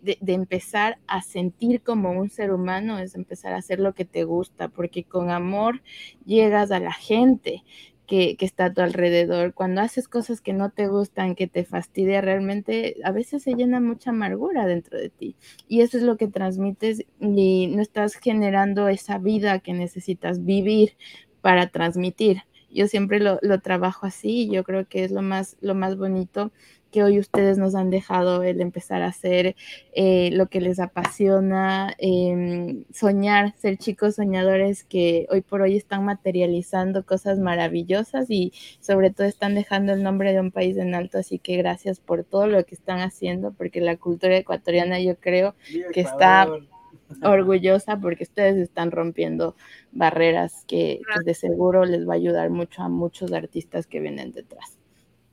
de, 0.06 0.32
empezar 0.32 0.98
a 1.06 1.20
sentir 1.20 1.82
como 1.82 2.12
un 2.12 2.30
ser 2.30 2.52
humano 2.52 2.98
es 2.98 3.14
empezar 3.14 3.52
a 3.52 3.58
hacer 3.58 3.80
lo 3.80 3.94
que 3.94 4.04
te 4.04 4.24
gusta, 4.24 4.68
porque 4.68 5.04
con 5.04 5.30
amor 5.30 5.82
llegas 6.24 6.70
a 6.70 6.80
la 6.80 6.92
gente 6.92 7.64
que, 8.06 8.36
que, 8.36 8.46
está 8.46 8.66
a 8.66 8.72
tu 8.72 8.80
alrededor. 8.80 9.52
Cuando 9.52 9.80
haces 9.80 10.06
cosas 10.08 10.40
que 10.40 10.52
no 10.52 10.70
te 10.70 10.86
gustan, 10.86 11.34
que 11.34 11.48
te 11.48 11.64
fastidia, 11.64 12.20
realmente 12.20 12.96
a 13.04 13.10
veces 13.10 13.42
se 13.42 13.54
llena 13.54 13.80
mucha 13.80 14.10
amargura 14.10 14.66
dentro 14.66 14.98
de 14.98 15.10
ti. 15.10 15.36
Y 15.68 15.80
eso 15.80 15.96
es 15.98 16.04
lo 16.04 16.16
que 16.16 16.28
transmites 16.28 17.04
y 17.20 17.66
no 17.68 17.82
estás 17.82 18.14
generando 18.14 18.88
esa 18.88 19.18
vida 19.18 19.58
que 19.58 19.72
necesitas 19.72 20.44
vivir 20.44 20.96
para 21.40 21.66
transmitir. 21.68 22.42
Yo 22.70 22.86
siempre 22.88 23.20
lo, 23.20 23.38
lo 23.42 23.60
trabajo 23.60 24.06
así 24.06 24.42
y 24.42 24.50
yo 24.50 24.62
creo 24.62 24.86
que 24.86 25.04
es 25.04 25.10
lo 25.10 25.22
más, 25.22 25.56
lo 25.60 25.74
más 25.74 25.96
bonito 25.96 26.52
que 26.96 27.02
hoy 27.02 27.18
ustedes 27.18 27.58
nos 27.58 27.74
han 27.74 27.90
dejado 27.90 28.42
el 28.42 28.62
empezar 28.62 29.02
a 29.02 29.08
hacer 29.08 29.54
eh, 29.92 30.30
lo 30.32 30.46
que 30.46 30.62
les 30.62 30.80
apasiona, 30.80 31.94
eh, 31.98 32.86
soñar, 32.90 33.52
ser 33.58 33.76
chicos 33.76 34.14
soñadores 34.14 34.82
que 34.82 35.26
hoy 35.28 35.42
por 35.42 35.60
hoy 35.60 35.76
están 35.76 36.06
materializando 36.06 37.04
cosas 37.04 37.38
maravillosas 37.38 38.30
y 38.30 38.54
sobre 38.80 39.10
todo 39.10 39.26
están 39.26 39.54
dejando 39.54 39.92
el 39.92 40.02
nombre 40.02 40.32
de 40.32 40.40
un 40.40 40.50
país 40.50 40.78
en 40.78 40.94
alto. 40.94 41.18
Así 41.18 41.38
que 41.38 41.58
gracias 41.58 42.00
por 42.00 42.24
todo 42.24 42.46
lo 42.46 42.64
que 42.64 42.74
están 42.74 43.00
haciendo, 43.00 43.52
porque 43.52 43.82
la 43.82 43.98
cultura 43.98 44.34
ecuatoriana 44.34 44.98
yo 44.98 45.16
creo 45.16 45.54
que 45.92 46.00
está 46.00 46.48
orgullosa 47.22 47.98
porque 48.00 48.24
ustedes 48.24 48.56
están 48.56 48.90
rompiendo 48.90 49.54
barreras 49.92 50.64
que, 50.66 51.02
que 51.14 51.24
de 51.26 51.34
seguro 51.34 51.84
les 51.84 52.08
va 52.08 52.14
a 52.14 52.16
ayudar 52.16 52.48
mucho 52.48 52.80
a 52.80 52.88
muchos 52.88 53.34
artistas 53.34 53.86
que 53.86 54.00
vienen 54.00 54.32
detrás. 54.32 54.78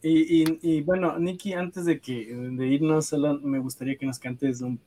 Y, 0.06 0.82
bueno, 0.82 1.18
Nikki, 1.18 1.54
antes 1.54 1.86
de 1.86 2.02
que 2.02 2.26
de 2.26 2.68
irnos, 2.68 3.06
solo 3.06 3.40
me 3.40 3.58
gustaría 3.60 3.96
que 3.96 4.06
nos 4.06 4.20
cantes 4.20 4.60
un, 4.60 4.78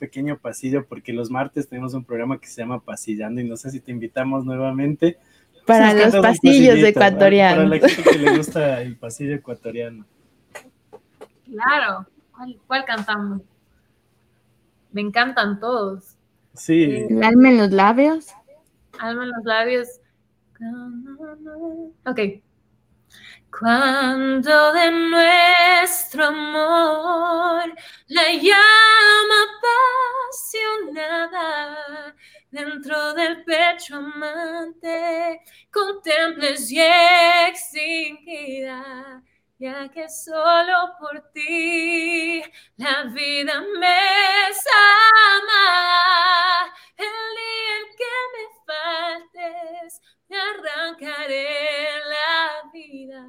pequeño 0.00 0.36
pasillo, 0.36 0.84
porque 0.84 1.12
los 1.12 1.30
martes 1.30 1.68
tenemos 1.68 1.94
un 1.94 2.04
programa 2.04 2.40
que 2.40 2.48
se 2.48 2.60
llama 2.60 2.80
Pasillando 2.80 3.40
y 3.40 3.44
no 3.44 3.56
sé 3.56 3.70
si 3.70 3.78
te 3.78 3.92
invitamos 3.92 4.44
nuevamente. 4.44 5.16
Para 5.64 5.94
los 5.94 6.16
pasillos 6.16 6.76
ecuatorianos. 6.78 7.64
Para 7.64 7.68
la 7.68 7.88
gente 7.88 8.10
que 8.10 8.18
le 8.18 8.36
gusta 8.36 8.82
el 8.82 8.96
pasillo 8.96 9.36
ecuatoriano. 9.36 10.04
Claro, 11.46 12.08
¿cuál, 12.66 12.84
cantamos? 12.84 13.42
Me 14.90 15.02
encantan 15.02 15.60
todos. 15.60 16.16
Sí. 16.54 17.06
¿El 17.08 17.22
alma 17.22 17.50
en 17.50 17.58
los 17.58 17.70
labios? 17.70 18.26
Alma 18.98 19.22
en 19.22 19.30
los 19.30 19.44
labios. 19.44 19.88
Ok. 22.06 22.43
Cuando 23.58 24.72
de 24.72 24.90
nuestro 24.90 26.26
amor 26.26 27.72
la 28.08 28.32
llama 28.32 29.38
apasionada 30.90 32.14
dentro 32.50 33.14
del 33.14 33.44
pecho 33.44 33.96
amante, 33.96 35.40
contemples 35.70 36.70
y 36.72 36.80
extinguida, 37.48 39.22
ya 39.58 39.88
que 39.88 40.08
solo 40.08 40.96
por 40.98 41.30
ti 41.32 42.42
la 42.76 43.04
vida 43.04 43.60
me 43.78 43.98
ama. 45.36 46.74
El 46.96 47.06
día 47.36 47.76
en 47.78 47.86
que 47.98 48.14
me 48.34 48.44
faltes, 48.66 50.00
me 50.34 50.68
arrancaré 50.68 51.44
la 52.10 52.70
vida. 52.72 53.26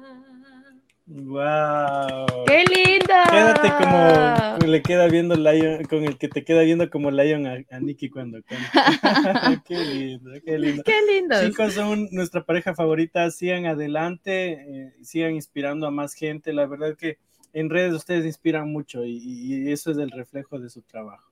¡Wow! 1.06 2.44
¡Qué 2.46 2.64
lindo! 2.64 3.14
Quédate 3.30 3.68
como 3.78 4.66
le 4.66 4.82
queda 4.82 5.06
viendo 5.06 5.36
Lion, 5.36 5.84
con 5.84 6.04
el 6.04 6.18
que 6.18 6.28
te 6.28 6.44
queda 6.44 6.62
viendo 6.62 6.90
como 6.90 7.12
Lion 7.12 7.46
a, 7.46 7.58
a 7.70 7.78
Nicky 7.78 8.10
cuando 8.10 8.40
canta. 8.42 9.62
qué 9.66 9.78
lindo, 9.78 10.32
qué 10.44 10.58
lindo. 10.58 10.82
Qué 10.82 11.00
lindo. 11.12 11.36
Chicos, 11.46 11.74
son 11.74 12.08
nuestra 12.10 12.44
pareja 12.44 12.74
favorita. 12.74 13.30
Sigan 13.30 13.66
adelante, 13.66 14.52
eh, 14.52 14.94
sigan 15.02 15.36
inspirando 15.36 15.86
a 15.86 15.92
más 15.92 16.14
gente. 16.14 16.52
La 16.52 16.66
verdad 16.66 16.96
que 16.96 17.18
en 17.52 17.70
redes 17.70 17.94
ustedes 17.94 18.26
inspiran 18.26 18.72
mucho 18.72 19.04
y, 19.04 19.16
y 19.16 19.70
eso 19.70 19.92
es 19.92 19.98
el 19.98 20.10
reflejo 20.10 20.58
de 20.58 20.70
su 20.70 20.82
trabajo. 20.82 21.30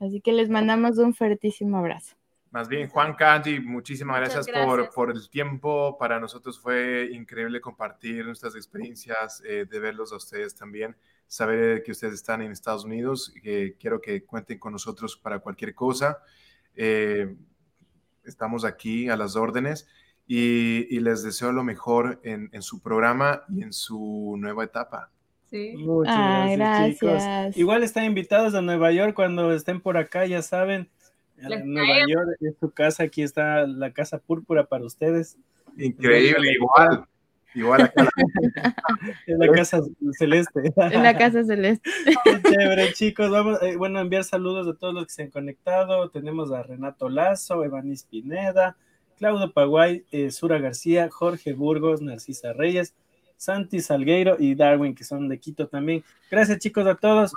Así 0.00 0.20
que 0.20 0.32
les 0.32 0.50
mandamos 0.50 0.98
un 0.98 1.14
fuertísimo 1.14 1.78
abrazo. 1.78 2.14
Más 2.50 2.66
bien, 2.68 2.88
Juan 2.88 3.14
Candy, 3.14 3.60
muchísimas 3.60 4.20
gracias, 4.20 4.46
Por, 4.48 4.90
por, 4.90 5.10
el 5.10 5.28
tiempo. 5.28 5.98
Para 5.98 6.18
nosotros 6.18 6.58
fue 6.58 7.10
increíble 7.12 7.60
compartir 7.60 8.24
nuestras 8.24 8.54
experiencias, 8.56 9.42
eh, 9.46 9.66
de 9.70 9.78
verlos 9.78 10.12
a 10.12 10.16
ustedes 10.16 10.54
también, 10.54 10.96
saber 11.26 11.82
que 11.82 11.92
ustedes 11.92 12.14
están 12.14 12.40
en 12.40 12.50
Estados 12.50 12.84
Unidos. 12.84 13.34
que 13.42 13.76
quiero 13.78 14.00
que 14.00 14.24
cuenten 14.24 14.58
con 14.58 14.72
nosotros 14.72 15.16
para 15.16 15.40
cualquier 15.40 15.74
cosa. 15.74 16.18
Eh, 16.74 17.36
estamos 18.24 18.64
aquí 18.64 19.10
a 19.10 19.16
las 19.16 19.36
órdenes 19.36 19.86
y, 20.26 21.00
les 21.00 21.22
deseo 21.22 21.52
lo 21.52 21.64
mejor 21.64 22.18
en, 22.22 22.48
en, 22.52 22.62
su 22.62 22.80
programa 22.80 23.42
y 23.48 23.62
en 23.62 23.72
su 23.74 24.36
nueva 24.38 24.64
etapa. 24.64 25.10
Sí. 25.50 25.74
Muchas 25.76 26.56
gracias, 26.56 26.98
chicos. 26.98 27.56
Igual 27.56 27.82
están 27.82 28.04
invitados 28.04 28.54
a 28.54 28.62
Nueva 28.62 28.92
York 28.92 29.14
cuando 29.14 29.52
estén 29.52 29.80
por 29.80 29.96
acá, 29.96 30.26
ya 30.26 30.42
saben 30.42 30.88
en 31.40 31.72
Nueva 31.72 32.06
York 32.08 32.36
es 32.40 32.54
su 32.58 32.70
casa, 32.70 33.04
aquí 33.04 33.22
está 33.22 33.66
la 33.66 33.92
casa 33.92 34.18
púrpura 34.18 34.64
para 34.64 34.84
ustedes. 34.84 35.36
Increíble, 35.76 36.52
igual. 36.52 37.06
Igual 37.54 37.82
acá. 37.82 38.08
en 39.26 39.38
la 39.38 39.50
casa 39.52 39.80
celeste. 40.18 40.72
En 40.76 41.02
la 41.02 41.16
casa 41.16 41.44
celeste. 41.44 41.90
Chévere, 42.42 42.92
chicos. 42.92 43.30
Vamos, 43.30 43.62
eh, 43.62 43.76
bueno, 43.76 44.00
enviar 44.00 44.24
saludos 44.24 44.68
a 44.68 44.78
todos 44.78 44.94
los 44.94 45.06
que 45.06 45.12
se 45.12 45.22
han 45.22 45.30
conectado. 45.30 46.10
Tenemos 46.10 46.52
a 46.52 46.62
Renato 46.62 47.08
Lazo, 47.08 47.64
Evanis 47.64 48.04
Pineda, 48.04 48.76
Claudio 49.16 49.52
Paguay, 49.52 50.04
eh, 50.12 50.30
Sura 50.30 50.58
García, 50.58 51.08
Jorge 51.10 51.54
Burgos, 51.54 52.02
Narcisa 52.02 52.52
Reyes, 52.52 52.94
Santi 53.38 53.80
Salgueiro 53.80 54.36
y 54.38 54.54
Darwin, 54.54 54.94
que 54.94 55.04
son 55.04 55.28
de 55.28 55.38
Quito 55.38 55.68
también. 55.68 56.04
Gracias, 56.30 56.58
chicos, 56.58 56.86
a 56.86 56.94
todos. 56.94 57.32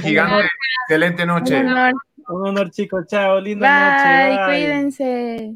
Gigante, 0.00 0.48
excelente 0.84 1.26
noche. 1.26 1.60
Un 1.60 1.66
honor. 1.66 1.92
Un 2.28 2.48
honor, 2.48 2.70
chicos. 2.70 3.06
Chao, 3.06 3.40
linda 3.40 3.66
bye, 3.66 4.36
noche. 4.36 4.46
Cuídense. 4.46 5.54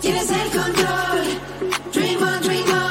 Tienes 0.00 0.30
el 0.30 0.50
control. 0.50 1.24
Dream 1.92 2.22
on, 2.22 2.40
dream 2.42 2.70
on. 2.70 2.88